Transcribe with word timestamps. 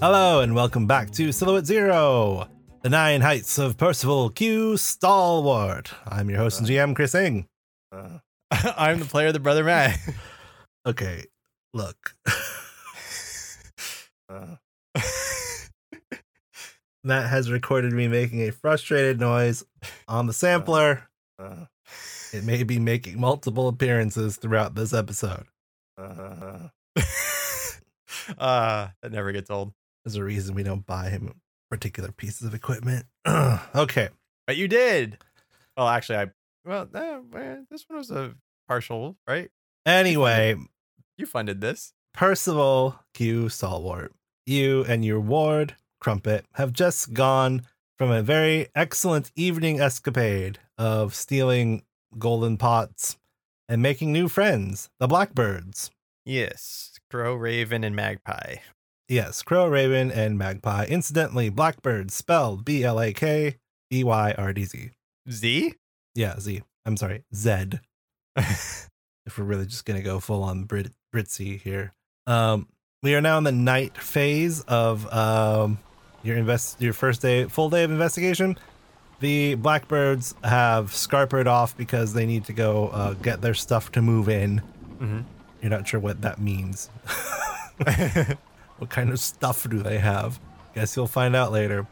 Hello, 0.00 0.40
and 0.42 0.54
welcome 0.54 0.86
back 0.86 1.10
to 1.10 1.32
Silhouette 1.32 1.66
Zero, 1.66 2.48
the 2.82 2.88
nine 2.88 3.20
heights 3.20 3.58
of 3.58 3.76
Percival 3.76 4.30
Q 4.30 4.76
Stalwart. 4.76 5.90
I'm 6.06 6.30
your 6.30 6.38
host 6.38 6.60
and 6.60 6.68
GM, 6.68 6.94
Chris 6.94 7.16
Ing. 7.16 7.46
Uh, 7.90 8.18
I'm 8.50 9.00
the 9.00 9.04
player, 9.04 9.32
the 9.32 9.40
brother 9.40 9.64
Matt. 9.64 9.98
Okay, 10.86 11.24
look. 11.74 12.14
uh, 14.30 14.56
Matt 17.04 17.28
has 17.28 17.50
recorded 17.50 17.92
me 17.92 18.08
making 18.08 18.40
a 18.42 18.52
frustrated 18.52 19.20
noise 19.20 19.64
on 20.06 20.26
the 20.26 20.32
sampler. 20.32 21.08
Uh, 21.38 21.66
it 22.32 22.44
may 22.44 22.62
be 22.62 22.78
making 22.78 23.20
multiple 23.20 23.68
appearances 23.68 24.36
throughout 24.36 24.74
this 24.74 24.92
episode. 24.92 25.44
Uh, 25.96 26.68
uh, 28.38 28.88
that 29.02 29.12
never 29.12 29.32
gets 29.32 29.50
old. 29.50 29.72
There's 30.04 30.16
a 30.16 30.24
reason 30.24 30.54
we 30.54 30.62
don't 30.62 30.86
buy 30.86 31.08
him 31.10 31.40
particular 31.70 32.12
pieces 32.12 32.46
of 32.46 32.54
equipment. 32.54 33.06
okay. 33.74 34.08
But 34.46 34.56
you 34.56 34.68
did. 34.68 35.18
Well, 35.76 35.88
actually, 35.88 36.18
I, 36.18 36.26
well, 36.64 36.88
uh, 36.94 37.18
this 37.70 37.84
one 37.88 37.98
was 37.98 38.10
a 38.10 38.34
partial, 38.66 39.16
right? 39.26 39.50
Anyway, 39.86 40.56
you 41.16 41.26
funded 41.26 41.60
this. 41.60 41.92
Percival 42.14 42.98
Q. 43.14 43.48
Stalwart, 43.48 44.12
you 44.46 44.84
and 44.88 45.04
your 45.04 45.20
ward, 45.20 45.76
Crumpet, 46.00 46.46
have 46.54 46.72
just 46.72 47.12
gone 47.12 47.62
from 47.96 48.10
a 48.10 48.22
very 48.22 48.68
excellent 48.74 49.30
evening 49.36 49.80
escapade 49.80 50.58
of 50.78 51.14
stealing 51.14 51.82
golden 52.16 52.56
pots 52.56 53.18
and 53.68 53.82
making 53.82 54.12
new 54.12 54.28
friends, 54.28 54.88
the 54.98 55.06
Blackbirds. 55.06 55.90
Yes, 56.24 56.98
Crow, 57.10 57.34
Raven, 57.34 57.84
and 57.84 57.96
Magpie. 57.96 58.56
Yes, 59.08 59.42
Crow, 59.42 59.66
Raven, 59.66 60.12
and 60.12 60.38
Magpie. 60.38 60.84
Incidentally, 60.86 61.48
Blackbird 61.48 62.10
spelled 62.10 62.64
B 62.64 62.84
L 62.84 63.00
A 63.00 63.12
K 63.12 63.56
B 63.90 64.04
Y 64.04 64.34
R 64.36 64.52
D 64.52 64.64
Z. 64.64 64.90
Z? 65.30 65.74
Yeah, 66.14 66.38
Z. 66.38 66.62
I'm 66.84 66.96
sorry, 66.96 67.24
Z. 67.34 67.80
if 68.36 69.38
we're 69.38 69.44
really 69.44 69.66
just 69.66 69.84
gonna 69.84 70.02
go 70.02 70.20
full 70.20 70.42
on 70.42 70.64
Brit 70.64 70.90
Britzy 71.14 71.60
here. 71.60 71.92
Um, 72.26 72.68
we 73.02 73.14
are 73.14 73.20
now 73.20 73.38
in 73.38 73.44
the 73.44 73.52
night 73.52 73.96
phase 73.96 74.62
of 74.62 75.10
um, 75.12 75.78
your 76.22 76.36
invest 76.36 76.80
your 76.80 76.92
first 76.92 77.22
day 77.22 77.44
full 77.44 77.70
day 77.70 77.84
of 77.84 77.90
investigation. 77.90 78.58
The 79.20 79.56
Blackbirds 79.56 80.34
have 80.44 80.92
scarpered 80.92 81.46
off 81.46 81.76
because 81.76 82.12
they 82.12 82.24
need 82.24 82.44
to 82.44 82.52
go 82.52 82.88
uh, 82.88 83.14
get 83.14 83.40
their 83.40 83.54
stuff 83.54 83.90
to 83.92 84.02
move 84.02 84.28
in. 84.28 84.62
Mm-hmm. 85.00 85.20
You're 85.60 85.70
not 85.70 85.88
sure 85.88 85.98
what 85.98 86.20
that 86.22 86.40
means. 86.40 86.88
what 88.78 88.90
kind 88.90 89.10
of 89.10 89.18
stuff 89.18 89.68
do 89.68 89.82
they 89.82 89.98
have? 89.98 90.38
Guess 90.74 90.94
you'll 90.96 91.08
find 91.08 91.34
out 91.34 91.50
later. 91.50 91.86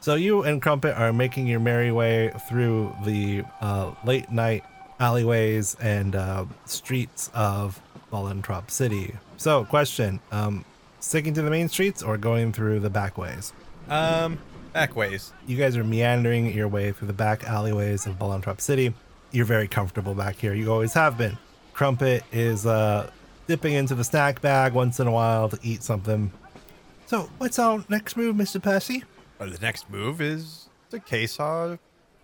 So 0.00 0.14
you 0.14 0.42
and 0.42 0.60
Crumpet 0.60 0.96
are 0.98 1.12
making 1.12 1.46
your 1.46 1.60
merry 1.60 1.90
way 1.90 2.30
through 2.48 2.94
the 3.04 3.44
uh, 3.60 3.92
late 4.04 4.30
night 4.30 4.62
alleyways 5.00 5.76
and 5.80 6.14
uh, 6.14 6.44
streets 6.66 7.30
of 7.34 7.80
Volantrop 8.12 8.70
City. 8.70 9.14
So, 9.36 9.64
question: 9.64 10.20
um, 10.30 10.64
sticking 11.00 11.34
to 11.34 11.42
the 11.42 11.50
main 11.50 11.68
streets 11.68 12.02
or 12.02 12.16
going 12.16 12.52
through 12.52 12.80
the 12.80 12.90
back 12.90 13.18
ways? 13.18 13.52
Um, 13.88 14.38
back 14.76 14.94
ways. 14.94 15.32
You 15.46 15.56
guys 15.56 15.74
are 15.78 15.84
meandering 15.84 16.52
your 16.52 16.68
way 16.68 16.92
through 16.92 17.06
the 17.06 17.14
back 17.14 17.44
alleyways 17.44 18.06
of 18.06 18.18
Volantrop 18.18 18.60
City. 18.60 18.92
You're 19.30 19.46
very 19.46 19.68
comfortable 19.68 20.14
back 20.14 20.36
here. 20.36 20.52
You 20.52 20.70
always 20.70 20.92
have 20.92 21.16
been. 21.16 21.38
Crumpet 21.72 22.24
is 22.30 22.66
uh, 22.66 23.08
dipping 23.46 23.72
into 23.72 23.94
the 23.94 24.04
snack 24.04 24.42
bag 24.42 24.74
once 24.74 25.00
in 25.00 25.06
a 25.06 25.10
while 25.10 25.48
to 25.48 25.58
eat 25.62 25.82
something. 25.82 26.30
So, 27.06 27.30
what's 27.38 27.58
our 27.58 27.86
next 27.88 28.18
move, 28.18 28.36
Mr. 28.36 28.62
Percy? 28.62 29.02
Well, 29.38 29.48
the 29.48 29.58
next 29.60 29.88
move 29.88 30.20
is 30.20 30.68
to 30.90 31.00
case 31.00 31.40
our 31.40 31.78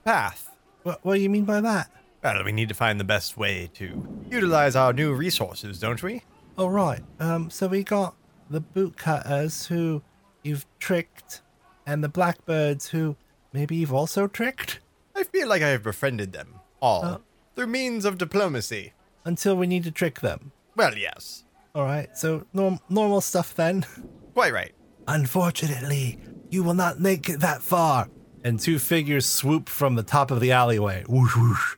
path. 0.05 0.55
What, 0.83 1.03
what 1.03 1.15
do 1.15 1.23
you 1.23 1.31
mean 1.31 1.47
by 1.47 1.63
that? 1.63 1.91
Well, 2.23 2.45
we 2.45 2.53
need 2.53 2.69
to 2.69 2.75
find 2.75 3.01
the 3.01 3.05
best 3.05 3.39
way 3.39 3.71
to 3.77 4.25
utilize 4.31 4.77
our 4.77 4.93
new 4.93 5.15
resources, 5.15 5.81
don't 5.81 6.03
we? 6.03 6.23
All 6.59 6.69
right. 6.69 7.01
Um. 7.19 7.49
So 7.49 7.67
we 7.69 7.83
got 7.83 8.15
the 8.51 8.61
bootcutters 8.61 9.69
who 9.69 10.03
you've 10.43 10.67
tricked, 10.79 11.41
and 11.87 12.03
the 12.03 12.09
blackbirds 12.09 12.89
who 12.89 13.17
maybe 13.53 13.77
you've 13.77 13.93
also 13.93 14.27
tricked. 14.27 14.81
I 15.15 15.25
feel 15.25 15.49
like 15.49 15.63
I 15.63 15.69
have 15.69 15.83
befriended 15.83 16.33
them 16.33 16.61
all 16.81 17.05
uh, 17.05 17.19
through 17.55 17.67
means 17.69 18.05
of 18.05 18.19
diplomacy. 18.19 18.93
Until 19.25 19.57
we 19.57 19.67
need 19.67 19.85
to 19.85 19.91
trick 19.91 20.21
them. 20.21 20.53
Well, 20.75 20.97
yes. 20.97 21.45
All 21.75 21.85
right. 21.85 22.17
So 22.17 22.47
norm- 22.53 22.81
normal 22.89 23.21
stuff 23.21 23.55
then. 23.55 23.87
Quite 24.35 24.53
right. 24.53 24.73
Unfortunately, 25.07 26.19
you 26.51 26.63
will 26.65 26.75
not 26.75 27.01
make 27.01 27.29
it 27.29 27.41
that 27.41 27.63
far. 27.63 28.09
And 28.45 28.59
two 28.59 28.79
figures 28.79 29.27
swoop 29.27 29.69
from 29.69 29.95
the 29.95 30.03
top 30.03 30.31
of 30.31 30.41
the 30.41 30.53
alleyway. 30.53 31.05
Whoosh 31.09 31.37
whoosh. 31.37 31.77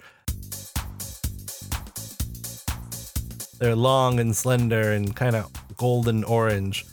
They're 3.59 3.77
long 3.77 4.21
and 4.21 4.35
slender 4.35 4.93
and 4.93 5.15
kind 5.15 5.37
of 5.37 5.51
golden 5.77 6.25
orange, 6.25 6.85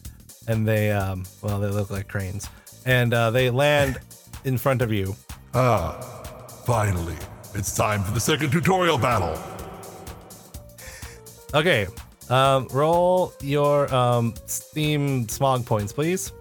and 0.48 0.68
they 0.68 0.92
um 0.92 1.26
well 1.42 1.60
they 1.60 1.68
look 1.68 1.90
like 1.90 2.08
cranes, 2.08 2.50
and 2.86 3.14
uh, 3.14 3.30
they 3.32 3.50
land 3.50 4.00
in 4.44 4.58
front 4.58 4.82
of 4.82 4.92
you. 4.92 5.16
Ah, 5.54 6.00
finally, 6.66 7.16
it's 7.54 7.76
time 7.76 8.04
for 8.04 8.12
the 8.12 8.20
second 8.20 8.52
tutorial 8.52 8.98
battle. 8.98 9.38
Okay, 11.54 11.88
um, 12.30 12.68
roll 12.72 13.34
your 13.42 13.94
um 13.94 14.34
steam 14.46 15.28
smog 15.28 15.66
points, 15.66 15.92
please. 15.92 16.32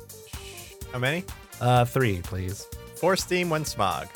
How 0.92 0.98
many? 0.98 1.24
Uh, 1.60 1.84
three, 1.84 2.20
please. 2.22 2.66
Four 2.96 3.16
steam, 3.16 3.50
one 3.50 3.64
smog. 3.64 4.08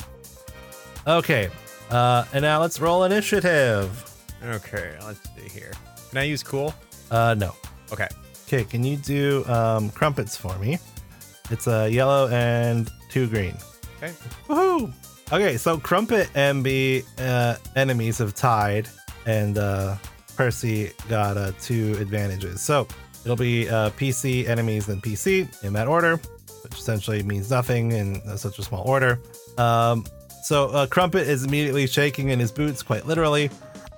Okay, 1.07 1.49
uh, 1.91 2.25
and 2.33 2.41
now 2.41 2.61
let's 2.61 2.79
roll 2.79 3.03
initiative. 3.03 4.11
Okay, 4.43 4.95
let's 5.05 5.19
see 5.35 5.49
here. 5.49 5.71
Can 6.09 6.17
I 6.19 6.23
use 6.23 6.43
cool? 6.43 6.73
Uh, 7.11 7.35
no. 7.37 7.53
Okay. 7.91 8.07
Okay, 8.47 8.63
can 8.63 8.83
you 8.83 8.95
do 8.95 9.43
um, 9.45 9.89
crumpets 9.89 10.37
for 10.37 10.57
me? 10.59 10.77
It's 11.49 11.67
a 11.67 11.83
uh, 11.83 11.85
yellow 11.85 12.27
and 12.29 12.89
two 13.09 13.27
green. 13.27 13.55
Okay. 13.97 14.13
Woohoo! 14.47 14.93
Okay, 15.31 15.57
so 15.57 15.77
Crumpet 15.77 16.29
and 16.35 16.63
the 16.63 17.03
uh, 17.17 17.55
enemies 17.75 18.19
have 18.19 18.35
tied, 18.35 18.87
and 19.25 19.57
uh, 19.57 19.95
Percy 20.35 20.91
got 21.09 21.37
uh, 21.37 21.51
two 21.59 21.95
advantages. 21.99 22.61
So 22.61 22.87
it'll 23.23 23.35
be 23.35 23.67
uh, 23.67 23.89
PC 23.91 24.47
enemies 24.47 24.87
and 24.87 25.01
PC 25.01 25.63
in 25.63 25.73
that 25.73 25.87
order, 25.87 26.17
which 26.63 26.73
essentially 26.73 27.23
means 27.23 27.49
nothing 27.49 27.91
in 27.91 28.37
such 28.37 28.59
a 28.59 28.63
small 28.63 28.87
order. 28.87 29.19
Um, 29.57 30.05
so 30.43 30.69
uh, 30.69 30.85
Crumpet 30.85 31.27
is 31.27 31.43
immediately 31.43 31.87
shaking 31.87 32.29
in 32.29 32.39
his 32.39 32.51
boots, 32.51 32.83
quite 32.83 33.07
literally. 33.07 33.49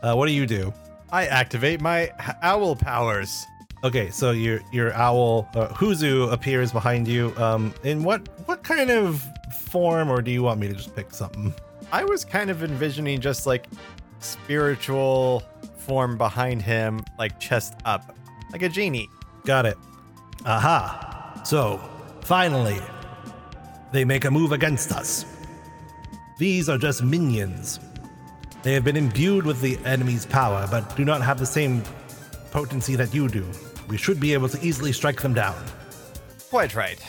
Uh, 0.02 0.16
what 0.16 0.28
do 0.28 0.32
you 0.32 0.46
do? 0.46 0.74
I 1.12 1.26
activate 1.26 1.82
my 1.82 2.10
owl 2.42 2.76
powers. 2.76 3.46
Okay, 3.84 4.10
so 4.10 4.32
your 4.32 4.62
your 4.72 4.94
owl 4.94 5.48
uh, 5.54 5.68
Huzu 5.68 6.32
appears 6.32 6.72
behind 6.72 7.08
you. 7.08 7.34
Um, 7.38 7.74
in 7.84 8.04
what 8.04 8.28
what 8.48 8.64
kind 8.64 8.90
of 8.90 9.24
form, 9.62 10.10
or 10.10 10.22
do 10.22 10.32
you 10.32 10.42
want 10.42 10.60
me 10.60 10.68
to 10.68 10.74
just 10.74 10.96
pick 10.96 11.14
something? 11.14 11.54
I 11.92 12.04
was 12.04 12.26
kind 12.26 12.50
of 12.50 12.64
envisioning 12.64 13.22
just 13.22 13.46
like 13.46 13.68
spiritual 14.20 15.44
form 15.78 16.18
behind 16.18 16.62
him, 16.62 17.02
like 17.20 17.40
chest 17.40 17.76
up, 17.86 18.18
like 18.52 18.64
a 18.64 18.70
genie. 18.70 19.10
Got 19.46 19.66
it. 19.66 19.78
Aha. 20.46 21.42
So, 21.46 21.80
finally, 22.22 22.80
they 23.92 24.04
make 24.04 24.26
a 24.26 24.32
move 24.32 24.52
against 24.52 24.92
us. 24.92 25.26
These 26.40 26.68
are 26.68 26.78
just 26.78 27.04
minions. 27.04 27.80
They 28.64 28.74
have 28.74 28.84
been 28.84 28.98
imbued 28.98 29.46
with 29.46 29.62
the 29.62 29.78
enemy's 29.86 30.26
power, 30.26 30.68
but 30.70 30.96
do 30.98 31.06
not 31.06 31.22
have 31.22 31.40
the 31.40 31.46
same 31.46 31.84
potency 32.52 32.96
that 32.96 33.14
you 33.14 33.30
do. 33.30 33.46
We 33.88 33.98
should 33.98 34.20
be 34.20 34.34
able 34.34 34.50
to 34.50 34.62
easily 34.66 34.92
strike 34.92 35.22
them 35.22 35.34
down. 35.34 35.64
Quite 36.50 36.76
right. 36.76 37.00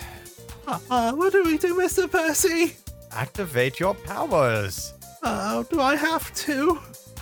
Uh, 0.66 0.78
uh, 0.90 1.12
what 1.12 1.32
do 1.32 1.42
we 1.44 1.58
do, 1.58 1.75
Mr. 1.76 2.10
Percy? 2.10 2.76
Activate 3.12 3.80
your 3.80 3.94
powers. 3.94 4.94
Oh, 5.22 5.60
uh, 5.60 5.62
do 5.64 5.80
I 5.80 5.96
have 5.96 6.32
to? 6.34 6.78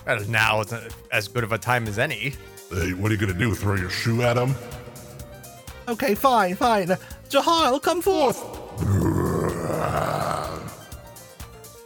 Well, 0.06 0.20
now 0.28 0.60
is 0.60 0.72
as 1.12 1.28
good 1.28 1.44
of 1.44 1.52
a 1.52 1.58
time 1.58 1.86
as 1.86 1.98
any. 1.98 2.34
Hey, 2.70 2.92
what 2.92 3.10
are 3.10 3.14
you 3.14 3.20
gonna 3.20 3.34
do? 3.34 3.54
Throw 3.54 3.76
your 3.76 3.90
shoe 3.90 4.22
at 4.22 4.36
him? 4.36 4.54
Okay, 5.88 6.14
fine, 6.14 6.56
fine. 6.56 6.88
Jaharl, 7.28 7.80
come 7.80 8.02
forth. 8.02 8.42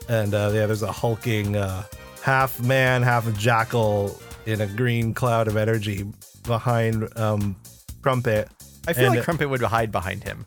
and 0.09 0.35
uh, 0.35 0.51
yeah, 0.53 0.67
there's 0.67 0.83
a 0.83 0.91
hulking 0.91 1.57
uh, 1.57 1.85
half 2.23 2.61
man, 2.63 3.03
half 3.03 3.33
jackal 3.39 4.19
in 4.47 4.61
a 4.63 4.67
green 4.67 5.15
cloud 5.15 5.47
of 5.47 5.57
energy 5.57 6.07
behind 6.51 7.09
um, 7.17 7.57
Crumpet. 8.03 8.49
I 8.87 8.93
feel 8.93 9.07
and, 9.07 9.17
like 9.17 9.25
Crumpet 9.25 9.49
would 9.49 9.63
hide 9.63 9.91
behind 9.91 10.25
him. 10.25 10.47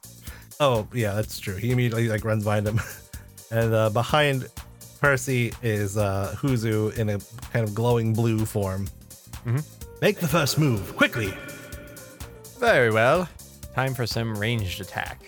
Oh 0.59 0.87
yeah, 0.93 1.13
that's 1.13 1.39
true. 1.39 1.55
He 1.55 1.71
immediately 1.71 2.07
like 2.09 2.23
runs 2.23 2.43
behind 2.43 2.67
him, 2.67 2.79
and 3.51 3.73
uh, 3.73 3.89
behind 3.89 4.47
Percy 5.01 5.51
is 5.63 5.97
uh, 5.97 6.35
Huzu 6.37 6.95
in 6.97 7.09
a 7.09 7.19
kind 7.51 7.67
of 7.67 7.73
glowing 7.73 8.13
blue 8.13 8.45
form. 8.45 8.87
Mm-hmm. 9.45 9.59
Make 10.01 10.19
the 10.19 10.27
first 10.27 10.59
move, 10.59 10.95
quickly. 10.95 11.33
Very 12.59 12.91
well. 12.91 13.27
Time 13.73 13.93
for 13.93 14.05
some 14.05 14.37
ranged 14.37 14.79
attack. 14.79 15.21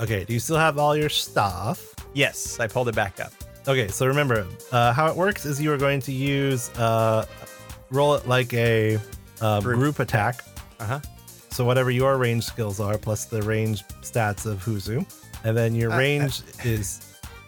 Okay, 0.00 0.24
do 0.24 0.32
you 0.32 0.40
still 0.40 0.58
have 0.58 0.78
all 0.78 0.96
your 0.96 1.08
stuff? 1.08 1.94
Yes, 2.14 2.60
I 2.60 2.66
pulled 2.66 2.88
it 2.88 2.94
back 2.94 3.20
up. 3.20 3.32
Okay, 3.66 3.88
so 3.88 4.06
remember, 4.06 4.46
uh, 4.72 4.92
how 4.92 5.08
it 5.08 5.16
works 5.16 5.44
is 5.44 5.60
you 5.60 5.72
are 5.72 5.78
going 5.78 6.00
to 6.02 6.12
use, 6.12 6.70
uh, 6.78 7.26
roll 7.90 8.14
it 8.14 8.26
like 8.26 8.52
a 8.54 8.98
uh, 9.40 9.60
Group. 9.60 9.78
group 9.78 9.98
attack. 10.00 10.44
Uh 10.80 10.84
huh. 10.86 11.00
So 11.50 11.64
whatever 11.64 11.90
your 11.90 12.18
range 12.18 12.44
skills 12.44 12.78
are, 12.80 12.98
plus 12.98 13.24
the 13.24 13.42
range 13.42 13.84
stats 14.02 14.46
of 14.46 14.62
Huzu. 14.64 15.04
And 15.44 15.56
then 15.56 15.74
your 15.74 15.90
Uh, 15.92 15.94
uh. 15.94 15.98
range 15.98 16.42
is 16.64 17.00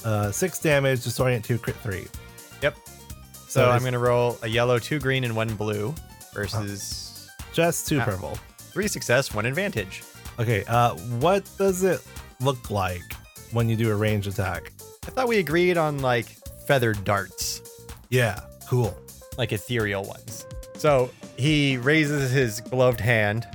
uh, 0.05 0.31
six 0.33 0.59
damage, 0.59 1.01
disorient 1.01 1.45
two, 1.45 1.59
crit 1.59 1.77
three. 1.77 2.07
Yep. 2.63 2.77
So 2.87 2.91
So 3.49 3.71
I'm 3.71 3.77
it's- 3.79 3.93
to 3.93 3.99
roll 3.99 4.39
a 4.43 4.49
yellow, 4.49 4.79
two 4.79 4.99
green, 4.99 5.25
and 5.25 5.35
one 5.37 5.55
blue 5.55 5.95
versus 6.35 7.29
Just 7.53 7.89
two 7.89 8.01
Ah. 8.01 8.05
purple. 8.05 8.39
three 8.73 8.87
success, 8.89 9.35
one 9.35 9.45
advantage. 9.47 10.03
Okay, 10.39 10.65
uh, 10.69 10.95
what 11.19 11.45
does 11.59 11.83
it 11.83 12.01
look 12.41 12.71
like 12.71 13.03
when 13.53 13.69
you 13.69 13.77
do 13.77 13.91
a 13.91 13.95
range 13.95 14.27
attack? 14.27 14.73
I 15.07 15.11
thought 15.11 15.29
we 15.29 15.39
agreed 15.39 15.77
on 15.77 15.99
like 15.99 16.27
feathered 16.67 17.05
darts, 17.05 17.61
Yeah, 18.09 18.39
cool. 18.69 18.97
like 19.37 19.53
ethereal 19.53 20.05
ones. 20.05 20.47
So 20.81 21.11
he 21.37 21.77
raises 21.77 22.31
his 22.31 22.63
gloved 22.63 23.01
hand, 23.01 23.47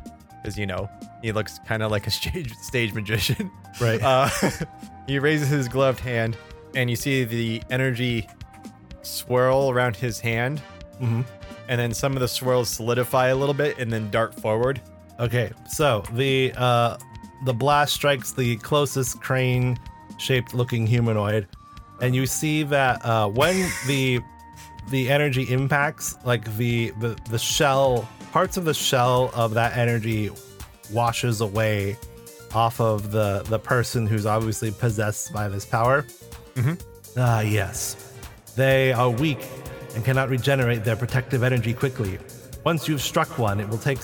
as 0.44 0.60
you 0.60 0.68
know 0.68 0.88
he 1.24 1.32
looks 1.32 1.58
kind 1.66 1.82
of 1.82 1.90
like 1.90 2.06
a 2.06 2.12
stage 2.22 2.54
stage 2.58 2.94
magician. 2.94 3.50
Right. 3.82 4.00
Uh, 4.00 4.30
he 5.08 5.18
raises 5.18 5.50
his 5.50 5.68
gloved 5.68 6.00
hand, 6.00 6.38
and 6.76 6.88
you 6.88 6.96
see 6.96 7.24
the 7.24 7.64
energy 7.72 8.30
swirl 9.02 9.72
around 9.72 9.96
his 9.96 10.20
hand, 10.20 10.60
hmm 11.00 11.22
and 11.68 11.82
then 11.82 11.92
some 11.92 12.14
of 12.14 12.20
the 12.20 12.28
swirls 12.28 12.70
solidify 12.70 13.30
a 13.30 13.36
little 13.36 13.56
bit 13.56 13.80
and 13.80 13.92
then 13.92 14.12
dart 14.12 14.40
forward. 14.40 14.80
Okay, 15.20 15.52
so 15.68 16.04
the 16.14 16.54
uh, 16.56 16.96
the 17.46 17.54
blast 17.56 17.96
strikes 17.96 18.34
the 18.34 18.58
closest 18.58 19.20
crane-shaped 19.20 20.54
looking 20.54 20.86
humanoid, 20.86 21.48
and 22.04 22.14
you 22.14 22.28
see 22.28 22.62
that 22.62 23.04
uh, 23.04 23.28
when 23.28 23.68
the 23.88 24.20
the 24.90 25.10
energy 25.10 25.44
impacts, 25.52 26.16
like 26.24 26.56
the, 26.58 26.92
the 27.00 27.18
the 27.30 27.40
shell 27.40 28.08
parts 28.32 28.58
of 28.58 28.66
the 28.66 28.74
shell 28.74 29.32
of 29.34 29.54
that 29.54 29.78
energy 29.78 30.30
washes 30.92 31.42
away 31.42 31.98
off 32.54 32.80
of 32.80 33.12
the 33.12 33.44
the 33.50 33.60
person 33.60 34.06
who's 34.08 34.26
obviously 34.26 34.72
possessed 34.72 35.34
by 35.34 35.48
this 35.50 35.66
power. 35.66 36.06
Mhm. 36.56 36.80
Ah, 37.18 37.42
yes, 37.42 37.96
they 38.56 38.94
are 38.94 39.10
weak 39.10 39.40
and 39.96 40.04
cannot 40.04 40.30
regenerate 40.30 40.84
their 40.84 40.96
protective 40.96 41.44
energy 41.44 41.74
quickly. 41.74 42.20
Once 42.64 42.88
you've 42.88 43.02
struck 43.02 43.38
one, 43.40 43.60
it 43.60 43.70
will 43.70 43.78
take 43.78 44.00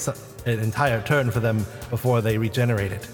an 0.46 0.60
entire 0.60 1.02
turn 1.02 1.30
for 1.32 1.40
them 1.40 1.58
before 1.90 2.22
they 2.22 2.38
regenerate 2.38 2.92
it. 2.92 3.08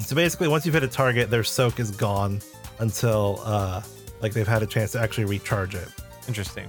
So 0.00 0.14
basically, 0.14 0.48
once 0.48 0.66
you've 0.66 0.74
hit 0.74 0.82
a 0.82 0.88
target, 0.88 1.30
their 1.30 1.44
soak 1.44 1.80
is 1.80 1.90
gone 1.90 2.40
until 2.78 3.40
uh, 3.44 3.80
like 4.20 4.32
they've 4.34 4.46
had 4.46 4.62
a 4.62 4.66
chance 4.66 4.92
to 4.92 5.00
actually 5.00 5.24
recharge 5.24 5.74
it. 5.74 5.88
Interesting. 6.28 6.68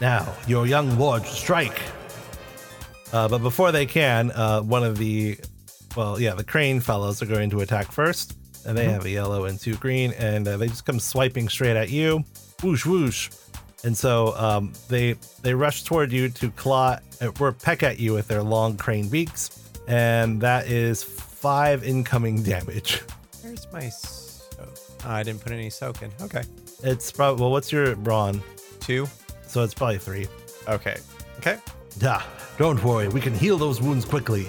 Now, 0.00 0.32
your 0.46 0.66
young 0.66 0.96
ward 0.96 1.26
strike. 1.26 1.80
Uh, 3.12 3.28
but 3.28 3.38
before 3.38 3.72
they 3.72 3.86
can, 3.86 4.30
uh, 4.30 4.62
one 4.62 4.84
of 4.84 4.96
the, 4.96 5.38
well, 5.96 6.20
yeah, 6.20 6.34
the 6.34 6.44
crane 6.44 6.80
fellows 6.80 7.20
are 7.22 7.26
going 7.26 7.50
to 7.50 7.60
attack 7.60 7.90
first, 7.90 8.36
and 8.64 8.76
they 8.78 8.84
have 8.84 9.04
a 9.04 9.10
yellow 9.10 9.44
and 9.46 9.58
two 9.58 9.74
green, 9.76 10.12
and 10.12 10.46
uh, 10.46 10.56
they 10.56 10.68
just 10.68 10.84
come 10.84 11.00
swiping 11.00 11.48
straight 11.48 11.76
at 11.76 11.90
you, 11.90 12.24
whoosh 12.62 12.86
whoosh, 12.86 13.30
and 13.84 13.96
so 13.96 14.34
um, 14.36 14.72
they 14.88 15.14
they 15.42 15.54
rush 15.54 15.84
toward 15.84 16.12
you 16.12 16.28
to 16.28 16.50
claw 16.52 16.98
uh, 17.20 17.30
or 17.40 17.52
peck 17.52 17.82
at 17.82 17.98
you 17.98 18.12
with 18.12 18.28
their 18.28 18.42
long 18.42 18.76
crane 18.76 19.08
beaks, 19.08 19.70
and 19.88 20.40
that 20.40 20.68
is 20.68 21.02
five 21.02 21.82
incoming 21.82 22.42
damage. 22.44 23.02
Where's 23.42 23.66
my 23.72 23.88
soak? 23.88 24.68
Oh, 25.04 25.08
I 25.08 25.22
didn't 25.22 25.40
put 25.40 25.52
any 25.52 25.70
soak 25.70 26.02
in. 26.02 26.10
Okay. 26.20 26.42
It's 26.82 27.10
probably 27.10 27.40
well, 27.42 27.50
what's 27.50 27.72
your 27.72 27.96
brawn? 27.96 28.42
Two. 28.80 29.06
So 29.46 29.62
it's 29.62 29.74
probably 29.74 29.98
three. 29.98 30.26
Okay. 30.68 30.98
Okay. 31.38 31.58
Ah, 32.02 32.26
don't 32.58 32.82
worry, 32.84 33.08
we 33.08 33.20
can 33.20 33.34
heal 33.34 33.58
those 33.58 33.80
wounds 33.80 34.04
quickly. 34.04 34.46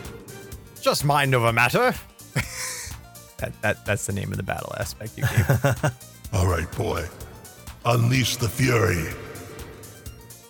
Just 0.82 1.06
mind 1.06 1.34
over 1.34 1.52
matter. 1.52 1.94
that, 3.38 3.54
that 3.62 3.86
that's 3.86 4.06
the 4.06 4.14
name 4.14 4.32
of 4.32 4.38
the 4.38 4.44
battle 4.44 4.74
aspect 4.80 5.18
you 5.18 5.24
gave. 5.24 5.86
All 6.34 6.48
right, 6.48 6.70
boy. 6.78 7.08
Unleash 7.86 8.38
the 8.38 8.48
fury. 8.48 9.08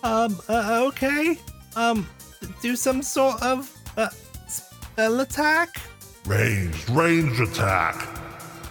Um, 0.02 0.38
uh, 0.48 0.84
okay. 0.88 1.38
Um, 1.76 2.08
do 2.60 2.76
some 2.76 3.02
sort 3.02 3.42
of 3.42 3.70
uh, 3.96 4.08
spell 4.46 5.20
attack. 5.20 5.76
Ranged, 6.26 6.88
ranged 6.90 7.40
attack. 7.40 8.08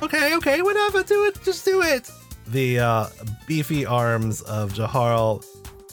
Okay, 0.01 0.35
okay, 0.35 0.61
whatever. 0.61 1.03
Do 1.03 1.25
it. 1.25 1.41
Just 1.43 1.65
do 1.65 1.81
it. 1.81 2.09
The 2.51 2.79
uh, 2.79 3.07
beefy 3.47 3.85
arms 3.85 4.41
of 4.41 4.73
Jaharl 4.73 5.45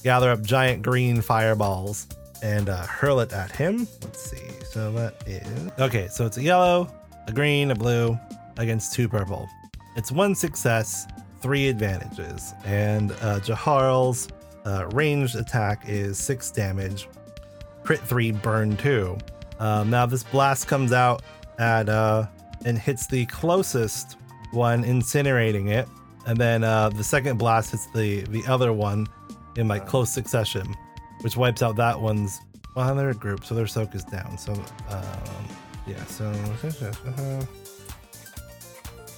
gather 0.02 0.31
up 0.31 0.43
giant 0.43 0.82
green 0.82 1.20
fireballs 1.20 2.08
and 2.43 2.69
uh, 2.69 2.84
hurl 2.87 3.20
it 3.20 3.32
at 3.32 3.50
him. 3.52 3.87
Let's 4.02 4.31
see. 4.31 4.49
So 4.70 4.93
that 4.93 5.14
is 5.26 5.70
okay. 5.78 6.08
So 6.08 6.26
it's 6.26 6.37
a 6.37 6.43
yellow, 6.43 6.93
a 7.26 7.32
green, 7.32 7.70
a 7.70 7.75
blue 7.75 8.19
against 8.56 8.93
two 8.93 9.08
purple. 9.08 9.49
It's 9.96 10.12
one 10.12 10.34
success, 10.34 11.06
three 11.40 11.69
advantages, 11.69 12.55
and 12.64 13.12
uh, 13.12 13.40
Jaharl's 13.40 14.28
uh, 14.64 14.87
ranged 14.93 15.37
attack 15.37 15.88
is 15.88 16.19
six 16.19 16.50
damage, 16.50 17.08
crit 17.84 18.00
three, 18.00 18.32
burn 18.32 18.76
two. 18.76 19.16
Um, 19.58 19.90
now 19.90 20.06
this 20.06 20.22
blast 20.25 20.66
comes 20.66 20.93
out 20.93 21.22
at 21.58 21.88
uh, 21.88 22.26
and 22.64 22.78
hits 22.78 23.06
the 23.06 23.26
closest 23.26 24.16
one, 24.52 24.84
incinerating 24.84 25.70
it, 25.70 25.88
and 26.28 26.36
then 26.36 26.62
uh, 26.62 26.90
the 26.90 27.02
second 27.02 27.38
blast 27.38 27.70
hits 27.70 27.86
the 27.86 28.20
the 28.25 28.44
other 28.46 28.72
one 28.72 29.08
in 29.56 29.66
like 29.66 29.86
close 29.86 30.12
succession, 30.12 30.76
which 31.22 31.36
wipes 31.36 31.62
out 31.62 31.75
that 31.76 31.98
one's. 31.98 32.38
Well, 32.76 32.94
they're 32.94 33.10
a 33.10 33.14
group, 33.14 33.44
so 33.44 33.54
their 33.54 33.66
soak 33.66 33.94
is 33.94 34.04
down. 34.04 34.36
So, 34.38 34.52
um, 34.52 35.48
yeah. 35.86 36.04
So 36.04 36.30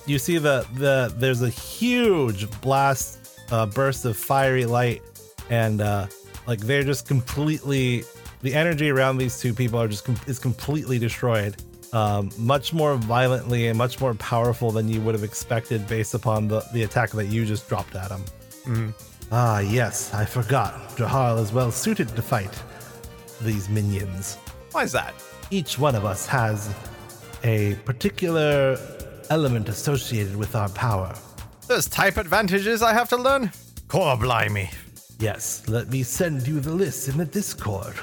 you 0.06 0.18
see 0.20 0.38
the 0.38 0.64
the 0.74 1.12
there's 1.16 1.42
a 1.42 1.50
huge 1.50 2.48
blast 2.60 3.40
uh, 3.50 3.66
burst 3.66 4.04
of 4.04 4.16
fiery 4.16 4.64
light, 4.64 5.02
and 5.50 5.80
uh, 5.80 6.06
like 6.46 6.60
they're 6.60 6.84
just 6.84 7.08
completely 7.08 8.04
the 8.42 8.54
energy 8.54 8.88
around 8.88 9.18
these 9.18 9.40
two 9.40 9.52
people 9.52 9.80
are 9.80 9.88
just 9.88 10.04
com- 10.04 10.20
is 10.28 10.38
completely 10.38 11.00
destroyed. 11.00 11.56
Um, 11.92 12.30
much 12.38 12.72
more 12.72 12.94
violently 12.96 13.66
and 13.66 13.76
much 13.76 14.00
more 14.00 14.14
powerful 14.14 14.70
than 14.70 14.88
you 14.88 15.00
would 15.00 15.14
have 15.14 15.24
expected 15.24 15.86
based 15.88 16.14
upon 16.14 16.46
the, 16.46 16.64
the 16.72 16.84
attack 16.84 17.10
that 17.10 17.26
you 17.26 17.44
just 17.44 17.68
dropped 17.68 17.96
at 17.96 18.10
him. 18.10 18.94
Ah, 19.32 19.58
yes, 19.60 20.12
I 20.14 20.24
forgot. 20.24 20.74
Jaharl 20.96 21.40
is 21.40 21.52
well 21.52 21.70
suited 21.72 22.08
to 22.14 22.22
fight 22.22 22.52
these 23.40 23.68
minions. 23.68 24.36
Why 24.72 24.84
is 24.84 24.92
that? 24.92 25.14
Each 25.50 25.78
one 25.78 25.94
of 25.94 26.04
us 26.04 26.26
has 26.26 26.72
a 27.42 27.74
particular 27.84 28.78
element 29.30 29.68
associated 29.68 30.36
with 30.36 30.54
our 30.54 30.68
power. 30.70 31.14
There's 31.66 31.88
type 31.88 32.16
advantages 32.16 32.82
I 32.82 32.92
have 32.92 33.08
to 33.10 33.16
learn. 33.16 33.52
Core 33.88 34.16
blimey. 34.16 34.70
Yes, 35.18 35.68
let 35.68 35.88
me 35.88 36.02
send 36.02 36.46
you 36.46 36.60
the 36.60 36.72
list 36.72 37.08
in 37.08 37.18
the 37.18 37.24
Discord. 37.24 37.94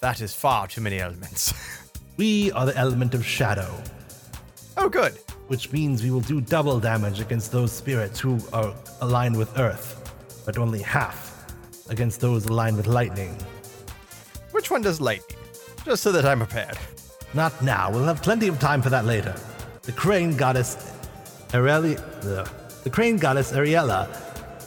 That 0.00 0.20
is 0.20 0.34
far 0.34 0.66
too 0.66 0.80
many 0.80 0.98
elements. 0.98 1.52
We 2.20 2.52
are 2.52 2.66
the 2.66 2.76
element 2.76 3.14
of 3.14 3.24
shadow, 3.24 3.82
oh, 4.76 4.90
good. 4.90 5.14
which 5.46 5.72
means 5.72 6.02
we 6.02 6.10
will 6.10 6.20
do 6.20 6.42
double 6.42 6.78
damage 6.78 7.18
against 7.18 7.50
those 7.50 7.72
spirits 7.72 8.20
who 8.20 8.38
are 8.52 8.74
aligned 9.00 9.38
with 9.38 9.58
earth, 9.58 10.42
but 10.44 10.58
only 10.58 10.82
half 10.82 11.50
against 11.88 12.20
those 12.20 12.44
aligned 12.44 12.76
with 12.76 12.86
lightning. 12.86 13.34
Which 14.50 14.70
one 14.70 14.82
does 14.82 15.00
lightning? 15.00 15.38
Just 15.86 16.02
so 16.02 16.12
that 16.12 16.26
I'm 16.26 16.40
prepared. 16.40 16.76
Not 17.32 17.62
now. 17.62 17.90
We'll 17.90 18.04
have 18.04 18.20
plenty 18.20 18.48
of 18.48 18.58
time 18.58 18.82
for 18.82 18.90
that 18.90 19.06
later. 19.06 19.34
The 19.80 19.92
crane 19.92 20.36
goddess 20.36 20.76
Areli- 21.52 21.96
the 22.84 22.90
crane 22.90 23.16
goddess 23.16 23.50
Ariella 23.52 24.14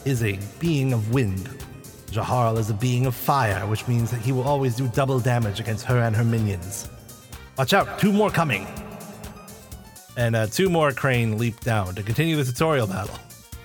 is 0.08 0.24
a 0.24 0.40
being 0.60 0.92
of 0.92 1.14
wind. 1.14 1.50
Jaharl 2.08 2.58
is 2.58 2.72
a 2.72 2.74
being 2.74 3.06
of 3.06 3.14
fire, 3.14 3.68
which 3.68 3.88
means 3.88 4.10
that 4.10 4.22
he 4.22 4.32
will 4.32 4.42
always 4.42 4.76
do 4.76 4.88
double 4.88 5.20
damage 5.20 5.60
against 5.60 5.86
her 5.86 6.00
and 6.00 6.16
her 6.16 6.24
minions. 6.24 6.90
Watch 7.58 7.74
out, 7.74 8.00
two 8.00 8.12
more 8.12 8.30
coming. 8.32 8.68
And 10.18 10.36
uh, 10.36 10.48
two 10.48 10.70
more 10.70 10.92
crane 10.92 11.38
leap 11.38 11.60
down 11.62 11.96
to 11.96 12.04
continue 12.04 12.36
the 12.36 12.44
tutorial 12.44 12.88
battle. 12.88 13.18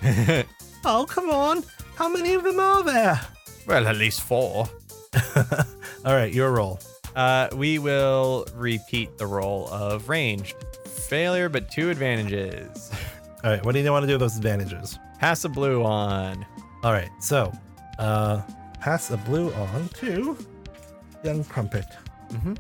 oh, 0.85 1.07
come 1.09 1.31
on. 1.31 1.65
How 1.97 2.09
many 2.09 2.35
of 2.35 2.45
them 2.45 2.61
are 2.61 2.83
there? 2.83 3.21
Well, 3.67 3.87
at 3.87 3.97
least 3.97 4.21
four. 4.21 4.69
All 6.05 6.15
right, 6.15 6.33
your 6.33 6.53
roll. 6.53 6.81
Uh, 7.17 7.49
we 7.55 7.79
will 7.79 8.47
repeat 8.55 9.19
the 9.19 9.27
roll 9.27 9.69
of 9.69 10.09
ranged. 10.09 10.55
Failure, 10.87 11.49
but 11.49 11.71
two 11.71 11.91
advantages. 11.91 12.91
All 13.45 13.51
right, 13.51 13.65
what 13.65 13.73
do 13.73 13.81
you 13.81 13.91
want 13.91 14.03
to 14.05 14.07
do 14.07 14.15
with 14.15 14.21
those 14.21 14.37
advantages? 14.37 14.99
Pass 15.19 15.45
a 15.45 15.49
blue 15.49 15.83
on. 15.83 16.47
All 16.83 16.93
right, 16.93 17.11
so 17.21 17.53
uh, 17.99 18.43
pass 18.81 19.11
a 19.11 19.17
blue 19.17 19.53
on 19.53 19.89
to 20.01 20.37
young 21.25 21.43
Crumpet. 21.45 21.87
Mm-hmm. 22.31 22.55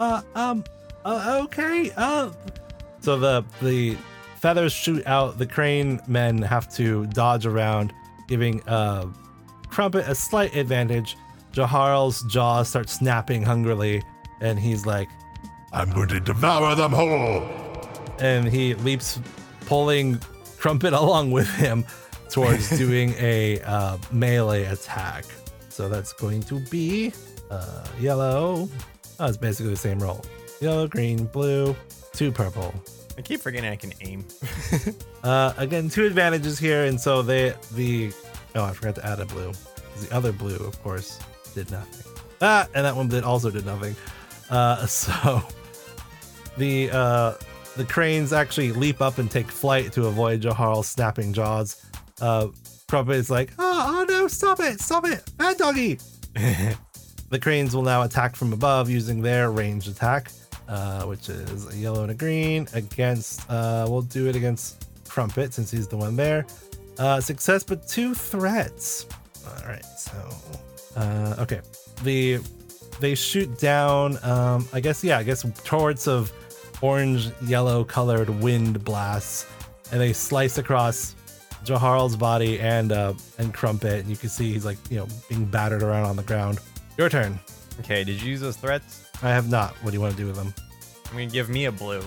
Uh, 0.00 0.22
um, 0.34 0.64
uh, 1.04 1.40
okay. 1.44 1.92
Uh, 1.96 2.30
so 3.00 3.18
the 3.18 3.44
the 3.62 3.96
feathers 4.36 4.72
shoot 4.72 5.06
out. 5.06 5.38
The 5.38 5.46
crane 5.46 6.00
men 6.08 6.40
have 6.42 6.68
to 6.74 7.06
dodge 7.06 7.46
around, 7.46 7.92
giving 8.26 8.66
uh 8.66 9.06
Crumpet 9.68 10.08
a 10.08 10.14
slight 10.14 10.56
advantage. 10.56 11.16
Jaharl's 11.52 12.22
jaws 12.24 12.68
start 12.68 12.88
snapping 12.88 13.42
hungrily, 13.42 14.02
and 14.40 14.58
he's 14.58 14.84
like, 14.86 15.08
I'm 15.72 15.90
going 15.90 16.08
to 16.08 16.20
devour 16.20 16.74
them 16.74 16.92
whole. 16.92 17.42
and 18.18 18.46
he 18.48 18.74
leaps, 18.74 19.20
pulling 19.66 20.20
Crumpet 20.58 20.92
along 21.02 21.30
with 21.30 21.48
him 21.54 21.84
towards 22.30 22.68
doing 22.78 23.14
a 23.18 23.60
uh, 23.62 23.98
melee 24.12 24.64
attack. 24.64 25.24
So 25.68 25.88
that's 25.88 26.12
going 26.12 26.42
to 26.44 26.60
be 26.68 27.12
uh, 27.50 27.84
yellow. 28.00 28.68
Oh, 29.20 29.26
it's 29.26 29.36
basically 29.36 29.70
the 29.70 29.76
same 29.76 29.98
roll. 29.98 30.24
Yellow, 30.60 30.88
green, 30.88 31.26
blue, 31.26 31.76
two 32.14 32.32
purple. 32.32 32.74
I 33.18 33.22
keep 33.22 33.40
forgetting 33.40 33.70
I 33.70 33.76
can 33.76 33.92
aim. 34.00 34.24
Uh, 35.22 35.52
again, 35.58 35.90
two 35.90 36.06
advantages 36.06 36.58
here, 36.58 36.86
and 36.86 36.98
so 36.98 37.20
they 37.20 37.52
the 37.74 38.10
oh 38.54 38.64
I 38.64 38.72
forgot 38.72 38.94
to 38.94 39.04
add 39.06 39.20
a 39.20 39.26
blue. 39.26 39.52
The 40.00 40.16
other 40.16 40.32
blue, 40.32 40.56
of 40.56 40.82
course, 40.82 41.18
did 41.54 41.70
nothing. 41.70 42.10
Ah, 42.40 42.66
and 42.74 42.86
that 42.86 42.96
one 42.96 43.08
did 43.08 43.22
also 43.22 43.50
did 43.50 43.66
nothing. 43.66 43.94
Uh, 44.48 44.86
so 44.86 45.42
the 46.56 46.90
uh, 46.90 47.34
the 47.76 47.84
cranes 47.84 48.32
actually 48.32 48.72
leap 48.72 49.02
up 49.02 49.18
and 49.18 49.30
take 49.30 49.50
flight 49.50 49.92
to 49.92 50.06
avoid 50.06 50.40
Jaharl's 50.40 50.88
snapping 50.88 51.34
jaws. 51.34 51.84
Uh, 52.18 52.48
Crumpet 52.88 53.16
is 53.16 53.30
like, 53.30 53.52
oh, 53.58 53.98
oh 54.00 54.04
no, 54.08 54.26
stop 54.26 54.58
it, 54.60 54.80
stop 54.80 55.06
it, 55.06 55.22
bad 55.36 55.58
doggy. 55.58 55.98
the 57.30 57.38
cranes 57.38 57.74
will 57.74 57.82
now 57.82 58.02
attack 58.02 58.36
from 58.36 58.52
above 58.52 58.90
using 58.90 59.22
their 59.22 59.50
ranged 59.50 59.88
attack, 59.88 60.30
uh, 60.68 61.04
which 61.04 61.28
is 61.28 61.72
a 61.72 61.76
yellow 61.76 62.02
and 62.02 62.10
a 62.10 62.14
green 62.14 62.68
against. 62.74 63.48
Uh, 63.48 63.86
we'll 63.88 64.02
do 64.02 64.28
it 64.28 64.36
against 64.36 64.88
Crumpet 65.08 65.54
since 65.54 65.70
he's 65.70 65.88
the 65.88 65.96
one 65.96 66.16
there. 66.16 66.44
Uh, 66.98 67.20
success, 67.20 67.62
but 67.62 67.86
two 67.88 68.14
threats. 68.14 69.06
All 69.46 69.66
right, 69.66 69.84
so 69.84 70.12
uh, 70.96 71.36
okay, 71.38 71.60
the 72.02 72.40
they 72.98 73.14
shoot 73.14 73.58
down. 73.58 74.18
Um, 74.22 74.68
I 74.72 74.80
guess 74.80 75.02
yeah, 75.02 75.18
I 75.18 75.22
guess 75.22 75.46
torrents 75.64 76.06
of 76.06 76.32
orange 76.82 77.30
yellow 77.42 77.84
colored 77.84 78.28
wind 78.28 78.84
blasts, 78.84 79.46
and 79.92 80.00
they 80.00 80.12
slice 80.12 80.58
across 80.58 81.14
Jaharl's 81.64 82.16
body 82.16 82.60
and 82.60 82.92
uh, 82.92 83.14
and 83.38 83.54
Crumpet, 83.54 84.00
and 84.00 84.08
you 84.08 84.16
can 84.16 84.28
see 84.28 84.52
he's 84.52 84.64
like 84.64 84.78
you 84.90 84.98
know 84.98 85.06
being 85.28 85.44
battered 85.44 85.82
around 85.82 86.06
on 86.06 86.16
the 86.16 86.22
ground. 86.22 86.58
Your 87.00 87.08
turn. 87.08 87.40
Okay, 87.78 88.04
did 88.04 88.20
you 88.20 88.32
use 88.32 88.42
those 88.42 88.58
threats? 88.58 89.10
I 89.22 89.30
have 89.30 89.48
not. 89.48 89.72
What 89.76 89.92
do 89.92 89.96
you 89.96 90.02
want 90.02 90.12
to 90.14 90.20
do 90.20 90.26
with 90.26 90.36
them? 90.36 90.52
I'm 91.06 91.12
gonna 91.12 91.24
give 91.28 91.48
me 91.48 91.64
a 91.64 91.72
blue, 91.72 92.02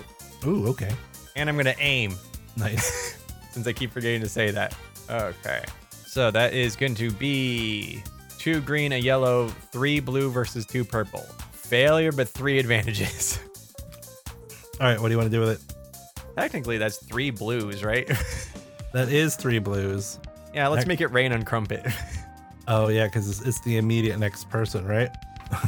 Ooh, 0.46 0.68
okay, 0.68 0.94
and 1.34 1.48
I'm 1.48 1.56
gonna 1.56 1.74
aim. 1.80 2.14
nice. 2.56 3.16
Since 3.50 3.66
I 3.66 3.72
keep 3.72 3.90
forgetting 3.90 4.20
to 4.20 4.28
say 4.28 4.52
that. 4.52 4.72
Okay, 5.10 5.64
so 6.06 6.30
that 6.30 6.52
is 6.54 6.76
going 6.76 6.94
to 6.94 7.10
be 7.10 8.04
two 8.38 8.60
green, 8.60 8.92
a 8.92 8.96
yellow, 8.96 9.48
three 9.72 9.98
blue 9.98 10.30
versus 10.30 10.64
two 10.64 10.84
purple. 10.84 11.26
Failure, 11.50 12.12
but 12.12 12.28
three 12.28 12.58
advantages. 12.60 13.40
All 14.80 14.86
right, 14.86 15.00
what 15.00 15.08
do 15.08 15.10
you 15.12 15.18
want 15.18 15.28
to 15.28 15.36
do 15.36 15.40
with 15.40 15.60
it? 15.60 16.36
Technically, 16.36 16.78
that's 16.78 16.98
three 16.98 17.30
blues, 17.30 17.82
right? 17.82 18.08
That 18.92 19.08
is 19.08 19.34
three 19.34 19.58
blues. 19.58 20.20
yeah, 20.54 20.68
let's 20.68 20.82
Heck. 20.82 20.86
make 20.86 21.00
it 21.00 21.08
rain 21.08 21.32
on 21.32 21.42
Crumpet. 21.42 21.84
Oh 22.68 22.88
yeah, 22.88 23.06
because 23.06 23.28
it's, 23.28 23.40
it's 23.46 23.60
the 23.60 23.76
immediate 23.76 24.18
next 24.18 24.48
person, 24.50 24.86
right? 24.86 25.10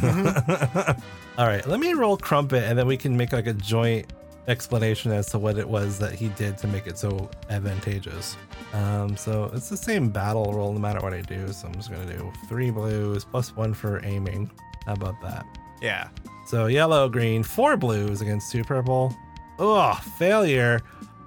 All 1.39 1.47
right, 1.47 1.67
let 1.67 1.81
me 1.81 1.93
roll 1.93 2.17
Crumpet, 2.17 2.65
and 2.65 2.79
then 2.79 2.87
we 2.87 2.97
can 2.97 3.17
make 3.17 3.33
like 3.33 3.47
a 3.47 3.53
joint 3.53 4.13
explanation 4.49 5.11
as 5.13 5.27
to 5.27 5.39
what 5.39 5.59
it 5.59 5.69
was 5.69 5.99
that 5.99 6.13
he 6.13 6.29
did 6.31 6.57
to 6.59 6.67
make 6.69 6.87
it 6.87 6.97
so 6.97 7.29
advantageous. 7.51 8.37
Um, 8.73 9.17
so 9.17 9.51
it's 9.53 9.69
the 9.69 9.77
same 9.77 10.09
battle 10.09 10.53
roll 10.53 10.73
no 10.73 10.79
matter 10.79 11.01
what 11.01 11.13
I 11.13 11.21
do. 11.21 11.49
So 11.53 11.69
I'm 11.69 11.75
just 11.75 11.91
gonna 11.91 12.07
do 12.07 12.33
three 12.49 12.71
blues 12.71 13.25
plus 13.25 13.55
one 13.57 13.75
for 13.75 14.05
aiming. 14.05 14.51
How 14.87 14.95
about 14.95 15.21
that? 15.23 15.45
yeah. 15.83 16.09
So 16.47 16.67
yellow, 16.67 17.09
green, 17.09 17.43
four 17.43 17.77
blues 17.77 18.21
against 18.21 18.53
two 18.53 18.63
purple. 18.63 19.13
Oh, 19.59 19.95
failure 20.17 20.81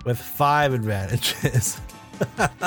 with 0.06 0.18
five 0.18 0.74
advantages. 0.74 1.82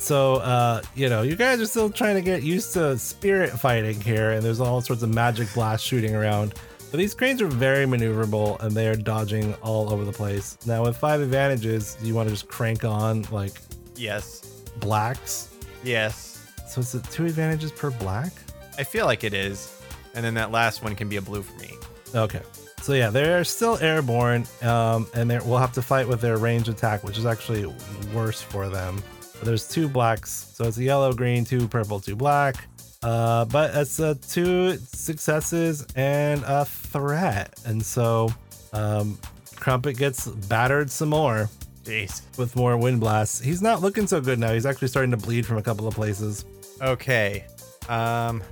so 0.00 0.36
uh, 0.36 0.82
you 0.94 1.08
know, 1.08 1.22
you 1.22 1.36
guys 1.36 1.60
are 1.60 1.66
still 1.66 1.90
trying 1.90 2.16
to 2.16 2.22
get 2.22 2.42
used 2.42 2.72
to 2.72 2.98
spirit 2.98 3.50
fighting 3.50 4.00
here, 4.00 4.32
and 4.32 4.42
there's 4.42 4.60
all 4.60 4.80
sorts 4.80 5.02
of 5.02 5.14
magic 5.14 5.52
blasts 5.54 5.86
shooting 5.86 6.16
around. 6.16 6.54
But 6.90 6.98
these 6.98 7.14
cranes 7.14 7.40
are 7.40 7.46
very 7.46 7.86
maneuverable 7.86 8.60
and 8.60 8.72
they 8.72 8.88
are 8.88 8.96
dodging 8.96 9.54
all 9.62 9.92
over 9.92 10.04
the 10.04 10.10
place. 10.12 10.58
Now 10.66 10.82
with 10.82 10.96
five 10.96 11.20
advantages, 11.20 11.94
do 12.00 12.08
you 12.08 12.16
want 12.16 12.28
to 12.28 12.34
just 12.34 12.48
crank 12.48 12.84
on 12.84 13.22
like 13.30 13.52
Yes. 13.94 14.40
blacks? 14.78 15.50
Yes. 15.84 16.50
So 16.68 16.80
is 16.80 16.92
it 16.96 17.04
two 17.12 17.26
advantages 17.26 17.70
per 17.70 17.90
black? 17.92 18.32
I 18.76 18.82
feel 18.82 19.06
like 19.06 19.22
it 19.22 19.34
is. 19.34 19.80
And 20.14 20.24
then 20.24 20.34
that 20.34 20.50
last 20.50 20.82
one 20.82 20.96
can 20.96 21.08
be 21.08 21.14
a 21.16 21.22
blue 21.22 21.42
for 21.42 21.56
me. 21.60 21.70
Okay. 22.12 22.42
So 22.82 22.94
yeah, 22.94 23.10
they're 23.10 23.44
still 23.44 23.78
airborne, 23.78 24.46
um, 24.62 25.06
and 25.14 25.30
they're, 25.30 25.44
we'll 25.44 25.58
have 25.58 25.72
to 25.74 25.82
fight 25.82 26.08
with 26.08 26.20
their 26.20 26.38
range 26.38 26.68
attack, 26.68 27.04
which 27.04 27.18
is 27.18 27.26
actually 27.26 27.66
worse 28.12 28.42
for 28.42 28.68
them. 28.68 29.00
But 29.40 29.46
there's 29.46 29.66
two 29.66 29.88
blacks, 29.88 30.52
so 30.54 30.64
it's 30.68 30.76
a 30.76 30.84
yellow, 30.84 31.12
green, 31.12 31.44
two 31.44 31.66
purple, 31.66 31.98
two 31.98 32.14
black. 32.14 32.68
Uh, 33.02 33.46
but 33.46 33.74
it's 33.74 33.98
uh, 33.98 34.14
two 34.28 34.76
successes 34.76 35.86
and 35.96 36.44
a 36.46 36.64
threat, 36.66 37.58
and 37.64 37.82
so 37.84 38.28
um, 38.74 39.18
Crumpet 39.56 39.96
gets 39.96 40.26
battered 40.26 40.90
some 40.90 41.08
more 41.08 41.48
Jeez. 41.84 42.22
with 42.38 42.56
more 42.56 42.76
wind 42.76 43.00
blasts. 43.00 43.40
He's 43.40 43.62
not 43.62 43.80
looking 43.80 44.06
so 44.06 44.20
good 44.20 44.38
now. 44.38 44.52
He's 44.52 44.66
actually 44.66 44.88
starting 44.88 45.10
to 45.12 45.16
bleed 45.16 45.46
from 45.46 45.58
a 45.58 45.62
couple 45.62 45.86
of 45.86 45.94
places. 45.94 46.44
Okay. 46.80 47.44
Um 47.88 48.42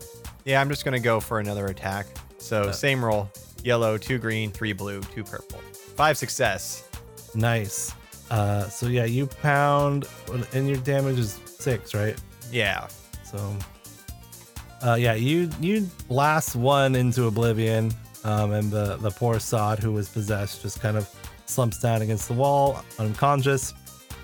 yeah, 0.44 0.60
I'm 0.60 0.68
just 0.68 0.84
gonna 0.84 1.00
go 1.00 1.20
for 1.20 1.40
another 1.40 1.66
attack. 1.66 2.06
So 2.38 2.70
same 2.72 3.04
roll. 3.04 3.30
Yellow, 3.64 3.98
two 3.98 4.18
green, 4.18 4.50
three 4.50 4.72
blue, 4.72 5.00
two 5.02 5.24
purple. 5.24 5.58
Five 5.96 6.16
success. 6.16 6.88
Nice. 7.34 7.92
Uh, 8.30 8.64
so 8.68 8.86
yeah, 8.86 9.04
you 9.04 9.26
pound, 9.26 10.06
and 10.52 10.68
your 10.68 10.78
damage 10.78 11.18
is 11.18 11.40
six, 11.44 11.94
right? 11.94 12.16
Yeah. 12.50 12.88
So, 13.24 13.56
uh, 14.82 14.94
yeah, 14.94 15.14
you 15.14 15.50
you 15.60 15.88
blast 16.08 16.56
one 16.56 16.94
into 16.94 17.26
oblivion, 17.26 17.92
um, 18.24 18.52
and 18.52 18.70
the 18.70 18.96
the 18.96 19.10
poor 19.10 19.38
sod 19.38 19.78
who 19.78 19.92
was 19.92 20.08
possessed 20.08 20.62
just 20.62 20.80
kind 20.80 20.96
of 20.96 21.08
slumps 21.46 21.78
down 21.78 22.02
against 22.02 22.28
the 22.28 22.34
wall, 22.34 22.82
unconscious. 22.98 23.74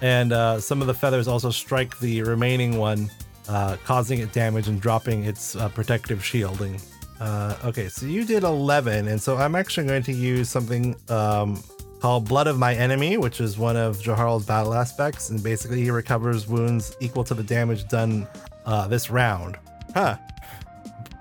And 0.03 0.33
uh, 0.33 0.61
some 0.61 0.81
of 0.81 0.87
the 0.87 0.95
feathers 0.95 1.29
also 1.29 1.51
strike 1.51 1.99
the 1.99 2.23
remaining 2.23 2.77
one, 2.77 3.11
uh, 3.49 3.77
causing 3.85 4.19
it 4.19 4.33
damage 4.33 4.69
and 4.69 4.81
dropping 4.81 5.25
its 5.25 5.57
uh, 5.57 5.69
protective 5.71 6.23
shielding. 6.23 6.81
Uh, 7.21 7.57
okay, 7.65 7.89
so 7.89 8.05
you 8.05 8.25
did 8.25 8.43
11, 8.43 9.09
and 9.09 9.23
so 9.23 9.37
I'm 9.37 9.55
actually 9.55 9.87
going 9.87 10.03
to 10.03 10.13
use 10.13 10.51
something 10.51 10.97
um, 11.09 11.63
called 12.05 12.29
Blood 12.29 12.47
of 12.49 12.59
My 12.59 12.75
Enemy, 12.75 13.17
which 13.17 13.41
is 13.41 13.57
one 13.57 13.79
of 13.79 13.97
Jaharl's 13.97 14.45
battle 14.45 14.75
aspects, 14.75 15.31
and 15.31 15.43
basically 15.43 15.81
he 15.81 15.91
recovers 15.91 16.47
wounds 16.47 16.95
equal 17.01 17.25
to 17.25 17.33
the 17.33 17.43
damage 17.43 17.89
done 17.89 18.29
uh, 18.67 18.87
this 18.89 19.09
round 19.09 19.57
Huh. 19.95 20.19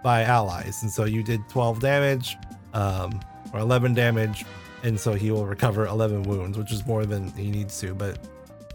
by 0.04 0.24
allies. 0.24 0.82
And 0.82 0.92
so 0.92 1.06
you 1.06 1.24
did 1.24 1.40
12 1.48 1.80
damage, 1.80 2.36
um, 2.74 3.22
or 3.54 3.62
11 3.62 3.94
damage, 3.94 4.44
and 4.84 5.00
so 5.00 5.14
he 5.14 5.32
will 5.32 5.46
recover 5.46 5.86
11 5.86 6.24
wounds, 6.24 6.58
which 6.58 6.74
is 6.74 6.86
more 6.86 7.06
than 7.06 7.30
he 7.32 7.50
needs 7.50 7.80
to. 7.80 7.96
But 7.96 8.20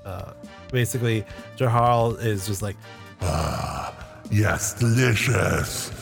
uh, 0.06 0.32
basically, 0.72 1.26
Jaharl 1.58 2.18
is 2.24 2.46
just 2.46 2.62
like, 2.62 2.76
ah, 3.20 3.92
Yes, 4.30 4.72
delicious. 4.72 5.92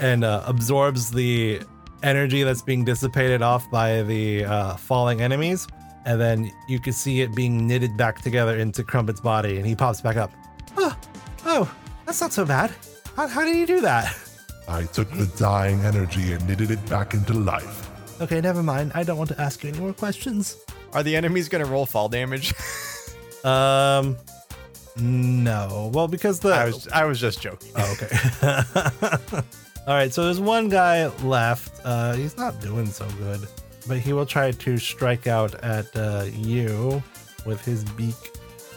and 0.00 0.24
uh, 0.24 0.42
absorbs 0.44 1.12
the 1.12 1.60
energy 2.02 2.42
that's 2.42 2.62
being 2.62 2.84
dissipated 2.84 3.42
off 3.42 3.70
by 3.70 4.02
the 4.02 4.44
uh, 4.44 4.76
falling 4.76 5.20
enemies. 5.20 5.66
And 6.04 6.20
then 6.20 6.50
you 6.68 6.80
can 6.80 6.92
see 6.92 7.20
it 7.20 7.34
being 7.34 7.66
knitted 7.66 7.96
back 7.96 8.20
together 8.22 8.58
into 8.58 8.82
Crumpet's 8.82 9.20
body, 9.20 9.56
and 9.58 9.66
he 9.66 9.76
pops 9.76 10.00
back 10.00 10.16
up. 10.16 10.32
Oh, 10.76 10.96
oh, 11.44 11.74
that's 12.06 12.20
not 12.20 12.32
so 12.32 12.44
bad. 12.44 12.72
How, 13.16 13.28
how 13.28 13.44
did 13.44 13.56
you 13.56 13.66
do 13.66 13.80
that? 13.82 14.12
I 14.68 14.84
took 14.84 15.10
the 15.10 15.26
dying 15.38 15.80
energy 15.84 16.32
and 16.32 16.46
knitted 16.48 16.70
it 16.70 16.84
back 16.88 17.14
into 17.14 17.34
life. 17.34 17.88
Okay, 18.20 18.40
never 18.40 18.62
mind. 18.62 18.92
I 18.94 19.02
don't 19.04 19.16
want 19.18 19.30
to 19.30 19.40
ask 19.40 19.62
you 19.62 19.70
any 19.70 19.78
more 19.78 19.92
questions. 19.92 20.56
Are 20.92 21.02
the 21.02 21.14
enemies 21.16 21.48
gonna 21.48 21.64
roll 21.66 21.86
fall 21.86 22.08
damage? 22.08 22.52
Um, 23.44 24.16
no. 24.96 25.90
Well, 25.92 26.06
because 26.06 26.38
the 26.38 26.50
I 26.50 26.66
was 26.66 26.86
I 26.88 27.04
was 27.04 27.20
just 27.20 27.40
joking. 27.40 27.70
Oh, 27.74 27.96
okay. 28.00 29.42
All 29.84 29.94
right, 29.94 30.12
so 30.12 30.24
there's 30.24 30.38
one 30.38 30.68
guy 30.68 31.08
left. 31.24 31.80
Uh, 31.84 32.12
he's 32.12 32.36
not 32.36 32.60
doing 32.60 32.86
so 32.86 33.04
good, 33.18 33.40
but 33.88 33.98
he 33.98 34.12
will 34.12 34.26
try 34.26 34.52
to 34.52 34.78
strike 34.78 35.26
out 35.26 35.56
at 35.56 35.86
uh, 35.96 36.26
you 36.32 37.02
with 37.44 37.64
his 37.64 37.82
beak. 37.84 38.14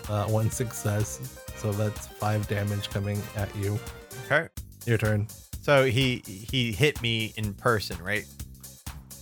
Uh, 0.09 0.25
one 0.25 0.49
success, 0.49 1.39
so 1.57 1.71
that's 1.71 2.07
five 2.07 2.47
damage 2.47 2.89
coming 2.89 3.21
at 3.35 3.55
you. 3.55 3.77
Okay. 4.25 4.47
Your 4.87 4.97
turn. 4.97 5.27
So 5.61 5.85
he 5.85 6.23
he 6.25 6.71
hit 6.71 6.99
me 7.03 7.33
in 7.37 7.53
person, 7.53 7.97
right? 8.03 8.25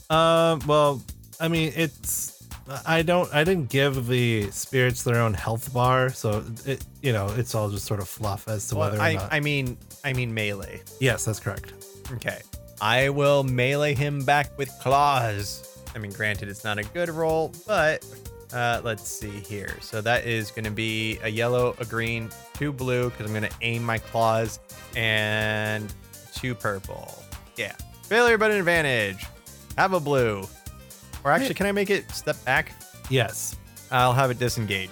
Um, 0.09 0.61
well, 0.65 1.01
I 1.39 1.47
mean, 1.49 1.73
it's 1.75 2.47
I 2.85 3.01
don't 3.01 3.33
I 3.33 3.43
didn't 3.43 3.69
give 3.69 4.07
the 4.07 4.49
spirits 4.51 5.03
their 5.03 5.21
own 5.21 5.33
health 5.33 5.73
bar, 5.73 6.09
so 6.09 6.43
it 6.65 6.85
you 7.01 7.11
know 7.11 7.27
it's 7.37 7.55
all 7.55 7.69
just 7.69 7.85
sort 7.85 7.99
of 7.99 8.07
fluff 8.07 8.47
as 8.47 8.67
to 8.69 8.75
Well, 8.75 8.89
whether 8.89 8.99
or 8.99 9.05
I 9.05 9.13
not. 9.15 9.33
I 9.33 9.39
mean 9.41 9.77
I 10.03 10.13
mean 10.13 10.33
melee. 10.33 10.81
yes, 10.99 11.25
that's 11.25 11.39
correct. 11.39 11.73
Okay. 12.11 12.41
I 12.81 13.09
will 13.09 13.43
melee 13.43 13.93
him 13.93 14.25
back 14.25 14.57
with 14.57 14.69
claws. 14.81 15.79
I 15.95 15.99
mean, 15.99 16.11
granted, 16.11 16.49
it's 16.49 16.63
not 16.63 16.77
a 16.77 16.83
good 16.83 17.09
roll, 17.09 17.53
but 17.65 18.05
uh, 18.51 18.81
let's 18.83 19.07
see 19.07 19.29
here. 19.29 19.77
So 19.81 20.01
that 20.01 20.25
is 20.25 20.51
going 20.51 20.65
to 20.65 20.71
be 20.71 21.19
a 21.23 21.29
yellow, 21.29 21.75
a 21.79 21.85
green, 21.85 22.29
two 22.55 22.73
blue, 22.73 23.09
because 23.09 23.25
I'm 23.25 23.31
going 23.31 23.49
to 23.49 23.57
aim 23.61 23.83
my 23.83 23.99
claws, 23.99 24.59
and 24.95 25.93
two 26.35 26.55
purple. 26.55 27.23
Yeah. 27.55 27.75
Failure, 28.03 28.37
but 28.37 28.51
an 28.51 28.57
advantage. 28.57 29.25
Have 29.77 29.93
a 29.93 29.99
blue. 29.99 30.45
Or 31.23 31.31
actually, 31.31 31.53
can 31.53 31.65
I 31.67 31.71
make 31.71 31.89
it 31.89 32.09
step 32.11 32.43
back? 32.43 32.73
Yes. 33.09 33.55
I'll 33.91 34.13
have 34.13 34.29
it 34.29 34.39
disengage. 34.39 34.89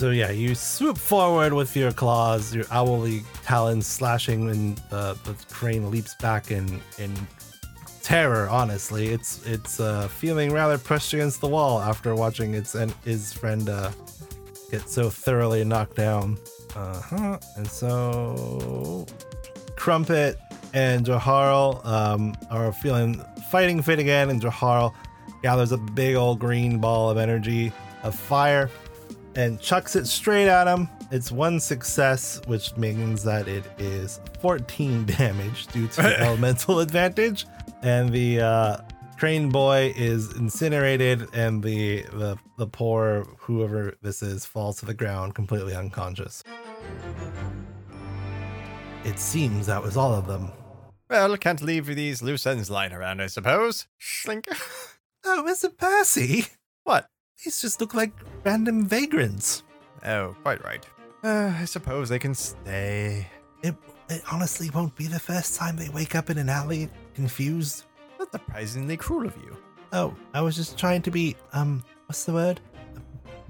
So 0.00 0.08
yeah, 0.08 0.30
you 0.30 0.54
swoop 0.54 0.96
forward 0.96 1.52
with 1.52 1.76
your 1.76 1.92
claws, 1.92 2.54
your 2.54 2.64
owly 2.72 3.22
talons 3.44 3.86
slashing, 3.86 4.48
and 4.48 4.82
uh, 4.90 5.12
the 5.24 5.36
crane 5.52 5.90
leaps 5.90 6.14
back 6.14 6.50
in 6.50 6.80
in 6.96 7.12
terror. 8.02 8.48
Honestly, 8.48 9.08
it's 9.08 9.46
it's 9.46 9.78
uh, 9.78 10.08
feeling 10.08 10.54
rather 10.54 10.78
pushed 10.78 11.12
against 11.12 11.42
the 11.42 11.48
wall 11.48 11.82
after 11.82 12.14
watching 12.14 12.54
its 12.54 12.74
and 12.74 12.94
his 13.04 13.34
friend 13.34 13.68
uh, 13.68 13.90
get 14.70 14.88
so 14.88 15.10
thoroughly 15.10 15.64
knocked 15.64 15.96
down. 15.96 16.38
Uh 16.74 17.02
huh. 17.02 17.38
And 17.56 17.66
so 17.66 19.04
Crumpet 19.76 20.38
and 20.72 21.04
Jaharl 21.04 21.84
um, 21.84 22.34
are 22.50 22.72
feeling 22.72 23.22
fighting 23.50 23.82
fit 23.82 23.98
again, 23.98 24.30
and 24.30 24.40
Jaharl 24.40 24.94
gathers 25.42 25.72
a 25.72 25.76
big 25.76 26.16
old 26.16 26.38
green 26.38 26.78
ball 26.78 27.10
of 27.10 27.18
energy 27.18 27.70
of 28.02 28.14
fire 28.14 28.70
and 29.34 29.60
chucks 29.60 29.96
it 29.96 30.06
straight 30.06 30.48
at 30.48 30.66
him. 30.66 30.88
It's 31.10 31.32
one 31.32 31.60
success, 31.60 32.40
which 32.46 32.76
means 32.76 33.22
that 33.24 33.48
it 33.48 33.64
is 33.78 34.20
14 34.40 35.04
damage 35.18 35.66
due 35.68 35.88
to 35.88 36.02
the 36.02 36.20
elemental 36.26 36.80
advantage. 36.80 37.46
And 37.82 38.12
the 38.12 38.40
uh, 38.40 38.76
crane 39.18 39.48
boy 39.48 39.92
is 39.96 40.32
incinerated, 40.36 41.26
and 41.34 41.62
the, 41.62 42.02
the 42.12 42.38
the 42.58 42.66
poor 42.66 43.26
whoever 43.38 43.94
this 44.02 44.22
is 44.22 44.44
falls 44.44 44.78
to 44.80 44.86
the 44.86 44.94
ground 44.94 45.34
completely 45.34 45.74
unconscious. 45.74 46.44
It 49.04 49.18
seems 49.18 49.66
that 49.66 49.82
was 49.82 49.96
all 49.96 50.12
of 50.12 50.26
them. 50.26 50.52
Well, 51.08 51.36
can't 51.38 51.62
leave 51.62 51.86
these 51.86 52.22
loose 52.22 52.46
ends 52.46 52.70
lying 52.70 52.92
around, 52.92 53.20
I 53.20 53.26
suppose. 53.26 53.86
Slink. 53.98 54.46
Oh, 55.22 55.44
Mr. 55.46 55.76
Percy, 55.76 56.46
what? 56.84 57.06
These 57.44 57.60
just 57.60 57.80
look 57.80 57.94
like 57.94 58.12
random 58.44 58.86
vagrants. 58.86 59.62
Oh, 60.04 60.36
quite 60.42 60.62
right. 60.64 60.84
Uh, 61.22 61.52
I 61.58 61.64
suppose 61.64 62.08
they 62.08 62.18
can 62.18 62.34
stay. 62.34 63.26
It, 63.62 63.74
it 64.08 64.22
honestly 64.32 64.70
won't 64.70 64.94
be 64.96 65.06
the 65.06 65.20
first 65.20 65.56
time 65.56 65.76
they 65.76 65.88
wake 65.90 66.14
up 66.14 66.30
in 66.30 66.38
an 66.38 66.48
alley 66.48 66.88
confused. 67.14 67.84
That's 68.18 68.30
surprisingly 68.32 68.96
cruel 68.96 69.26
of 69.26 69.36
you. 69.36 69.56
Oh, 69.92 70.14
I 70.34 70.40
was 70.40 70.56
just 70.56 70.78
trying 70.78 71.02
to 71.02 71.10
be, 71.10 71.36
um, 71.52 71.82
what's 72.06 72.24
the 72.24 72.32
word? 72.32 72.60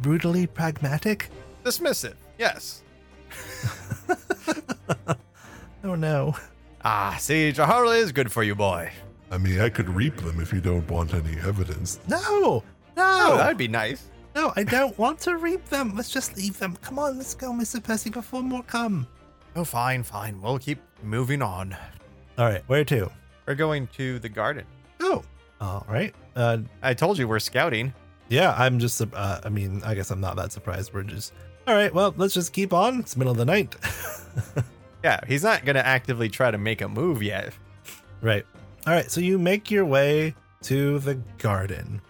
Brutally 0.00 0.46
pragmatic? 0.46 1.30
Dismissive, 1.64 2.16
yes. 2.38 2.82
Oh 5.82 5.94
no. 5.94 6.36
Ah, 6.84 7.16
see, 7.18 7.52
Jahara 7.52 7.96
is 7.96 8.12
good 8.12 8.30
for 8.30 8.42
you, 8.42 8.54
boy. 8.54 8.92
I 9.30 9.38
mean, 9.38 9.60
I 9.60 9.70
could 9.70 9.88
reap 9.88 10.16
them 10.16 10.40
if 10.40 10.52
you 10.52 10.60
don't 10.60 10.88
want 10.90 11.14
any 11.14 11.38
evidence. 11.40 12.00
No! 12.06 12.62
Oh, 12.96 13.28
No! 13.30 13.36
that'd 13.36 13.56
be 13.58 13.68
nice. 13.68 14.06
no, 14.34 14.52
I 14.56 14.62
don't 14.64 14.96
want 14.98 15.18
to 15.20 15.36
reap 15.36 15.64
them. 15.68 15.94
Let's 15.96 16.10
just 16.10 16.36
leave 16.36 16.58
them. 16.58 16.76
Come 16.82 16.98
on, 16.98 17.16
let's 17.18 17.34
go, 17.34 17.52
Mr. 17.52 17.82
Percy, 17.82 18.10
before 18.10 18.42
more 18.42 18.62
come. 18.62 19.06
Oh, 19.56 19.64
fine, 19.64 20.02
fine. 20.02 20.40
We'll 20.40 20.58
keep 20.58 20.80
moving 21.02 21.42
on. 21.42 21.76
All 22.38 22.46
right, 22.46 22.62
where 22.68 22.84
to? 22.84 23.10
We're 23.46 23.54
going 23.56 23.88
to 23.96 24.18
the 24.20 24.28
garden. 24.28 24.64
Oh, 25.00 25.22
all 25.60 25.84
right. 25.88 26.14
Uh, 26.36 26.58
I 26.82 26.94
told 26.94 27.18
you 27.18 27.26
we're 27.26 27.38
scouting. 27.40 27.92
yeah, 28.28 28.54
I'm 28.56 28.78
just, 28.78 29.00
uh, 29.02 29.40
I 29.44 29.48
mean, 29.48 29.82
I 29.84 29.94
guess 29.94 30.10
I'm 30.10 30.20
not 30.20 30.36
that 30.36 30.52
surprised. 30.52 30.92
We're 30.94 31.02
just, 31.02 31.32
all 31.66 31.74
right, 31.74 31.92
well, 31.92 32.14
let's 32.16 32.34
just 32.34 32.52
keep 32.52 32.72
on. 32.72 33.00
It's 33.00 33.16
middle 33.16 33.32
of 33.32 33.36
the 33.38 33.44
night. 33.44 33.74
Yeah, 35.02 35.18
he's 35.26 35.42
not 35.42 35.64
going 35.64 35.76
to 35.76 35.86
actively 35.86 36.28
try 36.28 36.50
to 36.50 36.58
make 36.58 36.82
a 36.82 36.88
move 36.88 37.22
yet. 37.22 37.54
Right. 38.20 38.44
All 38.86 38.92
right. 38.92 39.10
So 39.10 39.22
you 39.22 39.38
make 39.38 39.70
your 39.70 39.86
way 39.86 40.34
to 40.64 40.98
the 40.98 41.14
garden. 41.38 42.02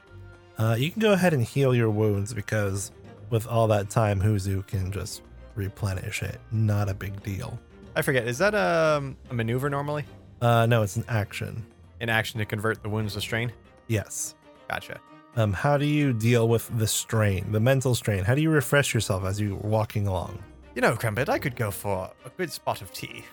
Uh, 0.60 0.74
you 0.74 0.90
can 0.90 1.00
go 1.00 1.12
ahead 1.12 1.32
and 1.32 1.42
heal 1.42 1.74
your 1.74 1.88
wounds 1.88 2.34
because 2.34 2.92
with 3.30 3.46
all 3.46 3.66
that 3.68 3.88
time, 3.88 4.20
Huzu 4.20 4.66
can 4.66 4.92
just 4.92 5.22
replenish 5.54 6.22
it. 6.22 6.38
Not 6.52 6.90
a 6.90 6.92
big 6.92 7.22
deal. 7.22 7.58
I 7.96 8.02
forget, 8.02 8.28
is 8.28 8.36
that 8.38 8.54
um, 8.54 9.16
a 9.30 9.34
maneuver 9.34 9.70
normally? 9.70 10.04
Uh, 10.42 10.66
no, 10.66 10.82
it's 10.82 10.96
an 10.96 11.04
action. 11.08 11.64
An 12.00 12.10
action 12.10 12.38
to 12.40 12.44
convert 12.44 12.82
the 12.82 12.90
wounds 12.90 13.14
to 13.14 13.22
strain? 13.22 13.50
Yes. 13.86 14.34
Gotcha. 14.68 15.00
Um, 15.34 15.54
how 15.54 15.78
do 15.78 15.86
you 15.86 16.12
deal 16.12 16.46
with 16.46 16.70
the 16.78 16.86
strain, 16.86 17.52
the 17.52 17.60
mental 17.60 17.94
strain? 17.94 18.22
How 18.22 18.34
do 18.34 18.42
you 18.42 18.50
refresh 18.50 18.92
yourself 18.92 19.24
as 19.24 19.40
you're 19.40 19.56
walking 19.56 20.06
along? 20.06 20.44
You 20.74 20.82
know, 20.82 20.94
Crumpet, 20.94 21.30
I 21.30 21.38
could 21.38 21.56
go 21.56 21.70
for 21.70 22.10
a 22.26 22.28
good 22.36 22.52
spot 22.52 22.82
of 22.82 22.92
tea. 22.92 23.24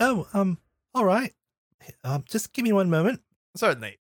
Oh, 0.00 0.26
um, 0.34 0.58
all 0.92 1.04
right. 1.04 1.32
Um, 2.02 2.24
just 2.28 2.52
give 2.52 2.64
me 2.64 2.72
one 2.72 2.90
moment. 2.90 3.20
Certainly. 3.54 3.99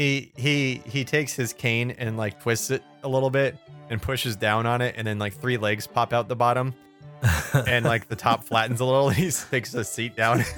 He 0.00 0.32
he 0.34 0.80
he 0.86 1.04
takes 1.04 1.34
his 1.34 1.52
cane 1.52 1.90
and 1.90 2.16
like 2.16 2.40
twists 2.40 2.70
it 2.70 2.82
a 3.02 3.08
little 3.08 3.28
bit 3.28 3.54
and 3.90 4.00
pushes 4.00 4.34
down 4.34 4.64
on 4.64 4.80
it, 4.80 4.94
and 4.96 5.06
then 5.06 5.18
like 5.18 5.34
three 5.34 5.58
legs 5.58 5.86
pop 5.86 6.14
out 6.14 6.26
the 6.26 6.34
bottom, 6.34 6.72
and 7.66 7.84
like 7.84 8.08
the 8.08 8.16
top 8.16 8.42
flattens 8.42 8.80
a 8.80 8.84
little. 8.86 9.10
He 9.10 9.30
takes 9.50 9.74
a 9.74 9.84
seat 9.84 10.16
down. 10.16 10.42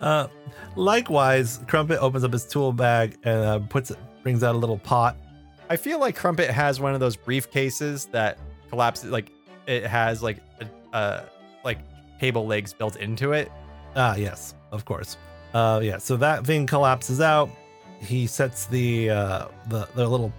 Uh, 0.00 0.26
likewise, 0.74 1.60
Crumpet 1.68 2.00
opens 2.00 2.24
up 2.24 2.32
his 2.32 2.44
tool 2.44 2.72
bag 2.72 3.16
and 3.22 3.44
uh, 3.44 3.60
puts 3.60 3.92
it, 3.92 3.98
brings 4.24 4.42
out 4.42 4.56
a 4.56 4.58
little 4.58 4.78
pot. 4.78 5.16
I 5.70 5.76
feel 5.76 6.00
like 6.00 6.16
Crumpet 6.16 6.50
has 6.50 6.80
one 6.80 6.92
of 6.92 6.98
those 6.98 7.16
briefcases 7.16 8.10
that 8.10 8.36
collapses, 8.68 9.12
like 9.12 9.30
it 9.68 9.86
has 9.86 10.20
like 10.20 10.38
a, 10.60 10.96
uh 10.96 11.24
like 11.64 11.78
cable 12.18 12.48
legs 12.48 12.72
built 12.72 12.96
into 12.96 13.30
it. 13.30 13.52
Ah, 13.94 14.16
yes, 14.16 14.56
of 14.72 14.84
course. 14.84 15.16
Uh, 15.54 15.78
yeah. 15.80 15.98
So 15.98 16.16
that 16.16 16.44
thing 16.44 16.66
collapses 16.66 17.20
out. 17.20 17.48
He 18.02 18.26
sets 18.26 18.66
the 18.66 19.10
uh, 19.10 19.46
the 19.68 19.88
the 19.94 20.06
little 20.06 20.32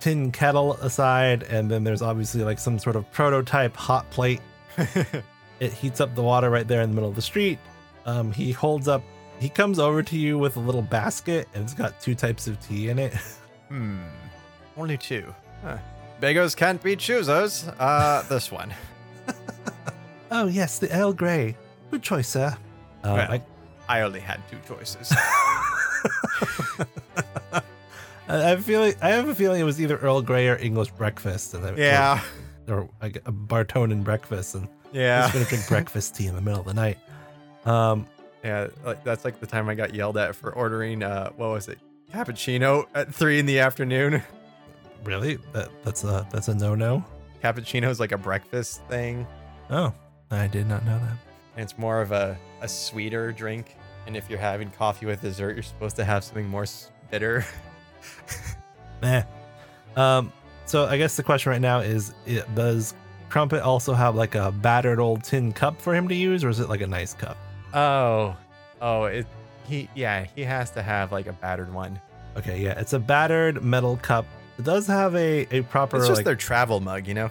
tin 0.00 0.30
kettle 0.32 0.74
aside, 0.74 1.44
and 1.44 1.70
then 1.70 1.84
there's 1.84 2.02
obviously 2.02 2.42
like 2.42 2.58
some 2.58 2.78
sort 2.78 2.96
of 2.96 3.10
prototype 3.12 3.76
hot 3.76 4.08
plate. 4.10 4.40
It 5.60 5.72
heats 5.72 6.00
up 6.00 6.14
the 6.16 6.22
water 6.22 6.50
right 6.50 6.66
there 6.66 6.82
in 6.82 6.90
the 6.90 6.94
middle 6.96 7.08
of 7.08 7.14
the 7.14 7.22
street. 7.22 7.58
Um, 8.06 8.32
he 8.32 8.50
holds 8.50 8.88
up. 8.88 9.02
He 9.38 9.48
comes 9.48 9.78
over 9.78 10.02
to 10.02 10.18
you 10.18 10.36
with 10.36 10.56
a 10.56 10.60
little 10.60 10.82
basket, 10.82 11.48
and 11.54 11.62
it's 11.62 11.74
got 11.74 12.00
two 12.00 12.14
types 12.14 12.48
of 12.48 12.60
tea 12.66 12.88
in 12.88 12.98
it. 12.98 13.14
hmm. 13.68 13.98
Only 14.76 14.98
two. 14.98 15.32
Huh. 15.62 15.78
Beggars 16.20 16.54
can't 16.56 16.82
be 16.82 16.96
choosers. 16.96 17.68
Uh, 17.78 18.24
this 18.28 18.50
one. 18.50 18.74
oh 20.32 20.48
yes, 20.48 20.80
the 20.80 20.90
Earl 20.92 21.12
Grey. 21.12 21.56
Good 21.92 22.02
choice, 22.02 22.28
sir. 22.28 22.56
Uh, 23.04 23.14
Well, 23.14 23.30
I, 23.30 23.42
I 23.88 24.00
only 24.02 24.20
had 24.20 24.40
two 24.50 24.58
choices. 24.66 25.14
I 28.28 28.56
feel 28.56 28.80
like, 28.80 29.02
I 29.02 29.10
have 29.10 29.28
a 29.28 29.34
feeling 29.34 29.60
it 29.60 29.64
was 29.64 29.80
either 29.80 29.96
Earl 29.98 30.22
Grey 30.22 30.48
or 30.48 30.56
English 30.56 30.90
breakfast, 30.92 31.54
and 31.54 31.64
I- 31.66 31.74
yeah. 31.76 32.20
or, 32.68 32.88
like 33.02 33.16
a 33.26 33.32
Bartonen 33.32 34.02
breakfast, 34.02 34.54
and 34.54 34.66
Yeah. 34.92 35.22
just 35.22 35.34
gonna 35.34 35.44
drink 35.46 35.68
breakfast 35.68 36.14
tea 36.16 36.26
in 36.26 36.34
the 36.34 36.40
middle 36.40 36.60
of 36.60 36.66
the 36.66 36.74
night. 36.74 36.98
Um, 37.66 38.06
Yeah, 38.42 38.66
like 38.84 39.02
that's 39.04 39.24
like 39.24 39.40
the 39.40 39.46
time 39.46 39.68
I 39.70 39.74
got 39.74 39.94
yelled 39.94 40.18
at 40.18 40.34
for 40.36 40.52
ordering 40.54 41.02
uh 41.02 41.30
what 41.36 41.48
was 41.48 41.68
it? 41.68 41.78
Cappuccino 42.12 42.84
at 42.94 43.12
three 43.14 43.38
in 43.38 43.46
the 43.46 43.58
afternoon. 43.60 44.22
really? 45.02 45.38
That 45.52 45.70
that's 45.82 46.04
a 46.04 46.26
that's 46.30 46.48
a 46.48 46.54
no 46.54 46.74
no. 46.74 47.02
Cappuccino 47.42 47.88
is 47.88 48.00
like 48.00 48.12
a 48.12 48.18
breakfast 48.18 48.82
thing. 48.88 49.26
Oh, 49.70 49.94
I 50.30 50.46
did 50.46 50.66
not 50.68 50.84
know 50.84 50.98
that. 50.98 51.16
And 51.56 51.62
it's 51.64 51.78
more 51.78 52.02
of 52.02 52.12
a, 52.12 52.36
a 52.60 52.68
sweeter 52.68 53.32
drink. 53.32 53.76
And 54.06 54.16
if 54.16 54.28
you're 54.28 54.38
having 54.38 54.70
coffee 54.70 55.06
with 55.06 55.20
dessert, 55.22 55.54
you're 55.54 55.62
supposed 55.62 55.96
to 55.96 56.04
have 56.04 56.24
something 56.24 56.46
more 56.48 56.66
bitter. 57.10 57.44
Meh. 59.02 59.22
Um, 59.96 60.32
so 60.66 60.86
I 60.86 60.96
guess 60.98 61.16
the 61.16 61.22
question 61.22 61.50
right 61.52 61.60
now 61.60 61.80
is: 61.80 62.14
it, 62.26 62.52
Does 62.54 62.94
Crumpet 63.28 63.62
also 63.62 63.94
have 63.94 64.14
like 64.14 64.34
a 64.34 64.52
battered 64.52 64.98
old 65.00 65.24
tin 65.24 65.52
cup 65.52 65.80
for 65.80 65.94
him 65.94 66.08
to 66.08 66.14
use, 66.14 66.44
or 66.44 66.48
is 66.48 66.60
it 66.60 66.68
like 66.68 66.80
a 66.80 66.86
nice 66.86 67.14
cup? 67.14 67.36
Oh. 67.72 68.36
Oh, 68.80 69.04
it 69.04 69.26
he 69.66 69.88
yeah, 69.94 70.26
he 70.34 70.42
has 70.42 70.70
to 70.72 70.82
have 70.82 71.12
like 71.12 71.26
a 71.26 71.32
battered 71.32 71.72
one. 71.72 72.00
Okay, 72.36 72.60
yeah, 72.60 72.78
it's 72.78 72.92
a 72.92 72.98
battered 72.98 73.62
metal 73.62 73.96
cup. 73.98 74.26
It 74.58 74.64
does 74.64 74.86
have 74.86 75.14
a 75.14 75.46
a 75.50 75.62
proper 75.62 75.96
It's 75.98 76.06
just 76.06 76.18
like 76.18 76.24
their 76.24 76.36
travel 76.36 76.80
mug, 76.80 77.06
you 77.06 77.14
know? 77.14 77.30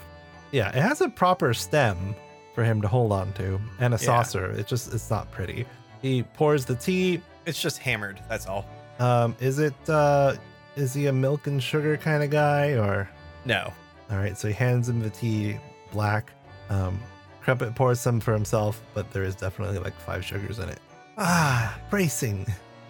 yeah, 0.52 0.70
it 0.70 0.82
has 0.82 1.02
a 1.02 1.10
proper 1.10 1.54
stem. 1.54 2.16
for 2.56 2.64
him 2.64 2.84
to 2.84 2.88
hold 2.88 3.12
on 3.12 3.34
to, 3.34 3.60
and 3.80 3.96
a 3.96 3.98
Yeah. 3.98 4.06
saucer. 4.06 4.52
It 4.52 4.68
just 4.68 4.94
it's 4.94 5.10
not 5.10 5.30
pretty. 5.32 5.66
He 6.04 6.22
pours 6.22 6.66
the 6.66 6.76
tea. 6.76 7.22
It's 7.48 7.60
just 7.60 7.80
hammered. 7.80 8.22
That's 8.30 8.46
all. 8.46 8.66
Um, 9.00 9.36
is 9.40 9.58
it 9.58 9.74
uh, 9.90 10.36
is 10.76 10.94
he 10.94 11.08
a 11.08 11.14
milk 11.14 11.48
and 11.48 11.64
sugar 11.64 11.98
kind 11.98 12.22
of 12.22 12.30
guy 12.30 12.74
or? 12.74 13.10
No. 13.46 13.74
All 14.12 14.18
right, 14.18 14.38
so 14.38 14.48
he 14.50 14.54
hands 14.54 14.90
him 14.90 15.02
the 15.02 15.10
tea, 15.10 15.58
black. 15.92 16.32
Um, 16.70 17.00
Crumpet 17.42 17.74
pours 17.74 18.00
some 18.00 18.20
for 18.20 18.34
himself, 18.34 18.82
but 18.94 19.12
there 19.12 19.24
is 19.24 19.36
definitely 19.36 19.80
like 19.80 19.96
five 20.02 20.24
sugars 20.24 20.60
in 20.60 20.70
it. 20.70 20.80
Ah, 21.18 21.80
bracing. 21.90 22.46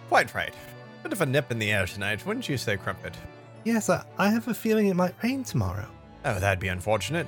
Quite 0.08 0.34
right. 0.34 0.54
Bit 1.02 1.12
of 1.12 1.20
a 1.20 1.26
nip 1.26 1.50
in 1.50 1.58
the 1.58 1.72
air 1.72 1.86
tonight, 1.86 2.24
wouldn't 2.26 2.48
you 2.48 2.56
say, 2.56 2.76
Crumpet? 2.76 3.14
Yes, 3.64 3.88
I, 3.90 4.04
I 4.18 4.28
have 4.28 4.48
a 4.48 4.54
feeling 4.54 4.88
it 4.88 4.96
might 4.96 5.14
rain 5.22 5.44
tomorrow. 5.44 5.86
Oh, 6.24 6.38
that'd 6.38 6.60
be 6.60 6.68
unfortunate. 6.68 7.26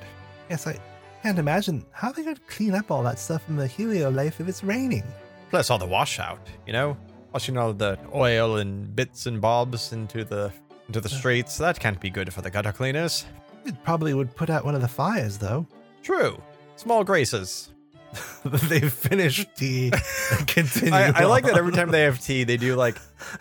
Yes, 0.49 0.67
I 0.67 0.79
can't 1.23 1.39
imagine 1.39 1.85
how 1.91 2.11
they 2.11 2.23
could 2.23 2.45
clean 2.47 2.75
up 2.75 2.91
all 2.91 3.03
that 3.03 3.19
stuff 3.19 3.47
in 3.49 3.55
the 3.55 3.67
heliolife 3.67 4.39
if 4.39 4.47
it's 4.47 4.63
raining. 4.63 5.03
Plus 5.49 5.69
all 5.69 5.77
the 5.77 5.85
washout, 5.85 6.39
you 6.65 6.73
know? 6.73 6.97
Washing 7.33 7.57
all 7.57 7.73
the 7.73 7.97
oil 8.13 8.57
and 8.57 8.95
bits 8.95 9.25
and 9.25 9.39
bobs 9.39 9.93
into 9.93 10.23
the 10.23 10.51
into 10.87 11.01
the 11.01 11.09
streets. 11.09 11.57
That 11.57 11.79
can't 11.79 11.99
be 11.99 12.09
good 12.09 12.33
for 12.33 12.41
the 12.41 12.49
gutter 12.49 12.71
cleaners. 12.71 13.25
It 13.65 13.75
probably 13.83 14.13
would 14.13 14.35
put 14.35 14.49
out 14.49 14.63
one 14.63 14.75
of 14.75 14.81
the 14.81 14.87
fires, 14.87 15.37
though. 15.37 15.67
True. 16.01 16.41
Small 16.77 17.03
graces. 17.03 17.73
They've 18.45 18.91
finished 18.91 19.47
tea 19.55 19.91
and 20.31 20.47
continue. 20.47 20.93
I, 20.93 21.11
I 21.13 21.23
like 21.25 21.43
that 21.43 21.57
every 21.57 21.73
time 21.73 21.91
they 21.91 22.03
have 22.03 22.21
tea, 22.21 22.45
they 22.45 22.57
do 22.57 22.75
like 22.75 22.97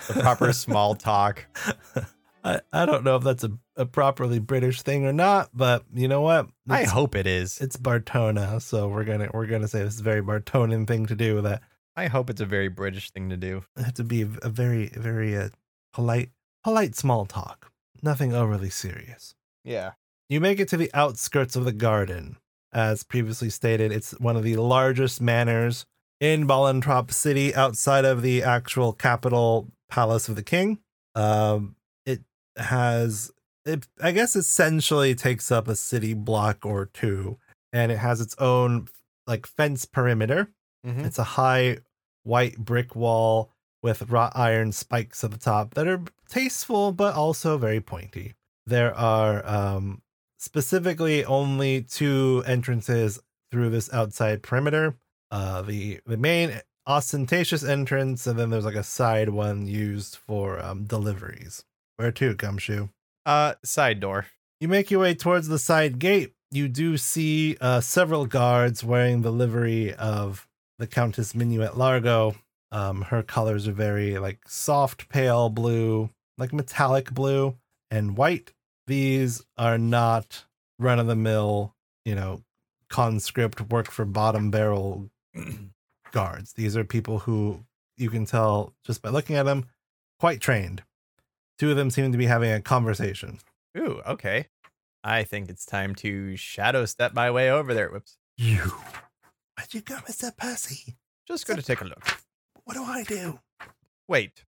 the 0.09 0.15
proper 0.15 0.53
small 0.53 0.97
talk. 0.97 1.47
I, 2.45 2.61
I 2.73 2.87
don't 2.87 3.05
know 3.05 3.17
if 3.17 3.23
that's 3.23 3.45
a, 3.45 3.53
a 3.77 3.87
properly 3.87 4.39
British 4.41 4.83
thing 4.83 5.07
or 5.07 5.13
not, 5.13 5.51
but 5.55 5.85
you 5.95 6.09
know 6.09 6.21
what? 6.21 6.49
I 6.69 6.85
hope 6.85 7.15
it 7.15 7.27
is. 7.27 7.61
it's 7.61 7.77
Bartona, 7.77 8.61
so 8.61 8.89
we're 8.89 9.05
gonna 9.05 9.31
we're 9.33 9.47
gonna 9.47 9.69
say 9.69 9.83
this 9.83 9.95
is 9.95 10.01
a 10.01 10.05
very 10.05 10.23
Bartonian 10.23 10.87
thing 10.87 11.07
to 11.07 11.15
do. 11.15 11.41
That 11.43 11.63
I 11.97 12.09
hope 12.09 12.29
it's 12.31 12.41
a 12.41 12.47
very 12.47 12.69
British 12.69 13.11
thing 13.11 13.31
to 13.31 13.37
do. 13.37 13.65
it 13.77 13.85
have 13.85 13.95
to 13.95 14.05
be 14.05 14.23
a 14.23 14.27
very 14.49 14.89
very 14.89 15.37
uh, 15.37 15.49
polite 15.93 16.31
polite 16.63 16.95
small 16.95 17.25
talk, 17.27 17.71
nothing 18.03 18.35
overly 18.35 18.71
serious. 18.71 19.35
Yeah. 19.65 19.93
You 20.29 20.41
make 20.41 20.59
it 20.61 20.69
to 20.69 20.77
the 20.77 20.91
outskirts 20.93 21.57
of 21.57 21.65
the 21.65 21.73
garden. 21.73 22.37
As 22.73 23.05
previously 23.05 23.49
stated, 23.49 23.93
it's 23.93 24.11
one 24.21 24.37
of 24.37 24.43
the 24.43 24.57
largest 24.57 25.21
manors 25.21 25.87
in 26.21 26.47
Volantrop 26.47 27.13
City 27.13 27.55
outside 27.55 28.05
of 28.05 28.23
the 28.23 28.43
actual 28.43 28.93
capital 28.93 29.69
palace 29.89 30.29
of 30.29 30.35
the 30.37 30.43
king. 30.43 30.79
Um, 31.15 31.77
it 32.05 32.21
has, 32.57 33.31
it, 33.65 33.87
I 34.03 34.11
guess, 34.11 34.35
essentially 34.37 35.15
takes 35.15 35.51
up 35.53 35.69
a 35.69 35.77
city 35.77 36.13
block 36.13 36.67
or 36.67 36.87
two, 36.87 37.39
and 37.73 37.91
it 37.93 37.99
has 37.99 38.21
its 38.21 38.35
own 38.39 38.89
like 39.27 39.47
fence 39.47 39.85
perimeter. 39.87 40.51
Mhm. 40.85 41.07
It's 41.07 41.19
a 41.19 41.25
high 41.25 41.79
white 42.27 42.59
brick 42.59 42.97
wall 42.97 43.51
with 43.83 44.11
wrought 44.11 44.33
iron 44.35 44.73
spikes 44.73 45.23
at 45.23 45.31
the 45.31 45.39
top 45.39 45.75
that 45.75 45.87
are 45.87 46.03
tasteful 46.29 46.93
but 46.93 47.15
also 47.15 47.57
very 47.57 47.81
pointy. 47.81 48.35
There 48.67 48.95
are 48.95 49.47
um, 49.47 50.03
specifically 50.39 51.25
only 51.25 51.83
two 51.83 52.43
entrances 52.47 53.21
through 53.51 53.71
this 53.71 53.93
outside 53.93 54.43
perimeter. 54.43 54.97
Uh, 55.31 55.63
the 55.63 56.01
the 56.07 56.17
main 56.17 56.61
ostentatious 56.87 57.65
entrance, 57.65 58.27
and 58.27 58.39
then 58.39 58.51
there's 58.51 58.65
like 58.65 58.75
a 58.75 58.83
side 58.83 59.29
one 59.29 59.67
used 59.67 60.17
for 60.17 60.63
um, 60.65 60.85
deliveries. 60.85 61.65
Where 61.97 62.13
to, 62.13 62.35
Gumshoe? 62.35 62.89
Uh, 63.25 63.55
side 63.65 64.01
door. 64.01 64.27
You 64.61 64.69
make 64.69 64.91
your 64.91 65.01
way 65.01 65.15
towards 65.15 65.49
the 65.49 65.59
side 65.59 65.99
gate. 65.99 66.33
You 66.51 66.69
do 66.69 66.97
see 66.97 67.57
uh, 67.61 67.81
several 67.81 68.27
guards 68.27 68.85
wearing 68.85 69.23
the 69.23 69.33
livery 69.33 69.93
of 69.95 70.46
the 70.79 70.87
Countess 70.87 71.35
Minuet 71.35 71.77
Largo. 71.77 72.35
Um, 72.73 73.03
her 73.03 73.23
colors 73.23 73.69
are 73.69 73.73
very 73.73 74.19
like 74.19 74.41
soft 74.49 75.09
pale 75.09 75.49
blue, 75.49 76.11
like 76.37 76.53
metallic 76.53 77.13
blue 77.13 77.57
and 77.91 78.17
white. 78.17 78.53
These 78.87 79.45
are 79.57 79.79
not 79.79 80.45
run 80.79 80.99
of 80.99 81.07
the 81.07 81.17
mill, 81.17 81.75
you 82.05 82.15
know, 82.15 82.43
conscript 82.89 83.61
work 83.71 83.91
for 83.91 84.05
bottom 84.05 84.51
barrel 84.51 85.11
guards. 86.13 86.53
These 86.53 86.77
are 86.77 86.85
people 86.85 87.21
who 87.21 87.65
you 87.97 88.11
can 88.11 88.27
tell 88.27 88.75
just 88.85 89.03
by 89.03 89.09
looking 89.09 89.37
at 89.37 89.45
them, 89.45 89.67
quite 90.21 90.41
trained. 90.41 90.83
Two 91.59 91.71
of 91.71 91.77
them 91.77 91.91
seem 91.91 92.13
to 92.13 92.19
be 92.19 92.27
having 92.27 92.53
a 92.53 92.61
conversation. 92.61 93.39
Ooh, 93.79 94.01
okay. 94.07 94.49
I 95.03 95.23
think 95.23 95.49
it's 95.49 95.65
time 95.65 95.95
to 95.97 96.37
shadow 96.37 96.85
step 96.85 97.15
my 97.15 97.31
way 97.31 97.51
over 97.51 97.73
there. 97.73 97.91
Whoops. 97.91 98.19
You. 98.37 98.73
Where'd 99.67 99.75
you 99.75 99.97
go, 99.97 100.01
Mr. 100.03 100.37
Percy? 100.37 100.95
Just 101.27 101.45
going 101.45 101.59
to 101.59 101.63
take 101.67 101.81
a 101.81 101.85
look. 101.85 102.21
What 102.63 102.75
do 102.75 102.85
I 102.85 103.03
do? 103.03 103.41
Wait. 104.07 104.45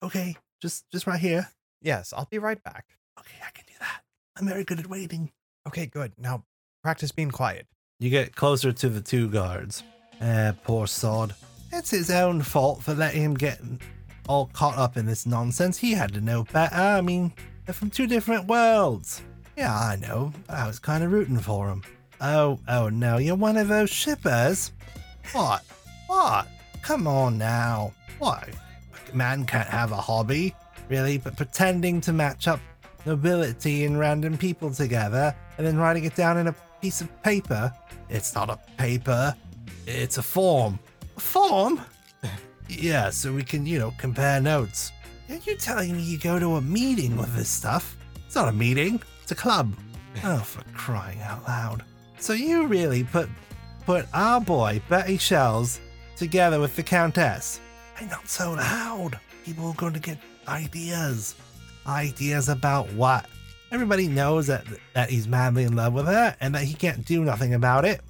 Okay, 0.00 0.36
just 0.62 0.88
just 0.92 1.08
right 1.08 1.18
here. 1.18 1.48
Yes, 1.82 2.12
I'll 2.16 2.28
be 2.30 2.38
right 2.38 2.62
back. 2.62 2.84
Okay, 3.18 3.34
I 3.44 3.50
can 3.50 3.64
do 3.66 3.72
that. 3.80 4.02
I'm 4.36 4.46
very 4.46 4.62
good 4.62 4.78
at 4.78 4.86
waiting. 4.88 5.32
Okay, 5.66 5.86
good. 5.86 6.12
Now 6.16 6.44
practice 6.84 7.10
being 7.10 7.32
quiet. 7.32 7.66
You 7.98 8.10
get 8.10 8.36
closer 8.36 8.70
to 8.70 8.88
the 8.88 9.00
two 9.00 9.28
guards. 9.28 9.82
Eh, 10.20 10.52
poor 10.62 10.86
sod. 10.86 11.34
It's 11.72 11.90
his 11.90 12.08
own 12.08 12.42
fault 12.42 12.84
for 12.84 12.94
letting 12.94 13.22
him 13.22 13.34
get 13.34 13.60
all 14.28 14.50
caught 14.52 14.78
up 14.78 14.96
in 14.96 15.04
this 15.04 15.26
nonsense. 15.26 15.78
He 15.78 15.94
had 15.94 16.14
to 16.14 16.20
know 16.20 16.44
better. 16.44 16.76
I 16.76 17.00
mean, 17.00 17.32
they're 17.66 17.74
from 17.74 17.90
two 17.90 18.06
different 18.06 18.46
worlds. 18.46 19.20
Yeah, 19.56 19.74
I 19.74 19.96
know. 19.96 20.32
but 20.46 20.54
I 20.54 20.68
was 20.68 20.78
kind 20.78 21.02
of 21.02 21.10
rooting 21.10 21.40
for 21.40 21.68
him. 21.68 21.82
Oh, 22.20 22.58
oh 22.68 22.88
no, 22.88 23.18
you're 23.18 23.36
one 23.36 23.56
of 23.56 23.68
those 23.68 23.90
shippers? 23.90 24.72
What? 25.32 25.64
What? 26.06 26.48
Come 26.82 27.06
on 27.06 27.38
now. 27.38 27.92
Why? 28.18 28.50
A 29.12 29.16
man 29.16 29.44
can't 29.44 29.68
have 29.68 29.92
a 29.92 29.96
hobby, 29.96 30.54
really, 30.88 31.18
but 31.18 31.36
pretending 31.36 32.00
to 32.02 32.12
match 32.12 32.48
up 32.48 32.60
nobility 33.06 33.84
and 33.84 33.98
random 33.98 34.36
people 34.36 34.70
together 34.70 35.34
and 35.56 35.66
then 35.66 35.76
writing 35.76 36.04
it 36.04 36.16
down 36.16 36.38
in 36.38 36.48
a 36.48 36.54
piece 36.80 37.00
of 37.00 37.22
paper. 37.22 37.72
It's 38.08 38.34
not 38.34 38.50
a 38.50 38.58
paper, 38.76 39.34
it's 39.86 40.18
a 40.18 40.22
form. 40.22 40.78
A 41.16 41.20
form? 41.20 41.80
yeah, 42.68 43.10
so 43.10 43.32
we 43.32 43.42
can, 43.44 43.64
you 43.64 43.78
know, 43.78 43.94
compare 43.98 44.40
notes. 44.40 44.92
Are 45.28 45.36
you 45.36 45.56
telling 45.56 45.94
me 45.96 46.02
you 46.02 46.18
go 46.18 46.38
to 46.38 46.56
a 46.56 46.60
meeting 46.60 47.16
with 47.16 47.34
this 47.36 47.48
stuff? 47.50 47.96
It's 48.26 48.34
not 48.34 48.48
a 48.48 48.52
meeting, 48.52 49.00
it's 49.22 49.32
a 49.32 49.36
club. 49.36 49.74
Oh, 50.24 50.38
for 50.38 50.64
crying 50.74 51.20
out 51.20 51.46
loud. 51.46 51.84
So 52.20 52.32
you 52.32 52.66
really 52.66 53.04
put 53.04 53.28
put 53.86 54.06
our 54.12 54.40
boy 54.40 54.82
Bertie 54.88 55.18
Shells 55.18 55.80
together 56.16 56.60
with 56.60 56.74
the 56.74 56.82
Countess? 56.82 57.60
Hey, 57.96 58.06
not 58.06 58.28
so 58.28 58.52
loud. 58.52 59.18
People 59.44 59.68
are 59.68 59.74
going 59.74 59.94
to 59.94 60.00
get 60.00 60.18
ideas. 60.46 61.36
Ideas 61.86 62.48
about 62.48 62.92
what? 62.92 63.26
Everybody 63.70 64.08
knows 64.08 64.48
that 64.48 64.64
that 64.94 65.10
he's 65.10 65.28
madly 65.28 65.64
in 65.64 65.76
love 65.76 65.92
with 65.92 66.06
her 66.06 66.36
and 66.40 66.54
that 66.54 66.64
he 66.64 66.74
can't 66.74 67.04
do 67.04 67.24
nothing 67.24 67.54
about 67.54 67.84
it. 67.84 68.00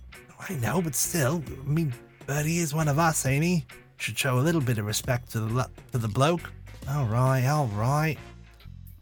I 0.49 0.55
know, 0.55 0.81
but 0.81 0.95
still, 0.95 1.43
I 1.47 1.69
mean, 1.69 1.93
Bertie 2.27 2.59
is 2.59 2.75
one 2.75 2.89
of 2.89 2.99
us, 2.99 3.27
ain't 3.27 3.45
he? 3.45 3.67
Should 3.97 4.19
show 4.19 4.39
a 4.39 4.41
little 4.41 4.61
bit 4.61 4.79
of 4.79 4.87
respect 4.87 5.31
to 5.33 5.41
the 5.41 5.69
to 5.93 5.99
the 5.99 6.09
bloke. 6.09 6.51
All 6.89 7.05
right, 7.05 7.45
all 7.47 7.67
right, 7.69 8.17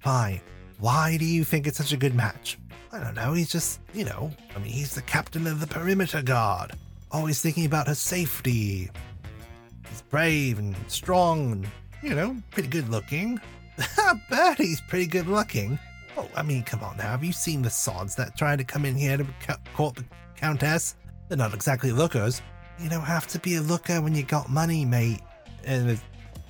fine. 0.01 0.41
Why 0.79 1.17
do 1.17 1.25
you 1.25 1.45
think 1.45 1.67
it's 1.67 1.79
such 1.79 1.93
a 1.93 1.97
good 1.97 2.15
match? 2.15 2.59
I 2.97 3.05
don't 3.05 3.15
know. 3.15 3.35
He's 3.35 3.51
just, 3.51 3.81
you 3.93 4.07
know, 4.07 4.31
I 4.55 4.59
mean, 4.59 4.73
he's 4.73 4.95
the 4.95 5.03
captain 5.03 5.47
of 5.47 5.61
the 5.61 5.67
perimeter 5.67 6.23
guard, 6.23 6.73
always 7.11 7.43
thinking 7.43 7.67
about 7.67 7.89
her 7.89 7.95
safety. 7.95 8.91
He's 9.89 10.03
brave 10.03 10.59
and 10.59 10.75
strong 10.89 11.53
and, 11.53 11.69
you 12.03 12.15
know, 12.15 12.37
pretty 12.53 12.71
good 12.71 12.89
looking. 12.89 13.39
He's 14.57 14.81
pretty 14.89 15.07
good 15.07 15.27
looking. 15.27 15.79
Oh, 16.17 16.27
I 16.35 16.43
mean, 16.43 16.63
come 16.63 16.83
on 16.83 16.97
now. 16.97 17.11
Have 17.11 17.23
you 17.23 17.33
seen 17.33 17.61
the 17.61 17.69
sods 17.69 18.17
that 18.17 18.35
tried 18.39 18.57
to 18.59 18.65
come 18.65 18.87
in 18.87 18.95
here 18.95 19.19
to 19.19 19.27
court 19.75 19.97
the 19.97 20.05
Countess? 20.35 20.97
They're 21.29 21.37
not 21.37 21.53
exactly 21.53 21.93
lookers. 21.93 22.41
You 22.79 22.89
don't 22.89 23.03
have 23.03 23.27
to 23.29 23.39
be 23.39 23.57
a 23.57 23.61
looker 23.61 24.01
when 24.01 24.15
you 24.15 24.23
got 24.23 24.49
money, 24.49 24.87
mate. 24.87 25.21
And 25.65 25.91
it 25.91 26.01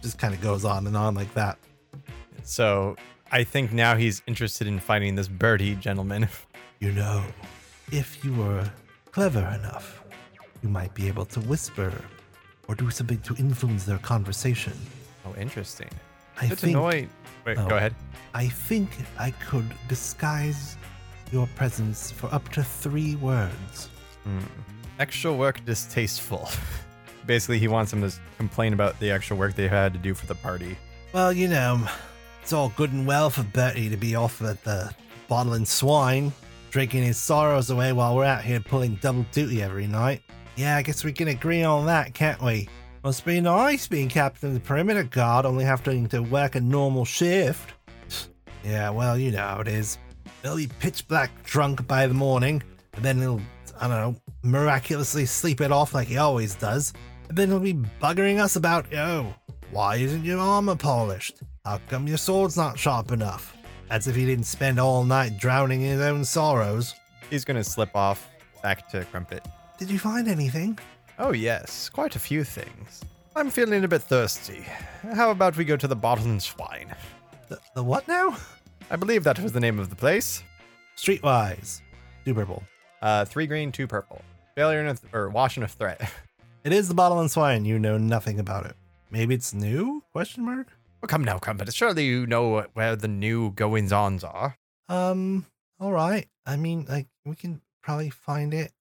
just 0.03 0.19
kind 0.19 0.35
of 0.35 0.41
goes 0.41 0.65
on 0.65 0.87
and 0.87 0.97
on 0.97 1.17
like 1.17 1.35
that. 1.35 1.59
So 2.45 2.95
I 3.33 3.45
think 3.45 3.73
now 3.73 3.97
he's 3.97 4.23
interested 4.27 4.67
in 4.67 4.79
finding 4.79 5.15
this 5.17 5.29
Bertie 5.29 5.75
gentleman. 5.77 6.29
You 6.79 6.93
know, 6.93 7.25
if 7.91 8.23
you 8.23 8.35
were 8.35 8.71
clever 9.11 9.41
enough, 9.59 10.05
you 10.63 10.69
might 10.69 10.93
be 10.93 11.09
able 11.09 11.25
to 11.25 11.41
whisper 11.41 11.91
or 12.69 12.75
do 12.75 12.91
something 12.91 13.19
to 13.21 13.35
influence 13.37 13.85
their 13.87 13.97
conversation. 13.97 14.75
Oh, 15.25 15.35
interesting. 15.41 15.89
I 16.39 16.49
to 16.49 16.55
think 16.57 16.75
know. 16.75 16.83
Wait, 16.83 17.09
wait 17.47 17.57
Oh. 17.57 17.67
go 17.67 17.77
ahead. 17.79 17.95
I 18.35 18.49
think 18.49 18.91
I 19.19 19.31
could 19.31 19.65
disguise 19.89 20.77
your 21.33 21.47
presence 21.57 22.11
for 22.11 22.27
up 22.27 22.47
to 22.51 22.63
three 22.63 23.17
words. 23.17 23.89
Hmm. 24.25 24.41
Extra 24.99 25.33
work 25.33 25.65
distasteful. 25.65 26.51
Basically, 27.27 27.59
he 27.59 27.69
wants 27.69 27.91
them 27.91 28.03
to 28.03 28.15
complain 28.37 28.75
about 28.75 29.01
the 29.01 29.11
extra 29.11 29.35
work 29.35 29.55
they 29.55 29.67
had 29.69 29.95
to 29.95 29.99
do 29.99 30.13
for 30.13 30.27
the 30.27 30.35
party. 30.35 30.77
Well, 31.15 31.33
you 31.33 31.49
know, 31.49 31.89
it's 32.47 32.53
all 32.53 32.73
good 32.77 32.93
and 32.93 33.09
well 33.09 33.29
for 33.29 33.43
Bertie 33.43 33.89
to 33.89 33.97
be 33.97 34.15
off 34.15 34.41
at 34.41 34.63
the 34.63 34.95
Bottle 35.27 35.55
and 35.55 35.67
Swine, 35.67 36.33
drinking 36.71 37.03
his 37.03 37.19
sorrows 37.19 37.71
away 37.71 37.93
while 37.93 38.15
we're 38.15 38.25
out 38.25 38.45
here 38.45 38.61
pulling 38.61 38.95
double 39.03 39.27
duty 39.33 39.65
every 39.65 39.89
night. 39.89 40.23
Yeah, 40.55 40.77
I 40.77 40.83
guess 40.83 41.03
we 41.03 41.13
can 41.13 41.27
agree 41.27 41.65
on 41.65 41.87
that, 41.87 42.15
can't 42.15 42.41
we? 42.41 42.69
Must 43.03 43.25
be 43.25 43.41
nice 43.41 43.89
being 43.89 44.09
captain 44.09 44.51
of 44.51 44.55
the 44.55 44.61
perimeter 44.61 45.03
guard, 45.03 45.45
only 45.45 45.65
having 45.65 46.07
to 46.11 46.21
work 46.21 46.55
a 46.55 46.61
normal 46.61 47.05
shift. 47.05 47.75
Yeah, 48.65 48.91
well, 48.91 49.19
you 49.19 49.33
know 49.33 49.39
how 49.39 49.61
it 49.61 49.69
is. 49.69 49.99
He'll 50.43 50.57
be 50.57 50.69
pitch 50.79 51.09
black 51.09 51.31
drunk 51.43 51.85
by 51.89 52.07
the 52.07 52.15
morning, 52.15 52.63
and 52.93 53.05
then 53.05 53.19
he'll, 53.19 53.41
I 53.81 53.89
don't 53.89 53.97
know, 53.97 54.21
miraculously 54.45 55.27
sleep 55.27 55.61
it 55.61 55.73
off 55.73 55.95
like 55.95 56.07
he 56.07 56.19
always 56.19 56.55
does. 56.55 56.93
And 57.29 57.37
then 57.37 57.49
he'll 57.49 57.59
be 57.59 57.75
buggering 57.75 58.39
us 58.39 58.55
about, 58.55 58.95
oh, 58.95 59.35
why 59.73 59.97
isn't 59.97 60.25
your 60.25 60.39
armor 60.39 60.77
polished? 60.77 61.43
How 61.67 61.81
come 61.89 62.07
your 62.07 62.17
sword's 62.17 62.57
not 62.57 62.79
sharp 62.79 63.11
enough? 63.11 63.57
As 63.91 64.07
if 64.07 64.15
he 64.15 64.25
didn't 64.25 64.45
spend 64.45 64.79
all 64.79 65.03
night 65.03 65.37
drowning 65.37 65.83
in 65.83 65.99
his 65.99 66.01
own 66.01 66.25
sorrows. 66.25 66.95
He's 67.29 67.45
gonna 67.45 67.65
slip 67.65 67.91
off 67.97 68.31
back 68.63 68.89
to 68.91 69.05
Crumpet. 69.07 69.45
Did 69.77 69.91
you 69.91 69.99
find 69.99 70.29
anything? 70.29 70.79
Oh, 71.19 71.33
yes, 71.33 71.89
quite 71.89 72.15
a 72.15 72.21
few 72.21 72.45
things. 72.45 73.03
I'm 73.35 73.51
feeling 73.51 73.83
a 73.83 73.89
bit 73.89 74.03
thirsty. 74.03 74.65
How 75.13 75.33
about 75.33 75.57
we 75.57 75.65
go 75.65 75.77
to 75.77 75.89
the 75.89 75.97
Bottle 75.97 76.27
and 76.27 76.41
Swine? 76.41 76.95
The, 77.49 77.59
the 77.75 77.83
what 77.83 78.07
now? 78.07 78.37
I 78.89 78.95
believe 78.95 79.25
that 79.25 79.41
was 79.41 79.51
the 79.51 79.59
name 79.59 79.81
of 79.81 79.91
the 79.91 79.97
place. 79.97 80.45
Streetwise. 80.97 81.81
Do 82.25 82.33
purple. 82.33 82.63
Uh, 83.03 83.25
three 83.25 83.49
green, 83.49 83.73
two 83.73 83.89
purple. 83.89 84.23
Failure 84.55 84.83
in 84.83 84.87
a 84.87 84.95
th- 84.95 85.13
or 85.13 85.31
washing 85.31 85.65
a 85.65 85.69
threat. 85.69 86.01
It 86.63 86.73
is 86.73 86.89
the 86.89 86.95
bottle 86.95 87.21
and 87.21 87.31
swine. 87.31 87.65
You 87.65 87.79
know 87.79 87.97
nothing 87.97 88.41
about 88.41 88.67
it. 88.67 88.75
Maybe 89.13 89.37
it's 89.37 89.55
new? 89.55 90.03
Question 90.13 90.45
mark. 90.45 90.76
Come 91.07 91.25
now, 91.25 91.39
Crumpet. 91.39 91.73
Surely 91.75 92.05
you 92.07 92.27
know 92.27 92.67
where 92.75 92.97
the 92.97 93.09
new 93.09 93.51
goings 93.53 93.93
ons 93.93 94.25
are. 94.25 94.57
Um. 94.89 95.47
All 95.79 95.93
right. 95.93 96.29
I 96.47 96.57
mean, 96.57 96.87
like 96.89 97.09
we 97.25 97.35
can 97.35 97.61
probably 97.83 98.11
find 98.11 98.55
it. 98.55 98.73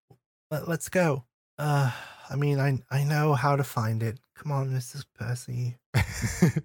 Let, 0.51 0.67
let's 0.67 0.89
go. 0.89 1.25
Uh. 1.57 1.91
I 2.29 2.35
mean, 2.35 2.59
I 2.59 2.79
I 2.89 3.03
know 3.03 3.33
how 3.33 3.55
to 3.55 3.63
find 3.63 4.01
it. 4.01 4.19
Come 4.35 4.51
on, 4.51 4.69
Mrs. 4.69 5.05
Percy. 5.17 5.77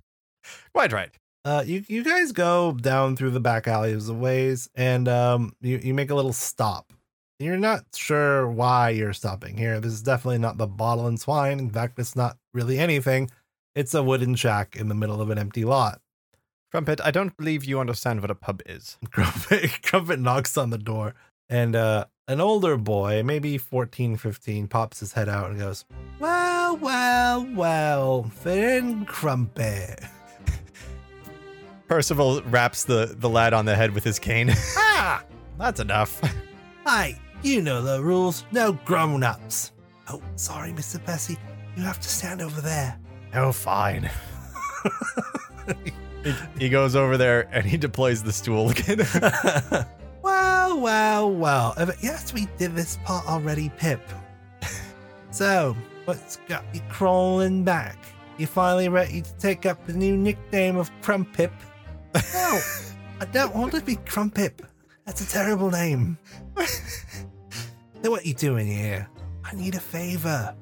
Quite 0.74 0.92
right. 0.92 1.10
Uh, 1.44 1.62
you 1.66 1.84
you 1.88 2.04
guys 2.04 2.32
go 2.32 2.72
down 2.72 3.16
through 3.16 3.30
the 3.30 3.40
back 3.40 3.66
alleys 3.66 4.08
of 4.08 4.18
ways, 4.18 4.68
and 4.74 5.08
um, 5.08 5.52
you 5.60 5.78
you 5.82 5.94
make 5.94 6.10
a 6.10 6.14
little 6.14 6.32
stop. 6.32 6.92
You're 7.38 7.56
not 7.56 7.84
sure 7.94 8.50
why 8.50 8.90
you're 8.90 9.14
stopping 9.14 9.56
here. 9.56 9.80
This 9.80 9.92
is 9.92 10.02
definitely 10.02 10.38
not 10.38 10.58
the 10.58 10.66
bottle 10.66 11.06
and 11.06 11.18
swine. 11.18 11.58
In 11.58 11.70
fact, 11.70 11.98
it's 11.98 12.14
not 12.14 12.36
really 12.52 12.78
anything. 12.78 13.30
It's 13.74 13.94
a 13.94 14.02
wooden 14.02 14.34
shack 14.34 14.74
in 14.74 14.88
the 14.88 14.94
middle 14.94 15.20
of 15.20 15.30
an 15.30 15.38
empty 15.38 15.64
lot. 15.64 16.00
Crumpet, 16.72 17.00
I 17.02 17.10
don't 17.10 17.36
believe 17.36 17.64
you 17.64 17.78
understand 17.78 18.20
what 18.20 18.30
a 18.30 18.34
pub 18.34 18.62
is. 18.66 18.98
Crumpet, 19.10 19.82
Crumpet 19.82 20.18
knocks 20.18 20.56
on 20.56 20.70
the 20.70 20.78
door, 20.78 21.14
and 21.48 21.76
uh, 21.76 22.06
an 22.26 22.40
older 22.40 22.76
boy, 22.76 23.22
maybe 23.24 23.58
14, 23.58 24.16
15, 24.16 24.66
pops 24.68 25.00
his 25.00 25.12
head 25.12 25.28
out 25.28 25.50
and 25.50 25.58
goes, 25.58 25.84
Well, 26.18 26.76
well, 26.78 27.46
well, 27.54 28.22
Finn 28.24 29.04
Crumpet. 29.04 30.00
Percival 31.88 32.42
raps 32.42 32.84
the, 32.84 33.14
the 33.18 33.28
lad 33.28 33.52
on 33.52 33.66
the 33.66 33.76
head 33.76 33.92
with 33.92 34.04
his 34.04 34.18
cane. 34.18 34.50
ah! 34.76 35.24
That's 35.58 35.78
enough. 35.78 36.20
Hey, 36.86 37.18
you 37.42 37.62
know 37.62 37.82
the 37.82 38.02
rules. 38.02 38.44
No 38.50 38.72
grown 38.72 39.22
ups. 39.22 39.72
Oh, 40.08 40.22
sorry, 40.34 40.72
Mr. 40.72 41.04
Percy. 41.04 41.36
You 41.76 41.82
have 41.82 42.00
to 42.00 42.08
stand 42.08 42.42
over 42.42 42.60
there. 42.60 42.98
Oh, 43.34 43.52
fine. 43.52 44.10
he, 46.58 46.68
goes 46.68 46.96
over 46.96 47.16
there 47.16 47.48
and 47.52 47.64
he 47.64 47.76
deploys 47.76 48.22
the 48.22 48.32
stool 48.32 48.70
again. 48.70 49.00
well, 50.22 51.30
well. 51.30 51.74
Uh, 51.76 51.92
Yes, 52.02 52.32
we 52.32 52.46
did 52.58 52.74
this 52.74 52.98
part 53.04 53.26
already, 53.28 53.70
Pip. 53.76 54.00
so, 55.30 55.76
what's 56.06 56.36
got 56.48 56.64
you 56.74 56.80
crawling 56.88 57.62
back? 57.64 57.96
You 58.38 58.46
finally 58.46 58.88
ready 58.88 59.22
to 59.22 59.36
take 59.36 59.66
up 59.66 59.84
the 59.86 59.92
new 59.92 60.16
nickname 60.16 60.76
of 60.76 60.90
Crumpip? 61.02 61.52
No, 62.14 62.60
I 63.20 63.26
don't 63.32 63.54
want 63.54 63.72
to 63.72 63.82
be 63.82 63.96
Crumpip. 63.96 64.62
That's 65.04 65.20
a 65.20 65.28
terrible 65.28 65.70
name. 65.70 66.18
then 66.56 68.10
what 68.10 68.22
are 68.22 68.26
you 68.26 68.34
doing 68.34 68.66
here? 68.66 69.08
I 69.44 69.54
need 69.54 69.74
a 69.74 69.80
favor. 69.80 70.54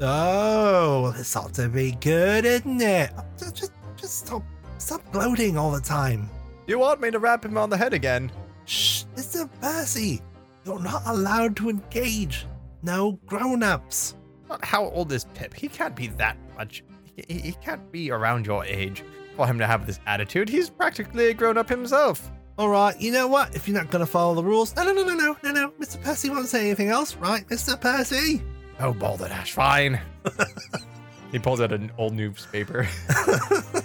Oh, 0.00 1.12
this 1.16 1.36
ought 1.36 1.54
to 1.54 1.68
be 1.68 1.92
good, 1.92 2.44
isn't 2.44 2.80
it? 2.80 3.10
Just, 3.38 3.54
just, 3.56 3.72
just 3.96 4.26
stop, 4.26 4.42
stop 4.78 5.00
gloating 5.12 5.56
all 5.56 5.70
the 5.70 5.80
time. 5.80 6.28
you 6.66 6.78
want 6.78 7.00
me 7.00 7.10
to 7.10 7.18
rap 7.18 7.44
him 7.44 7.56
on 7.56 7.70
the 7.70 7.76
head 7.76 7.94
again? 7.94 8.30
Shh, 8.64 9.04
Mr. 9.14 9.48
Percy, 9.60 10.20
you're 10.64 10.80
not 10.82 11.02
allowed 11.06 11.56
to 11.56 11.70
engage. 11.70 12.46
No 12.82 13.12
grown-ups. 13.26 14.16
But 14.48 14.64
How 14.64 14.88
old 14.90 15.12
is 15.12 15.24
Pip? 15.34 15.54
He 15.54 15.68
can't 15.68 15.94
be 15.96 16.08
that 16.08 16.36
much. 16.56 16.82
He, 17.16 17.38
he- 17.38 17.52
can't 17.62 17.90
be 17.92 18.10
around 18.10 18.46
your 18.46 18.64
age 18.64 19.04
for 19.36 19.46
him 19.46 19.58
to 19.58 19.66
have 19.66 19.86
this 19.86 20.00
attitude. 20.06 20.48
He's 20.48 20.68
practically 20.70 21.26
a 21.26 21.34
grown 21.34 21.56
up 21.56 21.68
himself. 21.68 22.30
All 22.58 22.68
right, 22.68 22.98
you 23.00 23.10
know 23.10 23.26
what? 23.26 23.54
If 23.56 23.66
you're 23.66 23.76
not 23.76 23.90
going 23.90 24.04
to 24.04 24.10
follow 24.10 24.34
the 24.34 24.44
rules, 24.44 24.74
no, 24.76 24.84
no, 24.84 24.92
no, 24.92 25.02
no, 25.02 25.14
no, 25.14 25.36
no, 25.42 25.50
no. 25.50 25.70
Mr. 25.80 26.00
Percy 26.02 26.30
won't 26.30 26.46
say 26.48 26.66
anything 26.66 26.88
else, 26.88 27.16
right, 27.16 27.46
Mr. 27.48 27.80
Percy? 27.80 28.42
Oh, 28.80 28.92
balderdash, 28.92 29.52
fine. 29.52 30.00
he 31.32 31.38
pulls 31.38 31.60
out 31.60 31.72
an 31.72 31.92
old 31.98 32.14
newspaper. 32.14 32.88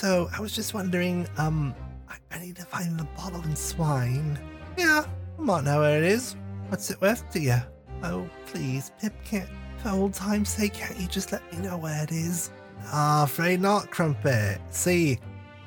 So 0.00 0.30
I 0.34 0.40
was 0.40 0.54
just 0.54 0.72
wondering, 0.72 1.28
um, 1.36 1.74
I, 2.08 2.16
I 2.30 2.38
need 2.38 2.56
to 2.56 2.64
find 2.64 2.98
the 2.98 3.04
bottle 3.16 3.42
and 3.42 3.58
swine. 3.58 4.38
Yeah, 4.78 5.04
I 5.38 5.42
might 5.42 5.64
know 5.64 5.80
where 5.80 5.98
it 5.98 6.04
is. 6.04 6.36
What's 6.68 6.90
it 6.90 6.98
worth 7.02 7.28
to 7.32 7.38
you? 7.38 7.56
Oh, 8.02 8.26
please, 8.46 8.92
Pip 8.98 9.12
can't. 9.26 9.50
For 9.76 9.90
old 9.90 10.14
time's 10.14 10.48
sake, 10.48 10.72
can't 10.72 10.98
you 10.98 11.06
just 11.06 11.32
let 11.32 11.42
me 11.52 11.58
know 11.58 11.76
where 11.76 12.02
it 12.02 12.12
is? 12.12 12.50
Ah, 12.86 13.24
afraid 13.24 13.60
not, 13.60 13.90
Crumpet. 13.90 14.58
See, 14.70 15.18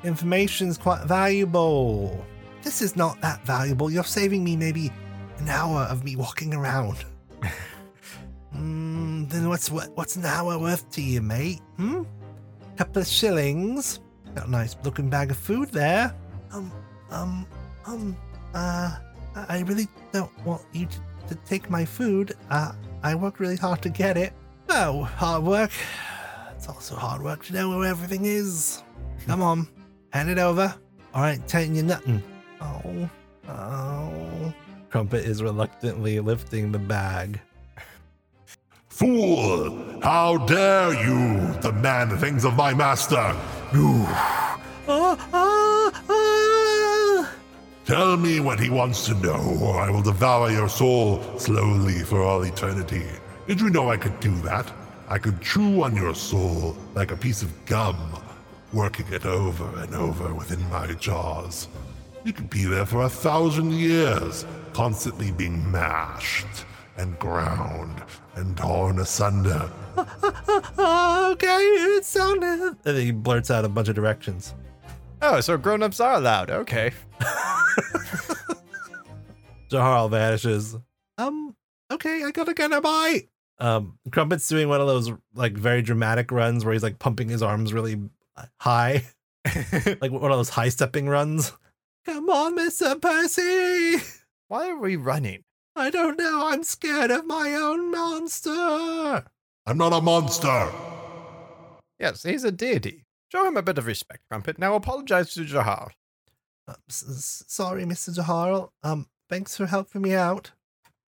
information's 0.02 0.78
quite 0.78 1.04
valuable. 1.04 2.26
This 2.62 2.82
is 2.82 2.96
not 2.96 3.20
that 3.20 3.44
valuable. 3.46 3.88
You're 3.88 4.02
saving 4.02 4.42
me 4.42 4.56
maybe 4.56 4.90
an 5.38 5.48
hour 5.48 5.82
of 5.82 6.02
me 6.02 6.16
walking 6.16 6.54
around. 6.54 7.04
Hmm, 8.54 9.24
then 9.26 9.48
what's 9.48 9.70
what, 9.70 9.90
what's 9.96 10.14
an 10.16 10.24
hour 10.24 10.58
worth 10.58 10.88
to 10.92 11.02
you, 11.02 11.20
mate? 11.20 11.60
Hmm? 11.76 12.04
Couple 12.76 13.02
of 13.02 13.08
shillings. 13.08 14.00
Got 14.34 14.46
a 14.46 14.50
nice 14.50 14.76
looking 14.84 15.10
bag 15.10 15.30
of 15.30 15.36
food 15.36 15.70
there. 15.70 16.14
Um, 16.52 16.72
um, 17.10 17.46
um, 17.86 18.16
uh, 18.54 18.96
I 19.34 19.64
really 19.66 19.88
don't 20.12 20.30
want 20.44 20.62
you 20.72 20.86
to, 20.86 21.00
to 21.28 21.34
take 21.46 21.68
my 21.68 21.84
food. 21.84 22.34
Uh, 22.50 22.72
I 23.02 23.14
worked 23.14 23.40
really 23.40 23.56
hard 23.56 23.82
to 23.82 23.88
get 23.88 24.16
it. 24.16 24.32
Oh, 24.68 25.02
hard 25.02 25.42
work. 25.42 25.72
It's 26.56 26.68
also 26.68 26.94
hard 26.94 27.22
work 27.22 27.44
to 27.46 27.52
know 27.52 27.76
where 27.76 27.88
everything 27.88 28.24
is. 28.24 28.82
Come 29.26 29.42
on, 29.42 29.68
hand 30.10 30.30
it 30.30 30.38
over. 30.38 30.74
All 31.12 31.22
right, 31.22 31.46
telling 31.48 31.74
you 31.74 31.82
nothing. 31.82 32.22
Oh, 32.60 33.10
oh. 33.48 34.54
Crumpet 34.90 35.24
is 35.24 35.42
reluctantly 35.42 36.20
lifting 36.20 36.72
the 36.72 36.78
bag. 36.78 37.40
Fool! 38.94 39.98
How 40.04 40.38
dare 40.46 40.94
you 41.04 41.52
demand 41.60 42.16
things 42.20 42.44
of 42.44 42.54
my 42.54 42.72
master? 42.72 43.16
Ah, 43.16 44.56
ah, 44.86 46.02
ah. 46.08 47.34
tell 47.84 48.16
me 48.16 48.38
what 48.38 48.60
he 48.60 48.70
wants 48.70 49.04
to 49.06 49.14
know, 49.14 49.58
or 49.60 49.80
I 49.80 49.90
will 49.90 50.00
devour 50.00 50.48
your 50.52 50.68
soul 50.68 51.20
slowly 51.40 52.04
for 52.04 52.22
all 52.22 52.42
eternity. 52.42 53.04
Did 53.48 53.60
you 53.60 53.68
know 53.68 53.90
I 53.90 53.96
could 53.96 54.20
do 54.20 54.32
that? 54.42 54.72
I 55.08 55.18
could 55.18 55.40
chew 55.40 55.82
on 55.82 55.96
your 55.96 56.14
soul 56.14 56.76
like 56.94 57.10
a 57.10 57.16
piece 57.16 57.42
of 57.42 57.50
gum, 57.66 57.98
working 58.72 59.12
it 59.12 59.26
over 59.26 59.66
and 59.80 59.92
over 59.96 60.32
within 60.32 60.62
my 60.70 60.86
jaws. 60.92 61.66
You 62.22 62.32
could 62.32 62.48
be 62.48 62.64
there 62.64 62.86
for 62.86 63.02
a 63.02 63.10
thousand 63.10 63.72
years, 63.72 64.46
constantly 64.72 65.32
being 65.32 65.68
mashed 65.72 66.64
and 66.96 67.18
ground 67.18 68.02
and 68.34 68.56
torn 68.56 68.98
asunder. 68.98 69.70
Okay, 69.96 71.46
it 71.46 72.04
sounded. 72.04 72.60
And 72.60 72.76
then 72.84 72.96
he 72.96 73.10
blurts 73.12 73.50
out 73.50 73.64
a 73.64 73.68
bunch 73.68 73.88
of 73.88 73.94
directions. 73.94 74.54
Oh, 75.22 75.40
so 75.40 75.56
grown 75.56 75.82
ups 75.82 76.00
are 76.00 76.14
allowed. 76.14 76.50
Okay. 76.50 76.92
Jaharl 79.70 80.10
vanishes. 80.10 80.76
Um, 81.18 81.56
okay, 81.90 82.22
I 82.24 82.30
gotta 82.30 82.54
get 82.54 82.72
a 82.72 82.80
bite. 82.80 83.28
Um, 83.58 83.98
Crumpet's 84.10 84.48
doing 84.48 84.68
one 84.68 84.80
of 84.80 84.86
those 84.86 85.12
like 85.34 85.54
very 85.54 85.82
dramatic 85.82 86.30
runs 86.30 86.64
where 86.64 86.72
he's 86.72 86.82
like 86.82 86.98
pumping 86.98 87.28
his 87.28 87.42
arms 87.42 87.72
really 87.72 88.00
high, 88.58 89.04
like 90.00 90.10
one 90.10 90.30
of 90.30 90.38
those 90.38 90.50
high 90.50 90.68
stepping 90.68 91.08
runs. 91.08 91.52
Come 92.04 92.28
on, 92.28 92.56
Mr. 92.58 93.00
Percy. 93.00 94.04
Why 94.48 94.68
are 94.68 94.78
we 94.78 94.96
running? 94.96 95.44
I 95.76 95.90
don't 95.90 96.18
know. 96.18 96.46
I'm 96.48 96.62
scared 96.62 97.10
of 97.10 97.26
my 97.26 97.52
own 97.54 97.90
monster. 97.90 99.24
I'm 99.66 99.78
not 99.78 99.92
a 99.92 100.00
monster. 100.00 100.70
Yes, 101.98 102.22
he's 102.22 102.44
a 102.44 102.52
deity. 102.52 103.04
Show 103.32 103.46
him 103.46 103.56
a 103.56 103.62
bit 103.62 103.78
of 103.78 103.86
respect, 103.86 104.22
Crumpet. 104.30 104.58
Now 104.58 104.74
apologize 104.74 105.32
to 105.34 105.40
Jaharl. 105.40 105.90
S- 106.88 107.04
s- 107.08 107.44
sorry, 107.48 107.84
Mr. 107.84 108.16
Jaharl. 108.16 108.70
Um, 108.82 109.06
Thanks 109.28 109.56
for 109.56 109.66
helping 109.66 110.02
me 110.02 110.14
out. 110.14 110.52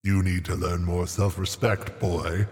You 0.04 0.21
need 0.21 0.45
to 0.45 0.56
learn 0.56 0.84
more 0.86 1.08
self 1.08 1.38
respect, 1.39 1.99
boy. 1.99 2.47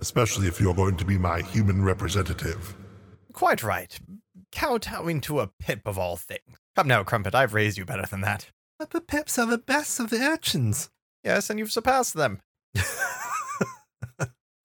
Especially 0.00 0.46
if 0.46 0.60
you're 0.60 0.74
going 0.74 0.96
to 0.98 1.04
be 1.04 1.16
my 1.18 1.40
human 1.40 1.82
representative. 1.82 2.74
Quite 3.32 3.62
right. 3.62 3.98
Kowtowing 4.52 5.20
to 5.22 5.40
a 5.40 5.46
pip 5.58 5.80
of 5.86 5.98
all 5.98 6.16
things. 6.16 6.58
Come 6.76 6.88
now, 6.88 7.02
Crumpet, 7.02 7.34
I've 7.34 7.54
raised 7.54 7.78
you 7.78 7.84
better 7.84 8.06
than 8.06 8.20
that. 8.22 8.50
But 8.78 8.90
the 8.90 9.00
pips 9.00 9.38
are 9.38 9.46
the 9.46 9.58
best 9.58 9.98
of 10.00 10.10
the 10.10 10.20
urchins. 10.20 10.90
Yes, 11.24 11.50
and 11.50 11.58
you've 11.58 11.72
surpassed 11.72 12.14
them. 12.14 12.40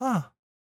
Oh, 0.01 0.25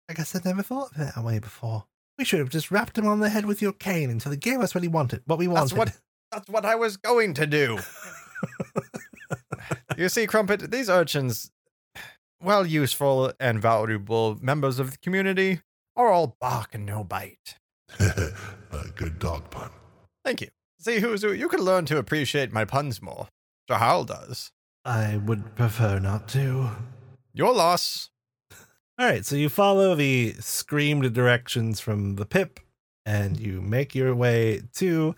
I 0.09 0.14
guess 0.14 0.35
I'd 0.35 0.44
never 0.44 0.62
thought 0.62 0.92
of 0.92 1.01
it 1.01 1.14
that 1.14 1.25
way 1.25 1.38
before. 1.38 1.85
We 2.18 2.25
should 2.25 2.38
have 2.38 2.49
just 2.49 2.70
rapped 2.70 2.96
him 2.96 3.07
on 3.07 3.20
the 3.20 3.29
head 3.29 3.44
with 3.44 3.61
your 3.61 3.72
cane 3.72 4.11
until 4.11 4.33
he 4.33 4.38
gave 4.38 4.61
us 4.61 4.75
what 4.75 4.83
he 4.83 4.88
wanted, 4.88 5.22
what 5.27 5.38
we 5.38 5.49
wanted. 5.49 5.77
That's 5.77 5.79
what 5.79 6.01
that's 6.33 6.49
what 6.49 6.64
I 6.64 6.75
was 6.75 6.96
going 6.96 7.35
to 7.35 7.46
do. 7.46 7.79
you 9.96 10.09
see, 10.09 10.27
Crumpet, 10.27 10.70
these 10.70 10.88
urchins, 10.88 11.51
while 12.38 12.66
useful 12.66 13.33
and 13.38 13.61
valuable 13.61 14.38
members 14.40 14.79
of 14.79 14.92
the 14.92 14.99
community, 14.99 15.61
are 15.94 16.09
all 16.09 16.37
bark 16.40 16.75
and 16.75 16.87
no 16.87 17.05
bite. 17.05 17.57
a 17.99 18.33
good 18.94 19.18
dog 19.18 19.51
pun. 19.51 19.70
Thank 20.25 20.40
you. 20.40 20.49
See, 20.79 21.01
who? 21.01 21.16
You 21.33 21.49
can 21.49 21.61
learn 21.61 21.85
to 21.87 21.99
appreciate 21.99 22.53
my 22.53 22.64
puns 22.64 23.03
more. 23.03 23.29
Jaharl 23.68 24.07
does. 24.07 24.53
I 24.87 25.16
would 25.16 25.57
prefer 25.57 25.99
not 25.99 26.29
to. 26.29 26.70
Your 27.35 27.53
loss. 27.53 28.11
All 28.99 29.07
right, 29.07 29.27
so 29.27 29.35
you 29.37 29.49
follow 29.49 29.94
the 29.94 30.35
screamed 30.38 31.12
directions 31.12 31.81
from 31.81 32.14
the 32.14 32.25
pip 32.25 32.61
and 33.05 33.38
you 33.38 33.61
make 33.61 33.94
your 33.94 34.14
way 34.14 34.62
to 34.75 35.14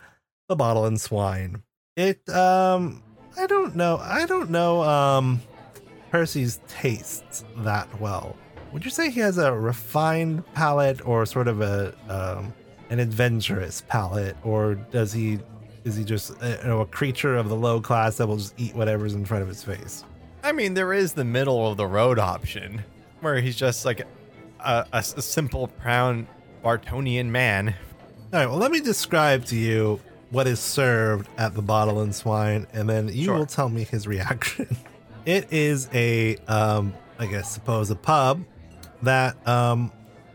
the 0.48 0.56
bottle 0.56 0.86
and 0.86 1.00
swine. 1.00 1.62
It 1.96 2.28
um 2.30 3.02
I 3.38 3.46
don't 3.46 3.76
know. 3.76 3.98
I 3.98 4.24
don't 4.26 4.50
know 4.50 4.82
um 4.82 5.40
Percy's 6.10 6.60
tastes 6.66 7.44
that 7.58 8.00
well. 8.00 8.36
Would 8.72 8.84
you 8.84 8.90
say 8.90 9.10
he 9.10 9.20
has 9.20 9.36
a 9.38 9.52
refined 9.52 10.44
palate 10.54 11.06
or 11.06 11.26
sort 11.26 11.46
of 11.46 11.60
a 11.60 11.94
um 12.08 12.54
an 12.90 13.00
adventurous 13.00 13.82
palate 13.86 14.36
or 14.42 14.74
does 14.74 15.12
he 15.12 15.38
is 15.88 15.96
he 15.96 16.04
just 16.04 16.32
you 16.42 16.56
know 16.64 16.80
a 16.80 16.86
creature 16.86 17.36
of 17.36 17.48
the 17.48 17.56
low 17.56 17.80
class 17.80 18.16
that 18.18 18.26
will 18.28 18.36
just 18.36 18.54
eat 18.58 18.74
whatever's 18.76 19.14
in 19.14 19.24
front 19.24 19.42
of 19.42 19.48
his 19.48 19.64
face? 19.64 20.04
I 20.44 20.52
mean, 20.52 20.74
there 20.74 20.92
is 20.92 21.14
the 21.14 21.24
middle 21.24 21.68
of 21.68 21.76
the 21.76 21.86
road 21.86 22.18
option 22.18 22.84
where 23.20 23.40
he's 23.40 23.56
just 23.56 23.84
like 23.84 24.00
a, 24.60 24.86
a, 24.92 24.98
a 24.98 25.02
simple, 25.02 25.66
brown 25.82 26.28
Bartonian 26.62 27.32
man. 27.32 27.74
All 28.32 28.38
right, 28.40 28.46
well, 28.46 28.58
let 28.58 28.70
me 28.70 28.80
describe 28.80 29.44
to 29.46 29.56
you 29.56 30.00
what 30.30 30.46
is 30.46 30.60
served 30.60 31.28
at 31.38 31.54
the 31.54 31.62
Bottle 31.62 32.00
and 32.00 32.14
Swine, 32.14 32.66
and 32.72 32.88
then 32.88 33.08
you 33.08 33.24
Sure. 33.24 33.38
will 33.38 33.46
tell 33.46 33.68
me 33.68 33.82
his 33.84 34.06
reaction. 34.06 34.76
it 35.26 35.52
is 35.52 35.88
a, 35.92 36.36
um, 36.46 36.92
I 37.18 37.26
guess, 37.26 37.50
suppose 37.50 37.90
a 37.90 37.96
pub 37.96 38.44
that 39.02 39.44
um, 39.48 39.90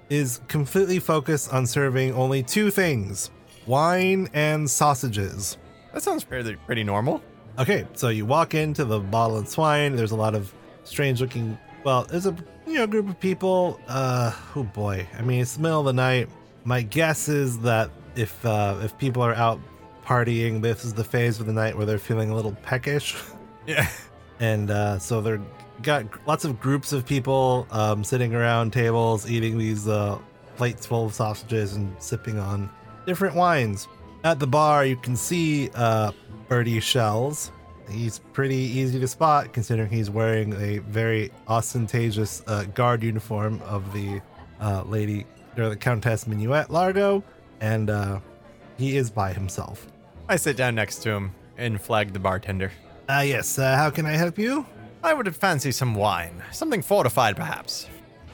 is 0.09 0.41
completely 0.47 0.99
focused 0.99 1.53
on 1.53 1.65
serving 1.67 2.13
only 2.13 2.43
two 2.43 2.71
things 2.71 3.29
wine 3.67 4.29
and 4.33 4.69
sausages. 4.69 5.57
That 5.93 6.01
sounds 6.03 6.23
pretty, 6.23 6.55
pretty 6.55 6.83
normal. 6.83 7.21
Okay, 7.59 7.85
so 7.93 8.09
you 8.09 8.25
walk 8.25 8.55
into 8.55 8.83
the 8.83 8.99
Bottle 8.99 9.37
and 9.37 9.47
Swine. 9.47 9.95
There's 9.95 10.11
a 10.11 10.15
lot 10.15 10.33
of 10.35 10.53
strange 10.83 11.21
looking. 11.21 11.57
Well, 11.83 12.03
there's 12.03 12.25
a 12.25 12.35
you 12.65 12.73
know 12.75 12.87
group 12.87 13.07
of 13.09 13.19
people. 13.19 13.79
Uh, 13.87 14.31
oh 14.55 14.63
boy, 14.63 15.07
I 15.17 15.21
mean 15.21 15.41
it's 15.41 15.55
the 15.55 15.61
middle 15.61 15.81
of 15.81 15.85
the 15.85 15.93
night. 15.93 16.29
My 16.63 16.81
guess 16.81 17.29
is 17.29 17.59
that 17.59 17.91
if 18.15 18.43
uh, 18.45 18.79
if 18.81 18.97
people 18.97 19.21
are 19.21 19.35
out 19.35 19.59
partying, 20.03 20.61
this 20.61 20.83
is 20.83 20.93
the 20.93 21.03
phase 21.03 21.39
of 21.39 21.45
the 21.45 21.53
night 21.53 21.77
where 21.77 21.85
they're 21.85 21.99
feeling 21.99 22.31
a 22.31 22.35
little 22.35 22.53
peckish, 22.63 23.15
Yeah. 23.67 23.87
and 24.39 24.71
uh, 24.71 24.97
so 24.97 25.21
they're 25.21 25.41
got 25.81 26.05
lots 26.27 26.45
of 26.45 26.59
groups 26.59 26.91
of 26.93 27.05
people 27.05 27.67
um, 27.71 28.03
sitting 28.03 28.33
around 28.33 28.71
tables 28.73 29.29
eating 29.29 29.57
these 29.57 29.87
uh, 29.87 30.17
plates 30.55 30.85
full 30.85 31.05
of 31.05 31.13
sausages 31.13 31.73
and 31.75 31.93
sipping 32.01 32.39
on 32.39 32.69
different 33.05 33.35
wines. 33.35 33.87
At 34.23 34.39
the 34.39 34.47
bar, 34.47 34.85
you 34.85 34.95
can 34.95 35.15
see 35.15 35.69
uh, 35.75 36.11
Bertie 36.47 36.79
Shells. 36.79 37.51
He's 37.89 38.19
pretty 38.31 38.55
easy 38.55 38.99
to 38.99 39.07
spot 39.07 39.51
considering 39.53 39.89
he's 39.89 40.09
wearing 40.09 40.53
a 40.53 40.79
very 40.79 41.31
ostentatious 41.47 42.41
uh, 42.47 42.63
guard 42.63 43.03
uniform 43.03 43.61
of 43.63 43.91
the 43.93 44.21
uh, 44.61 44.83
lady 44.83 45.25
or 45.57 45.69
the 45.69 45.75
Countess 45.75 46.25
Minuet 46.25 46.69
Largo, 46.69 47.23
and 47.59 47.89
uh, 47.89 48.19
he 48.77 48.97
is 48.97 49.11
by 49.11 49.33
himself. 49.33 49.87
I 50.29 50.37
sit 50.37 50.55
down 50.55 50.75
next 50.75 50.99
to 50.99 51.11
him 51.11 51.35
and 51.57 51.79
flag 51.79 52.13
the 52.13 52.19
bartender. 52.19 52.71
Ah, 53.09 53.21
yes. 53.21 53.59
Uh, 53.59 53.75
how 53.75 53.89
can 53.89 54.05
I 54.05 54.13
help 54.13 54.39
you? 54.39 54.65
I 55.03 55.13
would 55.13 55.35
fancy 55.35 55.71
some 55.71 55.95
wine. 55.95 56.41
Something 56.51 56.81
fortified, 56.81 57.35
perhaps. 57.35 57.87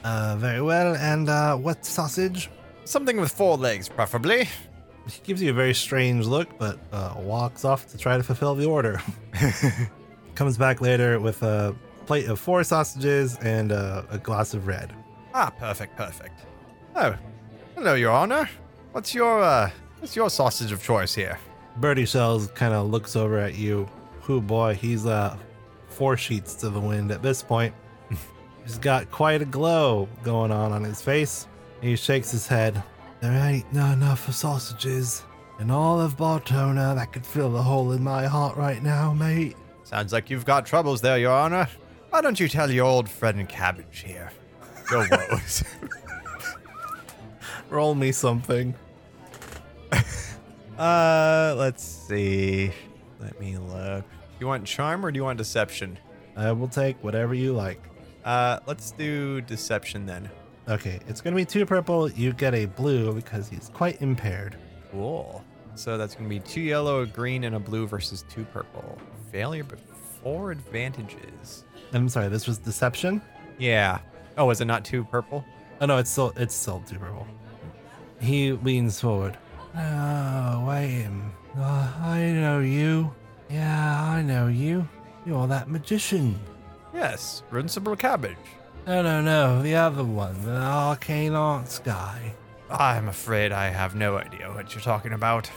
Uh, 0.04 0.36
very 0.38 0.62
well. 0.62 0.94
And 0.94 1.28
uh, 1.28 1.56
what 1.56 1.84
sausage? 1.84 2.48
Something 2.90 3.20
with 3.20 3.30
four 3.30 3.56
legs, 3.56 3.88
preferably. 3.88 4.48
He 5.06 5.20
gives 5.22 5.40
you 5.40 5.50
a 5.50 5.52
very 5.52 5.74
strange 5.74 6.26
look, 6.26 6.58
but 6.58 6.76
uh, 6.90 7.14
walks 7.18 7.64
off 7.64 7.86
to 7.92 7.96
try 7.96 8.16
to 8.16 8.22
fulfill 8.24 8.56
the 8.56 8.66
order. 8.66 9.00
Comes 10.34 10.58
back 10.58 10.80
later 10.80 11.20
with 11.20 11.40
a 11.44 11.72
plate 12.06 12.26
of 12.26 12.40
four 12.40 12.64
sausages 12.64 13.38
and 13.42 13.70
uh, 13.70 14.02
a 14.10 14.18
glass 14.18 14.54
of 14.54 14.66
red. 14.66 14.92
Ah, 15.32 15.52
perfect, 15.56 15.96
perfect. 15.96 16.40
Oh, 16.96 17.14
hello, 17.76 17.94
Your 17.94 18.10
Honor. 18.10 18.50
What's 18.90 19.14
your, 19.14 19.40
uh, 19.40 19.70
what's 20.00 20.16
your 20.16 20.28
sausage 20.28 20.72
of 20.72 20.82
choice 20.82 21.14
here? 21.14 21.38
Bertie 21.76 22.06
Shells 22.06 22.48
kind 22.56 22.74
of 22.74 22.90
looks 22.90 23.14
over 23.14 23.38
at 23.38 23.54
you. 23.54 23.88
Who 24.22 24.40
boy, 24.40 24.74
he's 24.74 25.06
uh 25.06 25.36
four 25.90 26.16
sheets 26.16 26.54
to 26.56 26.70
the 26.70 26.80
wind 26.80 27.12
at 27.12 27.22
this 27.22 27.40
point. 27.40 27.72
he's 28.64 28.78
got 28.78 29.12
quite 29.12 29.42
a 29.42 29.44
glow 29.44 30.08
going 30.24 30.50
on 30.50 30.72
on 30.72 30.82
his 30.82 31.00
face. 31.00 31.46
He 31.80 31.96
shakes 31.96 32.30
his 32.30 32.46
head. 32.46 32.82
There 33.20 33.32
ain't 33.32 33.72
no 33.72 33.86
enough 33.86 34.28
of 34.28 34.34
sausages 34.34 35.22
in 35.58 35.70
all 35.70 36.00
of 36.00 36.16
Bartona 36.16 36.94
that 36.96 37.12
could 37.12 37.24
fill 37.24 37.50
the 37.50 37.62
hole 37.62 37.92
in 37.92 38.02
my 38.02 38.26
heart 38.26 38.56
right 38.56 38.82
now, 38.82 39.12
mate. 39.12 39.56
Sounds 39.84 40.12
like 40.12 40.30
you've 40.30 40.44
got 40.44 40.66
troubles 40.66 41.00
there, 41.00 41.18
Your 41.18 41.32
Honor. 41.32 41.68
Why 42.10 42.20
don't 42.20 42.38
you 42.40 42.48
tell 42.48 42.70
your 42.70 42.86
old 42.86 43.08
friend 43.08 43.48
Cabbage 43.48 44.04
here? 44.06 44.30
Your 44.90 45.06
woes. 45.30 45.64
Roll 47.68 47.94
me 47.94 48.12
something. 48.12 48.74
uh, 50.78 51.54
let's 51.56 51.84
see. 51.84 52.72
Let 53.20 53.38
me 53.40 53.58
look. 53.58 54.04
You 54.38 54.46
want 54.46 54.66
charm 54.66 55.04
or 55.04 55.12
do 55.12 55.18
you 55.18 55.24
want 55.24 55.38
deception? 55.38 55.98
I 56.36 56.52
will 56.52 56.68
take 56.68 57.02
whatever 57.04 57.34
you 57.34 57.52
like. 57.52 57.82
Uh, 58.24 58.60
let's 58.66 58.90
do 58.92 59.40
deception 59.42 60.06
then. 60.06 60.30
Okay, 60.68 61.00
it's 61.08 61.20
gonna 61.20 61.36
be 61.36 61.44
two 61.44 61.66
purple. 61.66 62.10
You 62.10 62.32
get 62.32 62.54
a 62.54 62.66
blue 62.66 63.12
because 63.12 63.48
he's 63.48 63.70
quite 63.74 64.00
impaired. 64.02 64.56
Cool. 64.92 65.44
So 65.74 65.96
that's 65.96 66.14
going 66.14 66.28
to 66.28 66.30
be 66.30 66.40
two 66.40 66.60
yellow, 66.60 67.02
a 67.02 67.06
green, 67.06 67.44
and 67.44 67.56
a 67.56 67.58
blue 67.58 67.86
versus 67.86 68.24
two 68.28 68.44
purple. 68.44 68.98
Failure, 69.32 69.64
but 69.64 69.78
four 70.22 70.50
advantages. 70.50 71.64
I'm 71.92 72.08
sorry, 72.08 72.28
this 72.28 72.46
was 72.46 72.58
deception. 72.58 73.22
Yeah. 73.58 74.00
Oh, 74.36 74.50
is 74.50 74.60
it 74.60 74.66
not 74.66 74.84
two 74.84 75.04
purple? 75.04 75.44
Oh 75.80 75.86
no, 75.86 75.96
it's 75.96 76.10
still 76.10 76.32
it's 76.36 76.54
still 76.54 76.82
two 76.86 76.98
purple. 76.98 77.26
He 78.20 78.52
leans 78.52 79.00
forward. 79.00 79.38
Oh, 79.74 80.66
wait. 80.68 81.08
Uh, 81.56 81.92
I 82.02 82.32
know 82.34 82.60
you. 82.60 83.14
Yeah, 83.48 84.02
I 84.02 84.22
know 84.22 84.48
you. 84.48 84.86
You're 85.24 85.46
that 85.46 85.68
magician. 85.70 86.38
Yes, 86.92 87.42
Runcible 87.50 87.98
Cabbage. 87.98 88.36
No, 88.86 89.02
no, 89.02 89.20
no, 89.20 89.62
the 89.62 89.74
other 89.76 90.04
one, 90.04 90.44
the 90.44 90.56
arcane 90.56 91.34
arts 91.34 91.78
guy. 91.78 92.34
I'm 92.70 93.08
afraid 93.08 93.52
I 93.52 93.68
have 93.68 93.94
no 93.94 94.16
idea 94.16 94.50
what 94.52 94.74
you're 94.74 94.82
talking 94.82 95.12
about. 95.12 95.50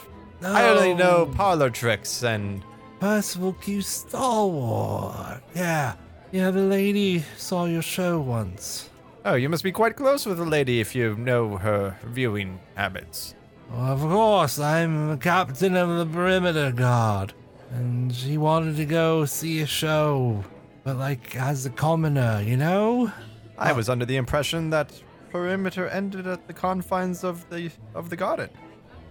I 0.43 0.67
only 0.69 0.93
know 0.93 1.32
parlor 1.36 1.69
tricks 1.69 2.24
and. 2.24 2.63
Percival 2.99 3.53
Q 3.53 3.82
Stalwart. 3.82 5.41
Yeah, 5.55 5.93
yeah, 6.32 6.51
the 6.51 6.61
lady 6.61 7.24
saw 7.38 7.65
your 7.65 7.82
show 7.82 8.19
once. 8.19 8.89
Oh, 9.26 9.36
you 9.36 9.47
must 9.47 9.63
be 9.63 9.71
quite 9.71 9.95
close 9.95 10.26
with 10.26 10.38
the 10.38 10.45
lady 10.45 10.80
if 10.82 10.95
you 10.95 11.15
know 11.15 11.57
her 11.57 11.97
viewing 12.03 12.59
habits. 12.76 13.36
Well, 13.71 13.93
of 13.93 14.01
course, 14.01 14.59
I'm 14.59 15.09
the 15.09 15.17
captain 15.17 15.76
of 15.76 15.97
the 15.97 16.05
perimeter 16.05 16.71
guard, 16.71 17.34
and 17.71 18.13
she 18.13 18.38
wanted 18.38 18.76
to 18.78 18.86
go 18.86 19.26
see 19.26 19.61
a 19.61 19.65
show, 19.65 20.43
but 20.84 20.97
like 20.97 21.36
as 21.36 21.65
a 21.65 21.69
commoner, 21.69 22.41
you 22.45 22.57
know. 22.57 23.11
I 23.57 23.71
was 23.71 23.89
under 23.89 24.05
the 24.05 24.17
impression 24.17 24.69
that 24.71 24.91
perimeter 25.29 25.88
ended 25.88 26.27
at 26.27 26.47
the 26.47 26.53
confines 26.53 27.23
of 27.23 27.49
the 27.49 27.71
of 27.95 28.09
the 28.09 28.15
garden. 28.15 28.49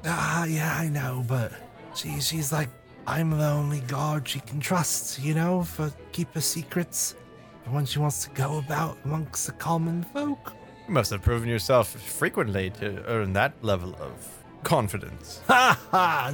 Ah, 0.05 0.45
yeah, 0.45 0.77
I 0.79 0.89
know, 0.89 1.25
but 1.27 1.53
she 1.95 2.21
she's 2.21 2.53
like 2.53 2.69
I'm 3.07 3.31
the 3.31 3.49
only 3.49 3.81
guard 3.81 4.29
she 4.29 4.41
can 4.41 4.61
trust, 4.61 5.19
you 5.19 5.35
know, 5.35 5.63
for 5.63 5.93
keep 6.13 6.33
her 6.35 6.41
secrets, 6.41 7.17
for 7.65 7.71
when 7.71 7.87
she 7.87 7.99
wants 7.99 8.25
to 8.25 8.31
go 8.31 8.59
about 8.59 8.99
amongst 9.05 9.47
the 9.47 9.53
common 9.53 10.05
folk. 10.05 10.55
You 10.87 10.95
must 10.95 11.11
have 11.11 11.23
proven 11.23 11.49
yourself 11.49 11.89
frequently 11.89 12.71
to 12.71 13.05
earn 13.07 13.33
that 13.33 13.55
level 13.63 13.95
of 14.01 14.45
confidence. 14.63 15.41
Ha 15.49 15.79
ha! 15.91 16.33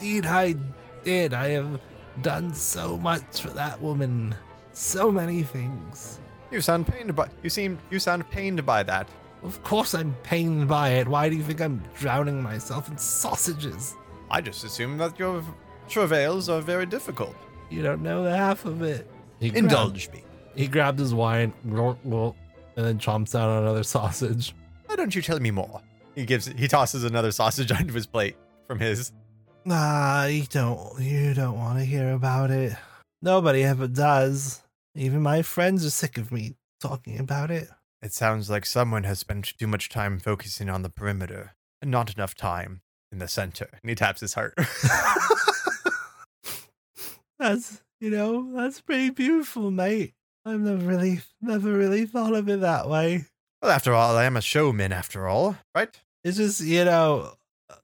Indeed, 0.00 0.26
I 0.26 0.54
did. 1.04 1.32
I 1.32 1.50
have 1.50 1.80
done 2.20 2.52
so 2.54 2.96
much 2.98 3.40
for 3.40 3.50
that 3.50 3.80
woman. 3.80 4.34
So 4.72 5.10
many 5.10 5.42
things. 5.42 6.18
You 6.50 6.60
sound 6.60 6.86
pained 6.86 7.14
by 7.14 7.28
you 7.42 7.50
seem 7.50 7.78
you 7.90 7.98
sound 7.98 8.28
pained 8.30 8.64
by 8.66 8.82
that. 8.82 9.08
Of 9.42 9.62
course 9.62 9.94
I'm 9.94 10.14
pained 10.22 10.68
by 10.68 10.90
it. 10.90 11.08
Why 11.08 11.28
do 11.28 11.36
you 11.36 11.42
think 11.42 11.60
I'm 11.60 11.82
drowning 11.98 12.42
myself 12.42 12.88
in 12.88 12.96
sausages? 12.98 13.94
I 14.30 14.40
just 14.40 14.64
assume 14.64 14.98
that 14.98 15.18
your 15.18 15.42
travails 15.88 16.48
are 16.48 16.60
very 16.60 16.86
difficult. 16.86 17.34
You 17.70 17.82
don't 17.82 18.02
know 18.02 18.22
the 18.22 18.36
half 18.36 18.64
of 18.64 18.82
it. 18.82 19.10
He 19.40 19.50
grabbed- 19.50 19.64
Indulge 19.64 20.10
me. 20.10 20.24
He 20.54 20.68
grabbed 20.68 20.98
his 20.98 21.14
wine, 21.14 21.52
glorp, 21.66 21.96
glorp, 22.06 22.34
and 22.76 22.84
then 22.86 22.98
chomps 22.98 23.32
down 23.32 23.48
on 23.48 23.62
another 23.62 23.82
sausage. 23.82 24.54
Why 24.86 24.96
don't 24.96 25.14
you 25.14 25.22
tell 25.22 25.40
me 25.40 25.50
more? 25.50 25.80
He 26.14 26.26
gives 26.26 26.46
he 26.46 26.68
tosses 26.68 27.04
another 27.04 27.32
sausage 27.32 27.72
onto 27.78 27.94
his 27.94 28.06
plate 28.06 28.36
from 28.66 28.78
his. 28.78 29.12
Nah, 29.64 30.24
you 30.26 30.44
don't. 30.44 31.00
You 31.00 31.32
don't 31.34 31.56
want 31.56 31.78
to 31.78 31.84
hear 31.84 32.12
about 32.12 32.50
it. 32.50 32.74
Nobody 33.22 33.62
ever 33.62 33.86
does. 33.86 34.62
Even 34.94 35.22
my 35.22 35.42
friends 35.42 35.86
are 35.86 35.90
sick 35.90 36.18
of 36.18 36.32
me 36.32 36.56
talking 36.80 37.18
about 37.18 37.50
it. 37.50 37.68
It 38.02 38.12
sounds 38.12 38.50
like 38.50 38.66
someone 38.66 39.04
has 39.04 39.20
spent 39.20 39.56
too 39.58 39.68
much 39.68 39.88
time 39.88 40.18
focusing 40.18 40.68
on 40.68 40.82
the 40.82 40.90
perimeter 40.90 41.54
and 41.80 41.90
not 41.90 42.12
enough 42.14 42.34
time 42.34 42.82
in 43.12 43.18
the 43.18 43.28
center. 43.28 43.68
And 43.80 43.88
he 43.88 43.94
taps 43.94 44.20
his 44.20 44.34
heart. 44.34 44.54
That's 47.38 47.82
you 48.00 48.10
know 48.10 48.52
that's 48.54 48.80
pretty 48.80 49.10
beautiful, 49.10 49.70
mate. 49.72 50.14
I've 50.44 50.60
never 50.60 50.84
really, 50.84 51.20
never 51.40 51.72
really 51.72 52.06
thought 52.06 52.34
of 52.34 52.48
it 52.48 52.60
that 52.60 52.88
way. 52.88 53.24
well, 53.60 53.70
after 53.72 53.92
all, 53.94 54.16
I 54.16 54.24
am 54.24 54.36
a 54.36 54.40
showman 54.40 54.92
after 54.92 55.26
all, 55.28 55.56
right? 55.74 55.88
It's 56.24 56.36
just 56.36 56.60
you 56.60 56.84
know. 56.84 57.34
uh, 57.68 57.76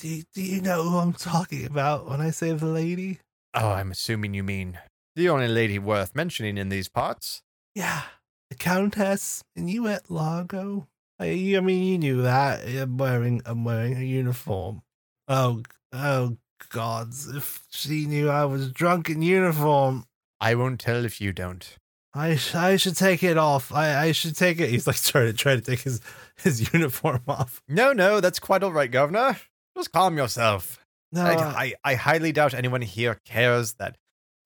Do 0.00 0.22
do 0.34 0.42
you 0.42 0.60
know 0.60 0.82
who 0.82 0.98
I'm 0.98 1.12
talking 1.14 1.64
about 1.64 2.08
when 2.08 2.20
I 2.20 2.30
say 2.30 2.52
the 2.52 2.66
lady? 2.66 3.20
Oh, 3.58 3.70
I'm 3.70 3.90
assuming 3.90 4.34
you 4.34 4.42
mean 4.42 4.78
the 5.14 5.30
only 5.30 5.48
lady 5.48 5.78
worth 5.78 6.14
mentioning 6.14 6.58
in 6.58 6.68
these 6.68 6.88
parts. 6.88 7.42
Yeah, 7.74 8.02
the 8.50 8.54
Countess, 8.54 9.42
Minuet 9.56 10.10
Largo. 10.10 10.88
I, 11.18 11.54
I 11.56 11.60
mean, 11.60 11.82
you 11.82 11.98
knew 11.98 12.22
that. 12.22 12.66
I'm 12.66 12.98
wearing, 12.98 13.40
I'm 13.46 13.64
wearing 13.64 13.96
a 13.96 14.04
uniform. 14.04 14.82
Oh, 15.26 15.62
oh, 15.92 16.36
gods! 16.68 17.34
If 17.34 17.64
she 17.70 18.04
knew 18.04 18.28
I 18.28 18.44
was 18.44 18.70
drunk 18.70 19.08
in 19.08 19.22
uniform, 19.22 20.04
I 20.38 20.54
won't 20.54 20.78
tell 20.78 21.06
if 21.06 21.20
you 21.20 21.32
don't. 21.32 21.76
I, 22.12 22.36
sh- 22.36 22.54
I 22.54 22.76
should 22.76 22.96
take 22.96 23.22
it 23.22 23.38
off. 23.38 23.72
I, 23.72 24.06
I 24.06 24.12
should 24.12 24.36
take 24.36 24.60
it. 24.60 24.68
He's 24.70 24.86
like 24.86 25.00
trying 25.00 25.26
to 25.26 25.32
try 25.32 25.54
to 25.54 25.62
take 25.62 25.80
his 25.80 26.00
his 26.36 26.72
uniform 26.74 27.22
off. 27.26 27.62
No, 27.68 27.94
no, 27.94 28.20
that's 28.20 28.38
quite 28.38 28.62
all 28.62 28.72
right, 28.72 28.90
Governor. 28.90 29.38
Just 29.74 29.92
calm 29.92 30.16
yourself. 30.18 30.78
No, 31.16 31.24
I, 31.24 31.34
uh, 31.34 31.52
I, 31.56 31.74
I 31.84 31.94
highly 31.94 32.32
doubt 32.32 32.54
anyone 32.54 32.82
here 32.82 33.20
cares 33.24 33.74
that 33.74 33.96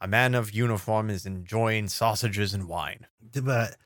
a 0.00 0.08
man 0.08 0.34
of 0.34 0.52
uniform 0.52 1.10
is 1.10 1.26
enjoying 1.26 1.88
sausages 1.88 2.54
and 2.54 2.66
wine. 2.68 3.06
but 3.42 3.76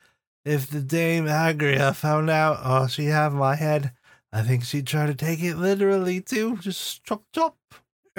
if 0.44 0.68
the 0.68 0.80
Dame 0.80 1.24
Agria 1.24 1.94
found 1.94 2.30
out, 2.30 2.58
oh, 2.62 2.86
she 2.86 3.06
have 3.06 3.32
my 3.32 3.56
head. 3.56 3.92
I 4.32 4.42
think 4.42 4.64
she'd 4.64 4.86
try 4.86 5.06
to 5.06 5.14
take 5.14 5.42
it 5.42 5.56
literally 5.56 6.20
too. 6.20 6.58
Just 6.58 7.04
chop 7.04 7.24
chop. 7.32 7.56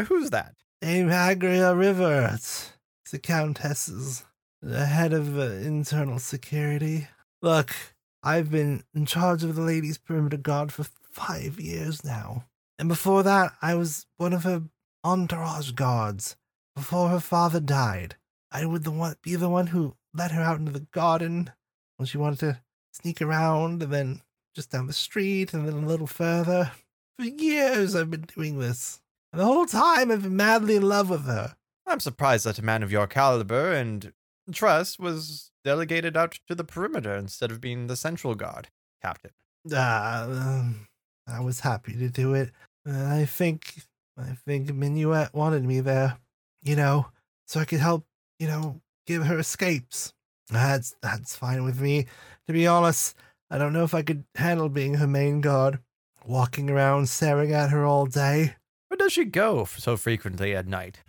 Who's 0.07 0.32
that? 0.32 0.55
Dame 0.82 1.09
Agria 1.09 1.78
River. 1.78 2.32
It's, 2.34 2.72
it's 3.03 3.11
the 3.11 3.20
Countess's, 3.20 4.26
the 4.61 4.86
head 4.86 5.13
of 5.13 5.38
uh, 5.38 5.43
internal 5.43 6.20
security. 6.20 7.07
Look, 7.41 7.76
I've 8.24 8.49
been 8.49 8.84
in 8.93 9.05
charge 9.05 9.43
of 9.43 9.55
the 9.55 9.61
Ladies' 9.61 9.97
Perimeter 9.97 10.38
Guard 10.38 10.72
for 10.72 10.86
five 11.11 11.59
years 11.59 12.03
now. 12.03 12.45
And 12.78 12.90
before 12.90 13.24
that, 13.24 13.54
I 13.62 13.76
was 13.76 14.06
one 14.18 14.34
of 14.34 14.44
her 14.44 14.64
entourage 15.04 15.72
guards. 15.72 16.36
Before 16.76 17.10
her 17.10 17.20
father 17.20 17.60
died, 17.60 18.16
I 18.52 18.66
would 18.66 18.84
the 18.84 18.92
one 18.92 19.16
be 19.22 19.36
the 19.36 19.50
one 19.50 19.68
who 19.68 19.96
let 20.14 20.32
her 20.32 20.42
out 20.42 20.60
into 20.60 20.72
the 20.72 20.88
garden 20.92 21.52
when 21.98 22.06
she 22.06 22.18
wanted 22.18 22.40
to 22.40 22.62
sneak 22.92 23.22
around, 23.22 23.84
and 23.84 23.94
then 23.94 24.22
just 24.54 24.72
down 24.72 24.88
the 24.88 24.94
street, 24.94 25.54
and 25.54 25.68
then 25.68 25.84
a 25.84 25.88
little 25.88 26.08
further. 26.08 26.72
For 27.18 27.26
years, 27.26 27.96
I've 27.96 28.12
been 28.12 28.28
doing 28.36 28.60
this. 28.60 29.02
And 29.32 29.42
the 29.42 29.46
whole 29.46 29.66
time, 29.66 30.12
I've 30.12 30.24
been 30.24 30.36
madly 30.36 30.76
in 30.76 30.84
love 30.84 31.10
with 31.10 31.26
her. 31.26 31.56
I'm 31.88 32.00
surprised 32.00 32.46
that 32.46 32.60
a 32.60 32.64
man 32.64 32.84
of 32.84 32.92
your 32.92 33.08
caliber 33.08 33.72
and 33.72 34.12
trust 34.52 35.00
was 35.00 35.52
delegated 35.64 36.18
out 36.18 36.40
to 36.48 36.56
the 36.56 36.64
perimeter 36.64 37.16
instead 37.16 37.52
of 37.52 37.62
being 37.62 37.88
the 37.88 37.96
central 37.96 38.36
guard, 38.36 38.70
Captain. 39.02 39.32
Ah, 39.74 40.24
um, 40.24 40.88
I 41.28 41.40
was 41.40 41.62
happy 41.62 41.94
to 41.98 42.10
do 42.10 42.34
it. 42.34 42.52
Uh, 42.88 43.06
I 43.06 43.26
think, 43.26 43.82
I 44.18 44.36
think 44.46 44.70
Minuet 44.70 45.34
wanted 45.34 45.64
me 45.64 45.80
there, 45.80 46.18
you 46.62 46.76
know, 46.76 47.08
so 47.48 47.60
I 47.60 47.66
could 47.66 47.80
help, 47.80 48.06
you 48.40 48.48
know, 48.48 48.82
give 49.08 49.26
her 49.26 49.40
escapes. 49.40 50.14
That's 50.50 50.96
that's 51.02 51.36
fine 51.36 51.64
with 51.64 51.82
me. 51.82 52.06
To 52.48 52.54
be 52.54 52.68
honest, 52.68 53.16
I 53.50 53.58
don't 53.58 53.74
know 53.74 53.84
if 53.84 53.94
I 53.94 54.04
could 54.04 54.26
handle 54.36 54.70
being 54.70 54.96
her 54.96 55.08
main 55.08 55.42
guard, 55.42 55.80
walking 56.24 56.70
around 56.70 57.10
staring 57.10 57.52
at 57.52 57.72
her 57.72 57.86
all 57.86 58.06
day. 58.06 58.56
Where 58.88 58.98
does 58.98 59.14
she 59.14 59.26
go 59.26 59.66
so 59.66 59.98
frequently 59.98 60.56
at 60.56 60.68
night? 60.68 61.00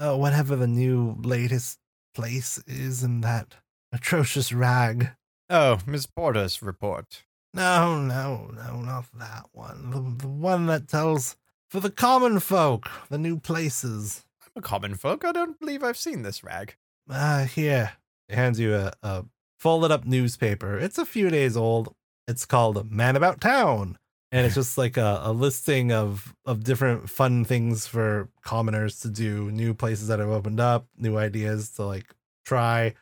Oh, 0.00 0.16
whatever 0.16 0.56
the 0.56 0.66
new 0.66 1.16
latest 1.22 1.78
place 2.14 2.62
is 2.66 3.02
in 3.02 3.20
that 3.20 3.56
atrocious 3.92 4.52
rag. 4.52 5.10
Oh, 5.50 5.78
Miss 5.86 6.06
Porter's 6.06 6.62
report. 6.62 7.24
No, 7.56 7.98
no, 7.98 8.50
no, 8.54 8.82
not 8.82 9.06
that 9.18 9.46
one. 9.52 9.90
The, 9.90 10.26
the 10.26 10.28
one 10.28 10.66
that 10.66 10.88
tells 10.88 11.36
for 11.70 11.80
the 11.80 11.88
common 11.88 12.38
folk 12.38 12.90
the 13.08 13.16
new 13.16 13.40
places. 13.40 14.26
I'm 14.42 14.52
a 14.56 14.60
common 14.60 14.94
folk. 14.94 15.24
I 15.24 15.32
don't 15.32 15.58
believe 15.58 15.82
I've 15.82 15.96
seen 15.96 16.20
this 16.20 16.44
rag. 16.44 16.76
Ah, 17.10 17.48
here. 17.50 17.92
It 18.28 18.34
hands 18.34 18.60
you 18.60 18.74
a, 18.74 18.92
a 19.02 19.24
folded 19.58 19.90
up 19.90 20.04
newspaper. 20.04 20.78
It's 20.78 20.98
a 20.98 21.06
few 21.06 21.30
days 21.30 21.56
old. 21.56 21.94
It's 22.28 22.44
called 22.44 22.90
Man 22.92 23.16
About 23.16 23.40
Town. 23.40 23.96
And 24.30 24.44
it's 24.44 24.56
just 24.56 24.76
like 24.76 24.98
a, 24.98 25.22
a 25.24 25.32
listing 25.32 25.92
of, 25.92 26.34
of 26.44 26.62
different 26.62 27.08
fun 27.08 27.46
things 27.46 27.86
for 27.86 28.28
commoners 28.42 29.00
to 29.00 29.08
do, 29.08 29.50
new 29.50 29.72
places 29.72 30.08
that 30.08 30.18
have 30.18 30.28
opened 30.28 30.60
up, 30.60 30.88
new 30.98 31.16
ideas 31.16 31.70
to 31.70 31.86
like 31.86 32.14
try. 32.44 32.92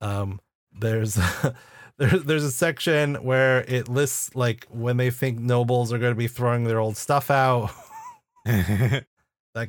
Um, 0.00 0.40
there's 0.72 1.18
there's 2.00 2.24
there's 2.24 2.44
a 2.44 2.50
section 2.50 3.16
where 3.16 3.60
it 3.68 3.88
lists 3.88 4.34
like 4.34 4.66
when 4.70 4.96
they 4.96 5.10
think 5.10 5.38
nobles 5.38 5.92
are 5.92 5.98
going 5.98 6.12
to 6.12 6.18
be 6.18 6.28
throwing 6.28 6.64
their 6.64 6.80
old 6.80 6.96
stuff 6.96 7.30
out, 7.30 7.70
that 8.44 9.04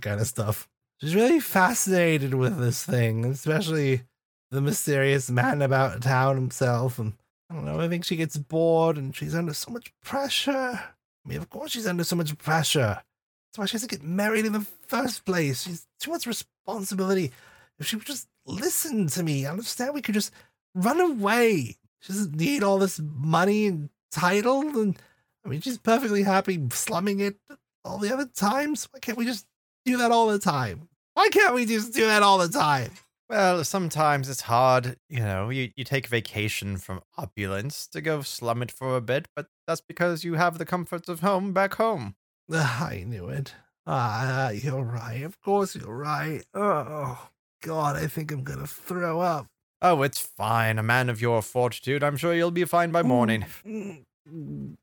kind 0.01 0.21
of 0.21 0.25
stuff. 0.25 0.69
She's 1.01 1.13
really 1.13 1.41
fascinated 1.41 2.33
with 2.33 2.57
this 2.57 2.83
thing, 2.85 3.25
especially 3.25 4.03
the 4.49 4.61
mysterious 4.61 5.29
man 5.29 5.61
about 5.61 6.01
town 6.01 6.35
himself. 6.35 6.99
And 6.99 7.13
I 7.49 7.55
don't 7.55 7.65
know, 7.65 7.81
I 7.81 7.89
think 7.89 8.05
she 8.05 8.15
gets 8.15 8.37
bored 8.37 8.97
and 8.97 9.13
she's 9.13 9.35
under 9.35 9.53
so 9.53 9.71
much 9.71 9.91
pressure. 10.01 10.79
I 10.79 11.29
mean, 11.29 11.37
of 11.37 11.49
course, 11.49 11.71
she's 11.71 11.87
under 11.87 12.05
so 12.05 12.15
much 12.15 12.37
pressure. 12.37 13.01
That's 13.49 13.57
why 13.57 13.65
she 13.65 13.73
has 13.73 13.81
to 13.81 13.87
get 13.89 14.03
married 14.03 14.45
in 14.45 14.53
the 14.53 14.65
first 14.87 15.25
place. 15.25 15.63
She's 15.63 15.85
too 15.99 16.11
much 16.11 16.25
responsibility. 16.25 17.33
If 17.77 17.87
she 17.87 17.97
would 17.97 18.05
just 18.05 18.29
listen 18.45 19.07
to 19.07 19.23
me, 19.23 19.45
understand 19.45 19.93
we 19.93 20.01
could 20.01 20.13
just 20.13 20.31
run 20.73 21.01
away. 21.01 21.75
She 22.01 22.13
doesn't 22.13 22.35
need 22.35 22.63
all 22.63 22.77
this 22.77 22.99
money 22.99 23.67
and 23.67 23.89
title. 24.11 24.61
And 24.79 24.97
I 25.45 25.49
mean, 25.49 25.61
she's 25.61 25.77
perfectly 25.77 26.23
happy 26.23 26.61
slumming 26.71 27.19
it 27.19 27.37
all 27.85 27.97
the 27.97 28.13
other 28.13 28.25
times. 28.25 28.87
Why 28.91 28.99
can't 28.99 29.17
we 29.17 29.25
just 29.25 29.45
do 29.85 29.97
that 29.97 30.11
all 30.11 30.27
the 30.27 30.39
time? 30.39 30.89
Why 31.13 31.29
can't 31.29 31.55
we 31.55 31.65
just 31.65 31.93
do 31.93 32.05
that 32.07 32.23
all 32.23 32.37
the 32.37 32.49
time? 32.49 32.91
Well, 33.29 33.63
sometimes 33.63 34.27
it's 34.27 34.41
hard, 34.41 34.97
you 35.07 35.21
know, 35.21 35.49
you, 35.49 35.71
you 35.77 35.85
take 35.85 36.07
vacation 36.07 36.75
from 36.75 36.99
opulence 37.17 37.87
to 37.87 38.01
go 38.01 38.23
slum 38.23 38.61
it 38.61 38.71
for 38.71 38.97
a 38.97 39.01
bit, 39.01 39.29
but 39.37 39.47
that's 39.65 39.79
because 39.79 40.25
you 40.25 40.33
have 40.33 40.57
the 40.57 40.65
comforts 40.65 41.07
of 41.07 41.21
home 41.21 41.53
back 41.53 41.75
home. 41.75 42.15
I 42.51 43.05
knew 43.07 43.29
it. 43.29 43.53
Ah, 43.87 44.49
you're 44.49 44.83
right. 44.83 45.23
Of 45.23 45.39
course 45.41 45.77
you're 45.77 45.95
right. 45.95 46.43
Oh, 46.53 47.29
God, 47.63 47.95
I 47.95 48.07
think 48.07 48.31
I'm 48.31 48.43
gonna 48.43 48.67
throw 48.67 49.21
up. 49.21 49.47
Oh, 49.81 50.03
it's 50.03 50.19
fine. 50.19 50.77
A 50.77 50.83
man 50.83 51.09
of 51.09 51.21
your 51.21 51.41
fortitude, 51.41 52.03
I'm 52.03 52.17
sure 52.17 52.33
you'll 52.33 52.51
be 52.51 52.65
fine 52.65 52.91
by 52.91 53.01
morning. 53.01 53.45
Mm. 53.65 54.77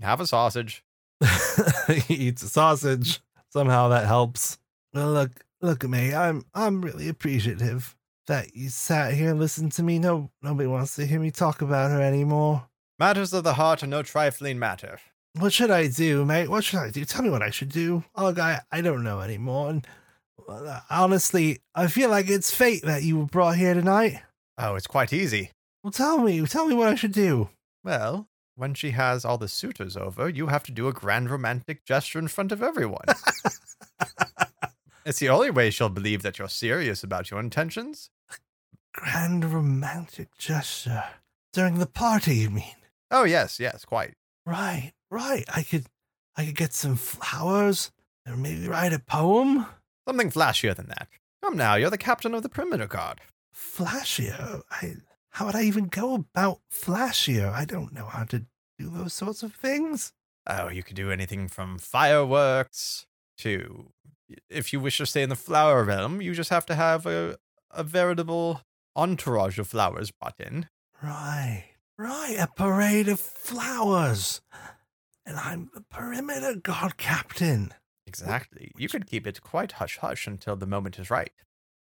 Have 0.00 0.20
a 0.20 0.26
sausage. 0.26 0.84
he 2.06 2.14
eats 2.14 2.42
a 2.42 2.48
sausage. 2.48 3.20
Somehow 3.48 3.88
that 3.88 4.06
helps. 4.06 4.58
Well, 4.92 5.12
look, 5.12 5.44
look 5.60 5.84
at 5.84 5.90
me. 5.90 6.14
I'm, 6.14 6.44
I'm 6.54 6.82
really 6.82 7.08
appreciative 7.08 7.96
that 8.26 8.54
you 8.54 8.68
sat 8.68 9.14
here 9.14 9.30
and 9.30 9.38
listened 9.38 9.72
to 9.72 9.82
me. 9.82 9.98
No, 9.98 10.30
nobody 10.42 10.68
wants 10.68 10.96
to 10.96 11.06
hear 11.06 11.20
me 11.20 11.30
talk 11.30 11.62
about 11.62 11.90
her 11.90 12.02
anymore. 12.02 12.66
Matters 12.98 13.32
of 13.32 13.44
the 13.44 13.54
heart 13.54 13.82
are 13.82 13.86
no 13.86 14.02
trifling 14.02 14.58
matter. 14.58 15.00
What 15.38 15.52
should 15.52 15.70
I 15.70 15.88
do, 15.88 16.24
mate? 16.24 16.48
What 16.48 16.64
should 16.64 16.80
I 16.80 16.90
do? 16.90 17.04
Tell 17.04 17.22
me 17.22 17.30
what 17.30 17.42
I 17.42 17.50
should 17.50 17.70
do. 17.70 18.04
Oh, 18.14 18.26
look, 18.26 18.38
I, 18.38 18.60
I 18.70 18.82
don't 18.82 19.02
know 19.02 19.20
anymore. 19.20 19.70
And 19.70 19.86
uh, 20.46 20.80
honestly, 20.90 21.60
I 21.74 21.86
feel 21.86 22.10
like 22.10 22.28
it's 22.28 22.54
fate 22.54 22.82
that 22.82 23.02
you 23.02 23.18
were 23.18 23.26
brought 23.26 23.56
here 23.56 23.72
tonight. 23.72 24.20
Oh, 24.62 24.76
it's 24.76 24.86
quite 24.86 25.12
easy. 25.12 25.50
Well, 25.82 25.90
tell 25.90 26.18
me, 26.18 26.46
tell 26.46 26.66
me 26.66 26.74
what 26.74 26.88
I 26.88 26.94
should 26.94 27.12
do. 27.12 27.50
Well, 27.82 28.28
when 28.54 28.74
she 28.74 28.92
has 28.92 29.24
all 29.24 29.36
the 29.36 29.48
suitors 29.48 29.96
over, 29.96 30.28
you 30.28 30.46
have 30.46 30.62
to 30.64 30.72
do 30.72 30.86
a 30.86 30.92
grand 30.92 31.30
romantic 31.30 31.84
gesture 31.84 32.20
in 32.20 32.28
front 32.28 32.52
of 32.52 32.62
everyone. 32.62 33.06
It's 35.04 35.18
the 35.18 35.30
only 35.30 35.50
way 35.50 35.70
she'll 35.70 35.88
believe 35.88 36.22
that 36.22 36.38
you're 36.38 36.48
serious 36.48 37.02
about 37.02 37.28
your 37.30 37.40
intentions. 37.40 38.10
Grand 38.94 39.44
romantic 39.44 40.36
gesture. 40.38 41.02
During 41.52 41.78
the 41.78 41.86
party, 41.86 42.36
you 42.36 42.50
mean? 42.50 42.76
Oh, 43.10 43.24
yes, 43.24 43.58
yes, 43.58 43.84
quite. 43.84 44.14
Right, 44.46 44.92
right. 45.10 45.44
I 45.52 45.64
could 45.64 45.86
I 46.36 46.44
could 46.46 46.54
get 46.54 46.72
some 46.72 46.94
flowers 46.94 47.90
or 48.28 48.36
maybe 48.36 48.68
write 48.68 48.92
a 48.92 49.00
poem. 49.00 49.66
Something 50.06 50.30
flashier 50.30 50.74
than 50.74 50.86
that. 50.86 51.08
Come 51.42 51.56
now, 51.56 51.74
you're 51.74 51.90
the 51.90 51.98
captain 51.98 52.32
of 52.32 52.44
the 52.44 52.48
perimeter 52.48 52.86
guard. 52.86 53.20
Flashier. 53.54 54.62
I 54.70 54.96
how 55.32 55.46
would 55.46 55.56
I 55.56 55.62
even 55.62 55.86
go 55.86 56.14
about 56.14 56.60
flashier? 56.70 57.50
I 57.50 57.64
don't 57.64 57.94
know 57.94 58.04
how 58.04 58.24
to 58.24 58.44
do 58.78 58.90
those 58.90 59.14
sorts 59.14 59.42
of 59.42 59.54
things. 59.54 60.12
Oh, 60.46 60.68
you 60.68 60.82
could 60.82 60.96
do 60.96 61.10
anything 61.10 61.48
from 61.48 61.78
fireworks 61.78 63.06
to, 63.38 63.92
if 64.50 64.72
you 64.72 64.80
wish 64.80 64.98
to 64.98 65.06
stay 65.06 65.22
in 65.22 65.30
the 65.30 65.36
flower 65.36 65.84
realm, 65.84 66.20
you 66.20 66.34
just 66.34 66.50
have 66.50 66.66
to 66.66 66.74
have 66.74 67.06
a, 67.06 67.38
a 67.70 67.82
veritable 67.82 68.60
entourage 68.94 69.58
of 69.58 69.68
flowers 69.68 70.10
brought 70.10 70.38
in. 70.38 70.68
Right, 71.02 71.64
right. 71.96 72.36
A 72.38 72.48
parade 72.54 73.08
of 73.08 73.18
flowers. 73.18 74.42
And 75.24 75.38
I'm 75.38 75.70
the 75.72 75.80
perimeter 75.80 76.56
guard 76.56 76.98
captain. 76.98 77.72
Exactly. 78.06 78.72
You 78.76 78.88
could 78.88 79.06
keep 79.06 79.26
it 79.26 79.40
quite 79.40 79.72
hush 79.72 79.96
hush 79.98 80.26
until 80.26 80.56
the 80.56 80.66
moment 80.66 80.98
is 80.98 81.10
right. 81.10 81.32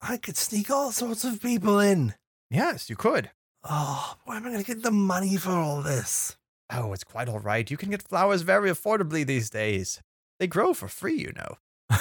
I 0.01 0.17
could 0.17 0.37
sneak 0.37 0.71
all 0.71 0.93
sorts 0.93 1.25
of 1.25 1.41
people 1.41 1.81
in. 1.81 2.15
Yes, 2.51 2.89
you 2.89 2.97
could. 2.97 3.31
Oh, 3.65 4.17
where 4.25 4.37
am 4.37 4.47
I 4.47 4.51
going 4.51 4.65
to 4.65 4.67
get 4.67 4.83
the 4.83 4.91
money 4.91 5.37
for 5.37 5.51
all 5.51 5.83
this? 5.83 6.37
Oh, 6.71 6.93
it's 6.93 7.05
quite 7.05 7.29
all 7.29 7.41
right. 7.41 7.71
You 7.71 7.77
can 7.77 7.91
get 7.91 8.03
flowers 8.03 8.43
very 8.43 8.71
affordably 8.71 9.27
these 9.27 9.51
days. 9.51 10.01
They 10.39 10.47
grow 10.47 10.75
for 10.75 10.89
free, 10.89 11.17
you 11.17 11.33
know. 11.35 11.57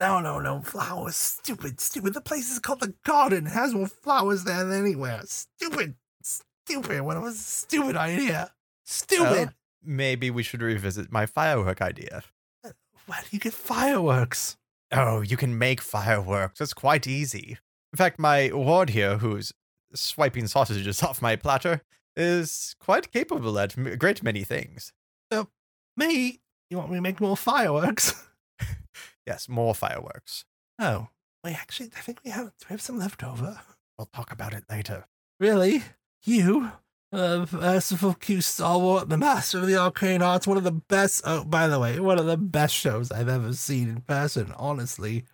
no, 0.00 0.20
no, 0.20 0.40
no. 0.40 0.60
Flowers. 0.62 1.16
Stupid, 1.16 1.80
stupid. 1.80 2.14
The 2.14 2.20
place 2.20 2.50
is 2.50 2.58
called 2.58 2.80
the 2.80 2.94
garden. 3.04 3.46
It 3.46 3.52
has 3.52 3.74
more 3.74 3.86
flowers 3.86 4.44
there 4.44 4.64
than 4.64 4.80
anywhere. 4.80 5.22
Stupid, 5.24 5.94
stupid. 6.22 7.02
What 7.02 7.20
was 7.20 7.34
a 7.34 7.38
stupid 7.38 7.96
idea? 7.96 8.50
Stupid. 8.84 9.30
Well, 9.30 9.54
maybe 9.84 10.30
we 10.30 10.42
should 10.42 10.62
revisit 10.62 11.12
my 11.12 11.26
firework 11.26 11.80
idea. 11.80 12.22
Uh, 12.64 12.70
where 13.06 13.20
do 13.20 13.28
you 13.30 13.38
get 13.38 13.54
fireworks? 13.54 14.56
Oh, 14.92 15.20
you 15.22 15.36
can 15.36 15.58
make 15.58 15.80
fireworks. 15.80 16.60
It's 16.60 16.74
quite 16.74 17.06
easy. 17.06 17.58
In 17.92 17.96
fact, 17.96 18.18
my 18.18 18.50
ward 18.52 18.90
here, 18.90 19.18
who's 19.18 19.52
swiping 19.94 20.46
sausages 20.46 21.02
off 21.02 21.22
my 21.22 21.36
platter, 21.36 21.82
is 22.16 22.76
quite 22.78 23.12
capable 23.12 23.58
at 23.58 23.76
a 23.76 23.96
great 23.96 24.22
many 24.22 24.44
things. 24.44 24.92
So, 25.32 25.48
me? 25.96 26.40
You 26.70 26.78
want 26.78 26.90
me 26.90 26.96
to 26.96 27.02
make 27.02 27.20
more 27.20 27.36
fireworks? 27.36 28.26
yes, 29.26 29.48
more 29.48 29.74
fireworks. 29.74 30.44
Oh, 30.78 31.08
we 31.44 31.52
actually, 31.52 31.90
I 31.96 32.00
think 32.00 32.20
we 32.24 32.30
have, 32.30 32.46
do 32.46 32.66
we 32.68 32.74
have 32.74 32.80
some 32.80 32.98
left 32.98 33.22
over? 33.24 33.60
We'll 33.98 34.06
talk 34.06 34.32
about 34.32 34.54
it 34.54 34.64
later. 34.70 35.06
Really? 35.38 35.82
You? 36.24 36.72
Uh, 37.12 37.44
Percival 37.44 38.14
Q 38.14 38.40
Stalwart, 38.40 39.10
the 39.10 39.18
master 39.18 39.58
of 39.58 39.66
the 39.66 39.76
arcane 39.76 40.22
arts, 40.22 40.46
one 40.46 40.56
of 40.56 40.64
the 40.64 40.72
best, 40.72 41.20
oh, 41.26 41.44
by 41.44 41.68
the 41.68 41.78
way, 41.78 42.00
one 42.00 42.18
of 42.18 42.24
the 42.24 42.38
best 42.38 42.74
shows 42.74 43.12
I've 43.12 43.28
ever 43.28 43.52
seen 43.52 43.90
in 43.90 44.00
person, 44.00 44.54
honestly. 44.56 45.26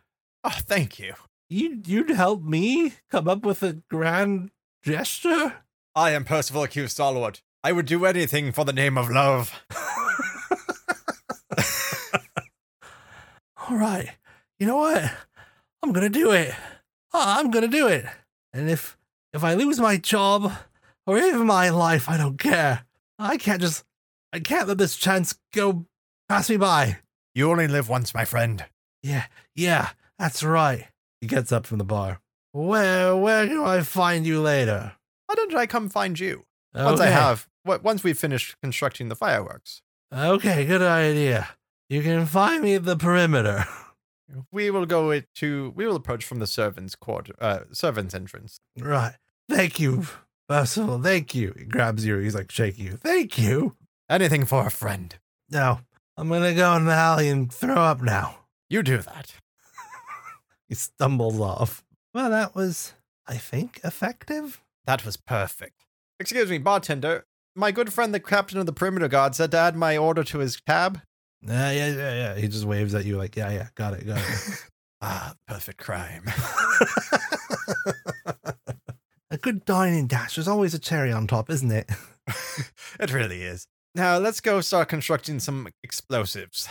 Oh, 0.43 0.51
thank 0.51 0.99
you. 0.99 1.15
You, 1.49 1.81
you'd 1.87 2.11
help 2.11 2.43
me 2.43 2.95
come 3.13 3.29
up 3.29 3.45
with 3.45 3.63
a 3.63 3.75
grand 3.89 4.51
gesture? 4.83 5.55
I 5.95 6.11
am 6.11 6.25
Percival 6.25 6.67
Q 6.67 6.89
Stalwart. 6.89 7.43
I 7.63 7.71
would 7.71 7.87
do 7.87 8.05
anything 8.05 8.51
for 8.51 8.65
the 8.65 8.73
name 8.73 8.99
of 8.99 9.09
love. 9.09 9.53
All 13.69 13.77
right. 13.77 14.11
You 14.59 14.67
know 14.67 14.79
what? 14.79 15.13
I'm 15.83 15.93
gonna 15.93 16.09
do 16.09 16.33
it. 16.33 16.55
I'm 17.13 17.53
gonna 17.53 17.69
do 17.69 17.87
it. 17.87 18.05
And 18.53 18.69
if 18.69 18.97
if 19.33 19.45
I 19.45 19.55
lose 19.55 19.79
my 19.79 19.97
job 19.97 20.53
or 21.09 21.19
even 21.19 21.47
my 21.47 21.71
life, 21.71 22.07
I 22.07 22.19
don't 22.19 22.39
care. 22.39 22.85
I 23.19 23.39
can't 23.39 23.63
just 23.63 23.83
I 24.31 24.41
can't 24.41 24.69
let 24.69 24.77
this 24.77 24.95
chance 24.95 25.39
go 25.55 25.87
pass 26.29 26.51
me 26.51 26.59
by. 26.59 26.99
You 27.35 27.51
only 27.51 27.67
live 27.67 27.89
once, 27.89 28.13
my 28.13 28.27
friend. 28.27 28.67
Yeah, 29.03 29.25
yeah, 29.55 29.91
that's 30.19 30.43
right. 30.43 30.89
He 31.23 31.27
gets 31.27 31.51
up 31.51 31.67
from 31.67 31.79
the 31.79 31.85
bar. 31.85 32.21
Where 32.53 33.17
where 33.17 33.47
do 33.47 33.65
I 33.65 33.81
find 33.81 34.27
you 34.27 34.43
later? 34.43 34.93
Why 35.27 35.35
don't 35.35 35.55
I 35.55 35.67
come 35.67 35.89
find 35.89 36.21
you? 36.21 36.45
Okay. 36.77 36.85
Once 36.85 37.01
I 37.01 37.07
have 37.07 37.49
once 37.65 38.05
we've 38.05 38.19
finished 38.19 38.57
constructing 38.63 39.09
the 39.09 39.17
fireworks. 39.17 39.81
Okay, 40.15 40.67
good 40.67 40.83
idea. 40.83 41.49
You 41.89 42.03
can 42.03 42.27
find 42.27 42.63
me 42.63 42.75
at 42.75 42.85
the 42.85 42.97
perimeter. 42.97 43.65
We 44.53 44.71
will 44.71 44.85
go 44.85 45.19
to. 45.37 45.73
We 45.75 45.87
will 45.87 45.97
approach 45.97 46.23
from 46.23 46.39
the 46.39 46.47
servants' 46.47 46.95
quarter, 46.95 47.33
uh, 47.41 47.61
servants' 47.73 48.15
entrance. 48.15 48.61
Right. 48.79 49.15
Thank 49.49 49.81
you, 49.81 50.05
Percival. 50.49 51.03
Thank 51.03 51.35
you. 51.35 51.55
He 51.59 51.65
grabs 51.65 52.05
you. 52.05 52.17
He's 52.19 52.35
like 52.35 52.51
shaking 52.51 52.87
you. 52.87 52.93
Thank 52.93 53.39
you. 53.39 53.77
Anything 54.09 54.47
for 54.47 54.67
a 54.67 54.71
friend. 54.71 55.15
No, 55.51 55.81
I'm 56.17 56.29
gonna 56.29 56.55
go 56.55 56.75
in 56.77 56.87
the 56.87 56.93
alley 56.93 57.29
and 57.29 57.53
throw 57.53 57.77
up 57.77 58.01
now. 58.01 58.39
You 58.71 58.83
do 58.83 58.99
that. 58.99 59.35
he 60.69 60.75
stumbles 60.75 61.39
off. 61.39 61.85
Well, 62.15 62.31
that 62.31 62.55
was, 62.55 62.95
I 63.27 63.37
think, 63.37 63.81
effective. 63.85 64.63
That 64.87 65.05
was 65.05 65.19
perfect. 65.19 65.85
Excuse 66.19 66.51
me, 66.51 66.59
bartender. 66.59 67.27
My 67.55 67.71
good 67.71 67.93
friend, 67.93 68.15
the 68.15 68.21
captain 68.21 68.59
of 68.59 68.67
the 68.67 68.73
perimeter 68.73 69.09
guard, 69.09 69.35
said 69.35 69.51
to 69.51 69.59
add 69.59 69.77
my 69.77 69.97
order 69.97 70.25
to 70.25 70.39
his 70.39 70.61
tab. 70.67 71.03
Uh, 71.47 71.53
yeah, 71.53 71.71
yeah, 71.73 72.15
yeah. 72.15 72.35
He 72.37 72.49
just 72.49 72.65
waves 72.65 72.95
at 72.95 73.05
you 73.05 73.17
like, 73.17 73.37
yeah, 73.37 73.51
yeah, 73.51 73.69
got 73.75 73.95
it, 73.95 74.07
got 74.07 74.19
it. 74.19 74.65
ah, 75.03 75.35
perfect 75.47 75.79
crime. 75.79 76.25
good 79.41 79.65
dining 79.65 80.07
dash 80.07 80.39
is 80.39 80.49
always 80.49 80.75
a 80.75 80.79
cherry 80.79 81.13
on 81.13 81.27
top, 81.27 81.51
isn't 81.51 81.71
it? 81.71 81.91
it 83.01 83.13
really 83.13 83.43
is. 83.43 83.67
Now 83.95 84.19
let's 84.19 84.41
go 84.41 84.61
start 84.61 84.89
constructing 84.89 85.41
some 85.41 85.69
explosives. 85.83 86.69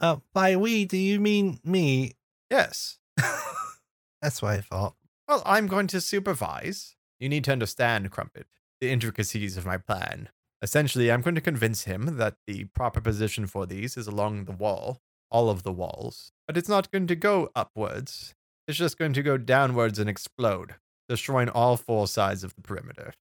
Uh, 0.00 0.16
by 0.32 0.56
we, 0.56 0.84
do 0.84 0.96
you 0.96 1.18
mean 1.18 1.58
me? 1.64 2.12
Yes. 2.50 2.98
That's 4.22 4.42
what 4.42 4.52
I 4.52 4.60
thought. 4.60 4.94
Well, 5.26 5.42
I'm 5.44 5.66
going 5.66 5.86
to 5.88 6.00
supervise. 6.00 6.96
You 7.18 7.28
need 7.28 7.44
to 7.44 7.52
understand, 7.52 8.10
Crumpet, 8.10 8.46
the 8.80 8.90
intricacies 8.90 9.56
of 9.56 9.66
my 9.66 9.76
plan. 9.76 10.28
Essentially, 10.62 11.10
I'm 11.10 11.22
going 11.22 11.34
to 11.34 11.40
convince 11.40 11.84
him 11.84 12.16
that 12.16 12.36
the 12.46 12.64
proper 12.64 13.00
position 13.00 13.46
for 13.46 13.66
these 13.66 13.96
is 13.96 14.06
along 14.06 14.44
the 14.44 14.52
wall, 14.52 15.00
all 15.30 15.50
of 15.50 15.62
the 15.62 15.72
walls. 15.72 16.32
But 16.46 16.56
it's 16.56 16.68
not 16.68 16.90
going 16.90 17.06
to 17.08 17.16
go 17.16 17.50
upwards. 17.54 18.34
It's 18.66 18.78
just 18.78 18.98
going 18.98 19.12
to 19.14 19.22
go 19.22 19.36
downwards 19.36 19.98
and 19.98 20.10
explode, 20.10 20.74
destroying 21.08 21.48
all 21.48 21.76
four 21.76 22.06
sides 22.06 22.44
of 22.44 22.54
the 22.54 22.62
perimeter. 22.62 23.14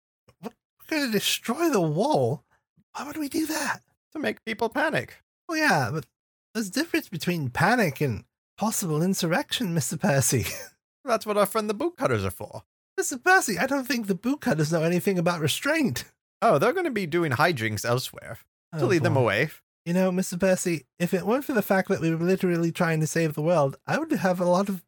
We're 0.44 0.52
going 0.90 1.06
to 1.06 1.12
destroy 1.12 1.70
the 1.70 1.82
wall? 1.82 2.44
Why 2.94 3.06
would 3.06 3.18
we 3.18 3.30
do 3.30 3.46
that? 3.46 3.82
To 4.14 4.20
make 4.20 4.44
people 4.46 4.70
panic. 4.70 5.18
Oh, 5.50 5.56
yeah, 5.56 5.90
but 5.92 6.06
there's 6.54 6.70
a 6.70 6.72
difference 6.72 7.10
between 7.10 7.50
panic 7.50 8.02
and 8.02 8.24
possible 8.58 9.02
insurrection, 9.02 9.76
Mr. 9.76 10.00
Percy. 10.00 10.46
That's 11.06 11.26
what 11.26 11.38
our 11.38 11.46
friend 11.46 11.70
the 11.70 11.76
bootcutters 11.76 12.26
are 12.26 12.32
for. 12.32 12.64
Mr. 13.00 13.24
Percy, 13.24 13.60
I 13.60 13.68
don't 13.68 13.88
think 13.88 14.08
the 14.08 14.16
bootcutters 14.16 14.72
know 14.72 14.84
anything 14.84 15.20
about 15.20 15.40
restraint. 15.40 16.06
Oh, 16.42 16.58
they're 16.58 16.74
going 16.74 16.86
to 16.86 16.92
be 16.92 17.06
doing 17.06 17.32
hijinks 17.32 17.86
elsewhere 17.86 18.40
to 18.76 18.84
oh, 18.84 18.88
lead 18.88 19.00
boy. 19.00 19.04
them 19.04 19.18
away. 19.18 19.50
You 19.86 19.94
know, 19.94 20.12
Mr. 20.12 20.40
Percy, 20.40 20.86
if 21.00 21.14
it 21.14 21.26
weren't 21.26 21.46
for 21.46 21.54
the 21.54 21.62
fact 21.62 21.88
that 21.90 22.02
we 22.02 22.14
were 22.14 22.26
literally 22.26 22.72
trying 22.72 23.00
to 23.00 23.08
save 23.08 23.34
the 23.34 23.42
world, 23.42 23.78
I 23.88 23.98
would 23.98 24.12
have 24.12 24.42
a 24.42 24.46
lot 24.46 24.68
of 24.68 24.84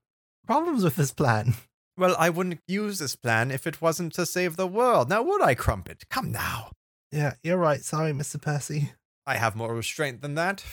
problems 0.45 0.83
with 0.83 0.95
this 0.95 1.13
plan. 1.13 1.53
Well, 1.99 2.15
I 2.17 2.29
wouldn't 2.29 2.61
use 2.65 2.97
this 2.97 3.17
plan 3.17 3.51
if 3.51 3.67
it 3.67 3.81
wasn't 3.81 4.13
to 4.13 4.25
save 4.25 4.55
the 4.55 4.65
world. 4.65 5.09
Now, 5.09 5.21
would 5.21 5.41
I, 5.41 5.53
Crumpet? 5.53 6.05
Come 6.09 6.31
now. 6.31 6.71
Yeah, 7.11 7.33
you're 7.43 7.57
right. 7.57 7.81
Sorry, 7.81 8.13
Mr. 8.13 8.41
Percy. 8.41 8.93
I 9.27 9.35
have 9.35 9.53
more 9.53 9.75
restraint 9.75 10.21
than 10.21 10.35
that. 10.35 10.63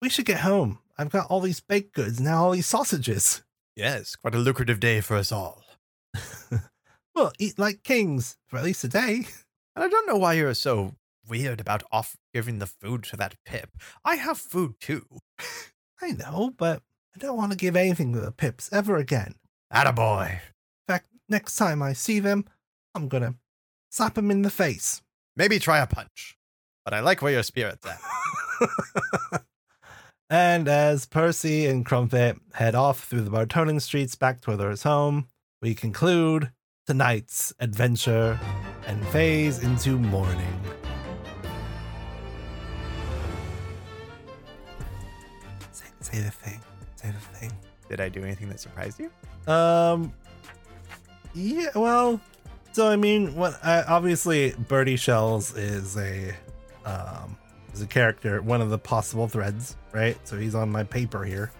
We 0.00 0.08
should 0.08 0.26
get 0.26 0.40
home. 0.40 0.78
I've 0.96 1.10
got 1.10 1.26
all 1.28 1.40
these 1.40 1.58
baked 1.58 1.92
goods, 1.92 2.20
now 2.20 2.44
all 2.44 2.50
these 2.52 2.68
sausages. 2.68 3.42
Yes, 3.74 4.14
quite 4.14 4.36
a 4.36 4.38
lucrative 4.38 4.78
day 4.78 5.00
for 5.00 5.16
us 5.16 5.32
all. 5.32 5.64
well, 7.16 7.32
eat 7.40 7.58
like 7.58 7.82
kings, 7.82 8.36
for 8.46 8.58
at 8.58 8.64
least 8.64 8.84
a 8.84 8.88
day. 8.88 9.26
And 9.74 9.84
I 9.84 9.88
don't 9.88 10.06
know 10.06 10.16
why 10.16 10.34
you're 10.34 10.54
so 10.54 10.94
weird 11.28 11.60
about 11.60 11.82
off 11.90 12.16
giving 12.32 12.60
the 12.60 12.66
food 12.66 13.02
to 13.04 13.16
that 13.16 13.34
pip. 13.44 13.70
I 14.04 14.14
have 14.14 14.38
food 14.38 14.74
too. 14.80 15.04
I 16.00 16.12
know, 16.12 16.52
but 16.56 16.82
I 17.16 17.18
don't 17.18 17.36
want 17.36 17.50
to 17.50 17.58
give 17.58 17.74
anything 17.74 18.12
to 18.12 18.20
the 18.20 18.30
pips 18.30 18.72
ever 18.72 18.96
again. 18.96 19.34
Attaboy. 19.72 20.38
Next 21.28 21.56
time 21.56 21.82
I 21.82 21.92
see 21.92 22.20
them, 22.20 22.44
I'm 22.94 23.08
gonna 23.08 23.34
slap 23.90 24.14
them 24.14 24.30
in 24.30 24.42
the 24.42 24.50
face. 24.50 25.02
Maybe 25.36 25.58
try 25.58 25.78
a 25.78 25.86
punch. 25.86 26.38
But 26.84 26.94
I 26.94 27.00
like 27.00 27.20
where 27.20 27.32
your 27.32 27.42
spirit's 27.42 27.84
at. 27.84 29.42
and 30.30 30.68
as 30.68 31.04
Percy 31.04 31.66
and 31.66 31.84
Crumpet 31.84 32.36
head 32.54 32.76
off 32.76 33.04
through 33.04 33.22
the 33.22 33.30
Bartonin 33.30 33.80
streets 33.80 34.14
back 34.14 34.40
to 34.42 34.56
towards 34.56 34.84
home, 34.84 35.26
we 35.60 35.74
conclude 35.74 36.52
tonight's 36.86 37.52
adventure 37.58 38.38
and 38.86 39.04
phase 39.08 39.64
into 39.64 39.98
morning. 39.98 40.60
Say, 45.72 45.86
say 46.00 46.20
the 46.20 46.30
thing. 46.30 46.60
Say 46.94 47.08
the 47.08 47.38
thing. 47.38 47.52
Did 47.88 48.00
I 48.00 48.08
do 48.08 48.22
anything 48.22 48.48
that 48.48 48.60
surprised 48.60 49.00
you? 49.00 49.10
Um, 49.52 50.12
yeah, 51.36 51.68
well, 51.74 52.20
so 52.72 52.88
I 52.88 52.96
mean, 52.96 53.34
what? 53.34 53.58
I, 53.64 53.82
obviously, 53.82 54.54
Bertie 54.68 54.96
Shells 54.96 55.54
is 55.56 55.96
a 55.96 56.34
um 56.84 57.36
is 57.74 57.82
a 57.82 57.86
character, 57.86 58.40
one 58.42 58.60
of 58.62 58.70
the 58.70 58.78
possible 58.78 59.28
threads, 59.28 59.76
right? 59.92 60.16
So 60.26 60.36
he's 60.38 60.54
on 60.54 60.70
my 60.70 60.82
paper 60.82 61.24
here, 61.24 61.52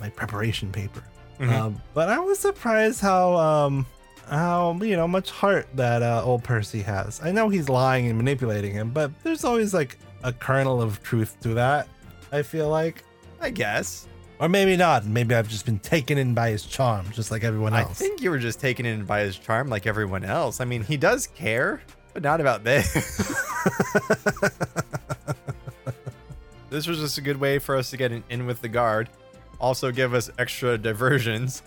my 0.00 0.10
preparation 0.10 0.72
paper. 0.72 1.02
Mhm. 1.38 1.52
Um, 1.52 1.82
but 1.94 2.08
I 2.08 2.18
was 2.18 2.38
surprised 2.40 3.00
how 3.00 3.36
um 3.36 3.86
how 4.28 4.76
you 4.82 4.96
know 4.96 5.06
much 5.08 5.30
heart 5.30 5.68
that 5.74 6.02
uh, 6.02 6.22
old 6.24 6.42
Percy 6.42 6.82
has. 6.82 7.20
I 7.22 7.30
know 7.30 7.48
he's 7.48 7.68
lying 7.68 8.08
and 8.08 8.16
manipulating 8.16 8.72
him, 8.72 8.90
but 8.90 9.10
there's 9.22 9.44
always 9.44 9.72
like 9.72 9.96
a 10.24 10.32
kernel 10.32 10.82
of 10.82 11.00
truth 11.02 11.38
to 11.42 11.54
that. 11.54 11.88
I 12.32 12.42
feel 12.42 12.68
like. 12.68 13.04
I 13.40 13.50
guess. 13.50 14.08
Or 14.40 14.48
maybe 14.48 14.76
not. 14.76 15.04
Maybe 15.04 15.34
I've 15.34 15.48
just 15.48 15.66
been 15.66 15.80
taken 15.80 16.16
in 16.16 16.32
by 16.34 16.50
his 16.50 16.64
charm, 16.64 17.06
just 17.12 17.30
like 17.30 17.42
everyone 17.42 17.74
else. 17.74 17.90
I 17.90 17.94
think 17.94 18.22
you 18.22 18.30
were 18.30 18.38
just 18.38 18.60
taken 18.60 18.86
in 18.86 19.04
by 19.04 19.20
his 19.20 19.36
charm 19.36 19.68
like 19.68 19.86
everyone 19.86 20.24
else. 20.24 20.60
I 20.60 20.64
mean, 20.64 20.82
he 20.82 20.96
does 20.96 21.26
care, 21.26 21.82
but 22.14 22.22
not 22.22 22.40
about 22.40 22.62
this. 22.62 22.92
this 26.70 26.86
was 26.86 26.98
just 26.98 27.18
a 27.18 27.20
good 27.20 27.40
way 27.40 27.58
for 27.58 27.76
us 27.76 27.90
to 27.90 27.96
get 27.96 28.12
in 28.12 28.46
with 28.46 28.60
the 28.60 28.68
guard. 28.68 29.08
Also, 29.60 29.90
give 29.90 30.14
us 30.14 30.30
extra 30.38 30.78
diversions. 30.78 31.62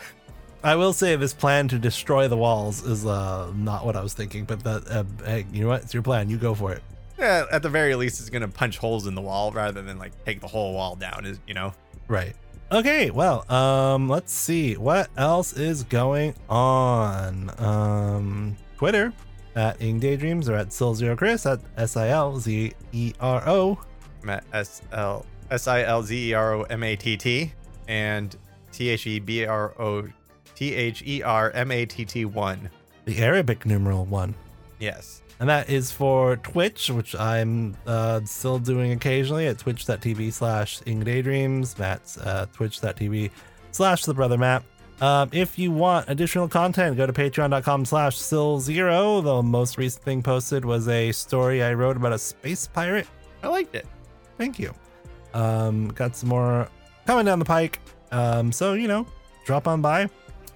I 0.64 0.76
will 0.76 0.94
say 0.94 1.16
this 1.16 1.34
plan 1.34 1.68
to 1.70 1.80
destroy 1.80 2.28
the 2.28 2.38
walls 2.38 2.86
is 2.86 3.06
uh, 3.06 3.52
not 3.56 3.86
what 3.86 3.96
I 3.96 4.02
was 4.02 4.14
thinking, 4.14 4.46
but 4.46 4.64
that 4.64 4.88
uh, 4.90 5.04
hey, 5.26 5.46
you 5.52 5.64
know 5.64 5.70
what? 5.70 5.84
It's 5.84 5.94
your 5.94 6.04
plan. 6.04 6.30
You 6.30 6.38
go 6.38 6.54
for 6.54 6.72
it. 6.72 6.84
Yeah, 7.18 7.46
at 7.52 7.64
the 7.64 7.70
very 7.70 7.96
least, 7.96 8.20
it's 8.20 8.30
gonna 8.30 8.48
punch 8.48 8.78
holes 8.78 9.08
in 9.08 9.16
the 9.16 9.22
wall 9.22 9.52
rather 9.52 9.82
than 9.82 9.98
like 9.98 10.12
take 10.24 10.40
the 10.40 10.48
whole 10.48 10.74
wall 10.74 10.96
down. 10.96 11.26
Is 11.26 11.40
you 11.48 11.54
know. 11.54 11.74
Right. 12.08 12.36
Okay. 12.72 13.12
Well, 13.12 13.52
um, 13.52 14.08
let's 14.08 14.32
see 14.32 14.78
what 14.78 15.10
else 15.18 15.54
is 15.54 15.84
going 15.84 16.36
on. 16.50 17.52
Um, 17.60 18.56
Twitter 18.78 19.12
at 19.56 19.82
Ing 19.82 20.00
Daydreams 20.00 20.48
or 20.48 20.56
at 20.56 20.70
Silzero 20.70 21.46
at 21.46 21.60
S 21.78 21.98
I 21.98 22.10
L 22.10 22.40
Z 22.40 22.74
E 22.94 23.14
R 23.20 23.44
O. 23.46 23.78
At 24.26 24.46
S 24.54 24.82
L 24.94 25.26
S 25.50 25.68
I 25.68 25.84
L 25.84 26.02
Z 26.02 26.30
E 26.30 26.34
R 26.34 26.54
O 26.54 26.62
M 26.64 26.84
A 26.84 26.96
T 26.96 27.18
T 27.18 27.52
and 27.90 28.36
T 28.72 28.88
H 28.90 29.06
E 29.06 29.20
B 29.20 29.46
R 29.46 29.74
O 29.78 30.08
T 30.56 30.74
H 30.74 31.04
E 31.06 31.22
R 31.22 31.52
M 31.52 31.72
A 31.72 31.86
T 31.86 32.06
T 32.06 32.24
one. 32.24 32.70
The 33.04 33.18
Arabic 33.20 33.66
numeral 33.66 34.06
one. 34.06 34.34
Yes. 34.80 35.22
And 35.42 35.50
that 35.50 35.72
is 35.72 35.92
for 35.92 36.38
Twitch, 36.38 36.92
which 36.92 37.16
I'm 37.16 37.76
uh, 37.88 38.22
still 38.26 38.60
doing 38.60 38.92
occasionally 38.92 39.48
at 39.48 39.58
twitch.tv 39.58 40.32
slash 40.32 40.82
ingdaydreams. 40.82 41.74
That's 41.74 42.20
uh, 42.20 42.46
twitch.tv 42.54 43.32
slash 43.72 44.06
the 44.06 44.14
brother 44.14 44.38
map. 44.38 44.64
Um, 45.02 45.30
if 45.34 45.58
you 45.58 45.72
want 45.72 46.08
additional 46.10 46.48
content, 46.48 46.96
go 46.96 47.08
to 47.08 47.12
patreon.com 47.12 47.86
slash 47.86 48.20
zero. 48.20 49.22
The 49.22 49.42
most 49.42 49.80
recent 49.80 50.04
thing 50.04 50.22
posted 50.22 50.64
was 50.64 50.88
a 50.88 51.12
story 51.12 51.64
I 51.64 51.74
wrote 51.74 51.98
about 51.98 52.14
a 52.14 52.20
space 52.20 52.68
pirate. 52.68 53.08
I 53.42 53.48
liked 53.48 53.74
it. 53.74 53.88
Thank 54.38 54.60
you. 54.60 54.76
Um, 55.34 55.88
got 55.88 56.16
some 56.16 56.30
more 56.30 56.70
coming 57.08 57.26
down 57.26 57.40
the 57.40 57.46
pike. 57.46 57.80
Um, 58.12 58.52
so, 58.52 58.74
you 58.74 58.88
know, 58.88 59.08
drop 59.46 59.68
on 59.68 59.82
by 59.82 60.08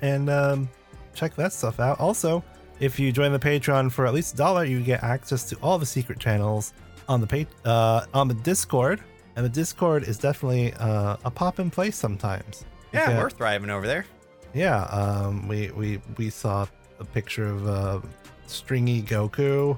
and 0.03 0.29
um, 0.29 0.69
check 1.15 1.33
that 1.37 1.53
stuff 1.53 1.79
out. 1.79 1.99
Also, 1.99 2.43
if 2.79 2.99
you 2.99 3.11
join 3.11 3.31
the 3.31 3.39
Patreon 3.39 3.91
for 3.91 4.05
at 4.05 4.13
least 4.13 4.33
a 4.33 4.37
dollar, 4.37 4.63
you 4.65 4.81
get 4.81 5.03
access 5.03 5.47
to 5.49 5.55
all 5.61 5.77
the 5.77 5.85
secret 5.85 6.19
channels 6.19 6.73
on 7.07 7.21
the 7.21 7.27
pa- 7.27 7.69
uh, 7.69 8.05
on 8.13 8.27
the 8.27 8.33
Discord. 8.33 9.01
And 9.35 9.43
the 9.45 9.49
Discord 9.49 10.03
is 10.07 10.17
definitely 10.17 10.73
uh, 10.73 11.17
a 11.25 11.31
pop 11.31 11.59
in 11.59 11.69
place 11.69 11.97
sometimes. 11.97 12.65
Yeah, 12.93 13.03
Okay. 13.09 13.17
we're 13.17 13.29
thriving 13.29 13.69
over 13.69 13.85
there. 13.85 14.05
Yeah, 14.53 14.83
um, 14.85 15.47
we 15.49 15.69
we 15.71 15.99
we 16.17 16.29
saw 16.29 16.65
a 16.99 17.03
picture 17.05 17.45
of 17.45 17.67
uh, 17.67 17.99
stringy 18.47 19.01
Goku. 19.01 19.77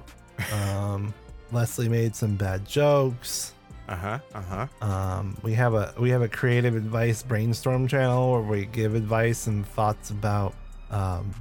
Um, 0.53 1.13
Leslie 1.51 1.89
made 1.89 2.15
some 2.15 2.35
bad 2.35 2.67
jokes. 2.67 3.53
Uh 3.89 3.95
huh. 3.95 4.19
Uh 4.35 4.41
huh. 4.41 4.67
Um, 4.85 5.37
we 5.41 5.53
have 5.53 5.73
a 5.73 5.93
we 5.97 6.11
have 6.11 6.21
a 6.21 6.27
creative 6.27 6.75
advice 6.75 7.23
brainstorm 7.23 7.87
channel 7.87 8.31
where 8.33 8.41
we 8.41 8.65
give 8.65 8.93
advice 8.93 9.47
and 9.47 9.65
thoughts 9.65 10.11
about 10.11 10.53
um, 10.91 11.33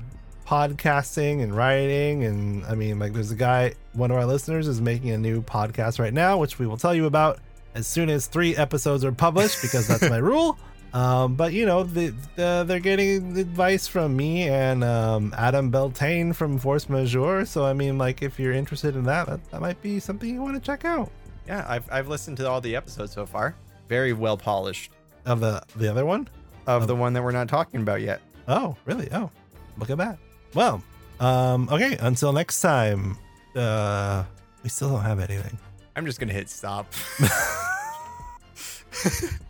podcasting 0.46 1.42
and 1.42 1.54
writing. 1.54 2.24
And 2.24 2.64
I 2.66 2.74
mean, 2.74 2.98
like, 2.98 3.12
there's 3.12 3.30
a 3.30 3.36
guy, 3.36 3.74
one 3.92 4.10
of 4.10 4.16
our 4.16 4.26
listeners 4.26 4.68
is 4.68 4.80
making 4.80 5.10
a 5.10 5.18
new 5.18 5.42
podcast 5.42 5.98
right 5.98 6.14
now, 6.14 6.38
which 6.38 6.58
we 6.58 6.66
will 6.66 6.76
tell 6.76 6.94
you 6.94 7.06
about 7.06 7.40
as 7.74 7.86
soon 7.86 8.08
as 8.08 8.26
three 8.26 8.56
episodes 8.56 9.04
are 9.04 9.12
published 9.12 9.60
because 9.60 9.86
that's 9.86 10.08
my 10.08 10.16
rule. 10.32 10.58
Um, 10.94 11.34
but 11.34 11.52
you 11.52 11.66
know, 11.66 11.82
the, 11.82 12.14
the, 12.36 12.64
they're 12.66 12.80
getting 12.80 13.36
advice 13.36 13.86
from 13.86 14.16
me 14.16 14.48
and 14.48 14.82
um, 14.82 15.34
Adam 15.36 15.70
Beltane 15.70 16.32
from 16.32 16.58
Force 16.58 16.88
Majeure. 16.88 17.44
So 17.44 17.66
I 17.66 17.74
mean, 17.74 17.98
like, 17.98 18.22
if 18.22 18.38
you're 18.38 18.52
interested 18.52 18.96
in 18.96 19.04
that, 19.04 19.26
that, 19.26 19.50
that 19.50 19.60
might 19.60 19.82
be 19.82 20.00
something 20.00 20.32
you 20.32 20.40
want 20.40 20.54
to 20.54 20.60
check 20.60 20.84
out. 20.84 21.10
Yeah, 21.46 21.64
I've 21.68 21.88
I've 21.92 22.08
listened 22.08 22.38
to 22.38 22.48
all 22.48 22.60
the 22.60 22.74
episodes 22.74 23.12
so 23.12 23.26
far. 23.26 23.54
Very 23.88 24.12
well 24.12 24.36
polished. 24.36 24.90
Of 25.26 25.40
the 25.40 25.62
the 25.76 25.88
other 25.88 26.06
one? 26.06 26.28
Of 26.66 26.86
the 26.86 26.96
one 26.96 27.12
that 27.12 27.22
we're 27.22 27.30
not 27.30 27.48
talking 27.48 27.82
about 27.82 28.00
yet. 28.00 28.20
Oh, 28.48 28.76
really? 28.84 29.08
Oh, 29.12 29.30
look 29.78 29.90
at 29.90 29.98
that. 29.98 30.18
Well, 30.56 30.82
um, 31.20 31.68
okay. 31.70 31.98
Until 32.00 32.32
next 32.32 32.62
time. 32.62 33.18
Uh, 33.54 34.24
we 34.62 34.70
still 34.70 34.88
don't 34.88 35.02
have 35.02 35.20
anything. 35.20 35.58
I'm 35.94 36.06
just 36.06 36.18
gonna 36.18 36.32
hit 36.32 36.48
stop. 36.48 36.90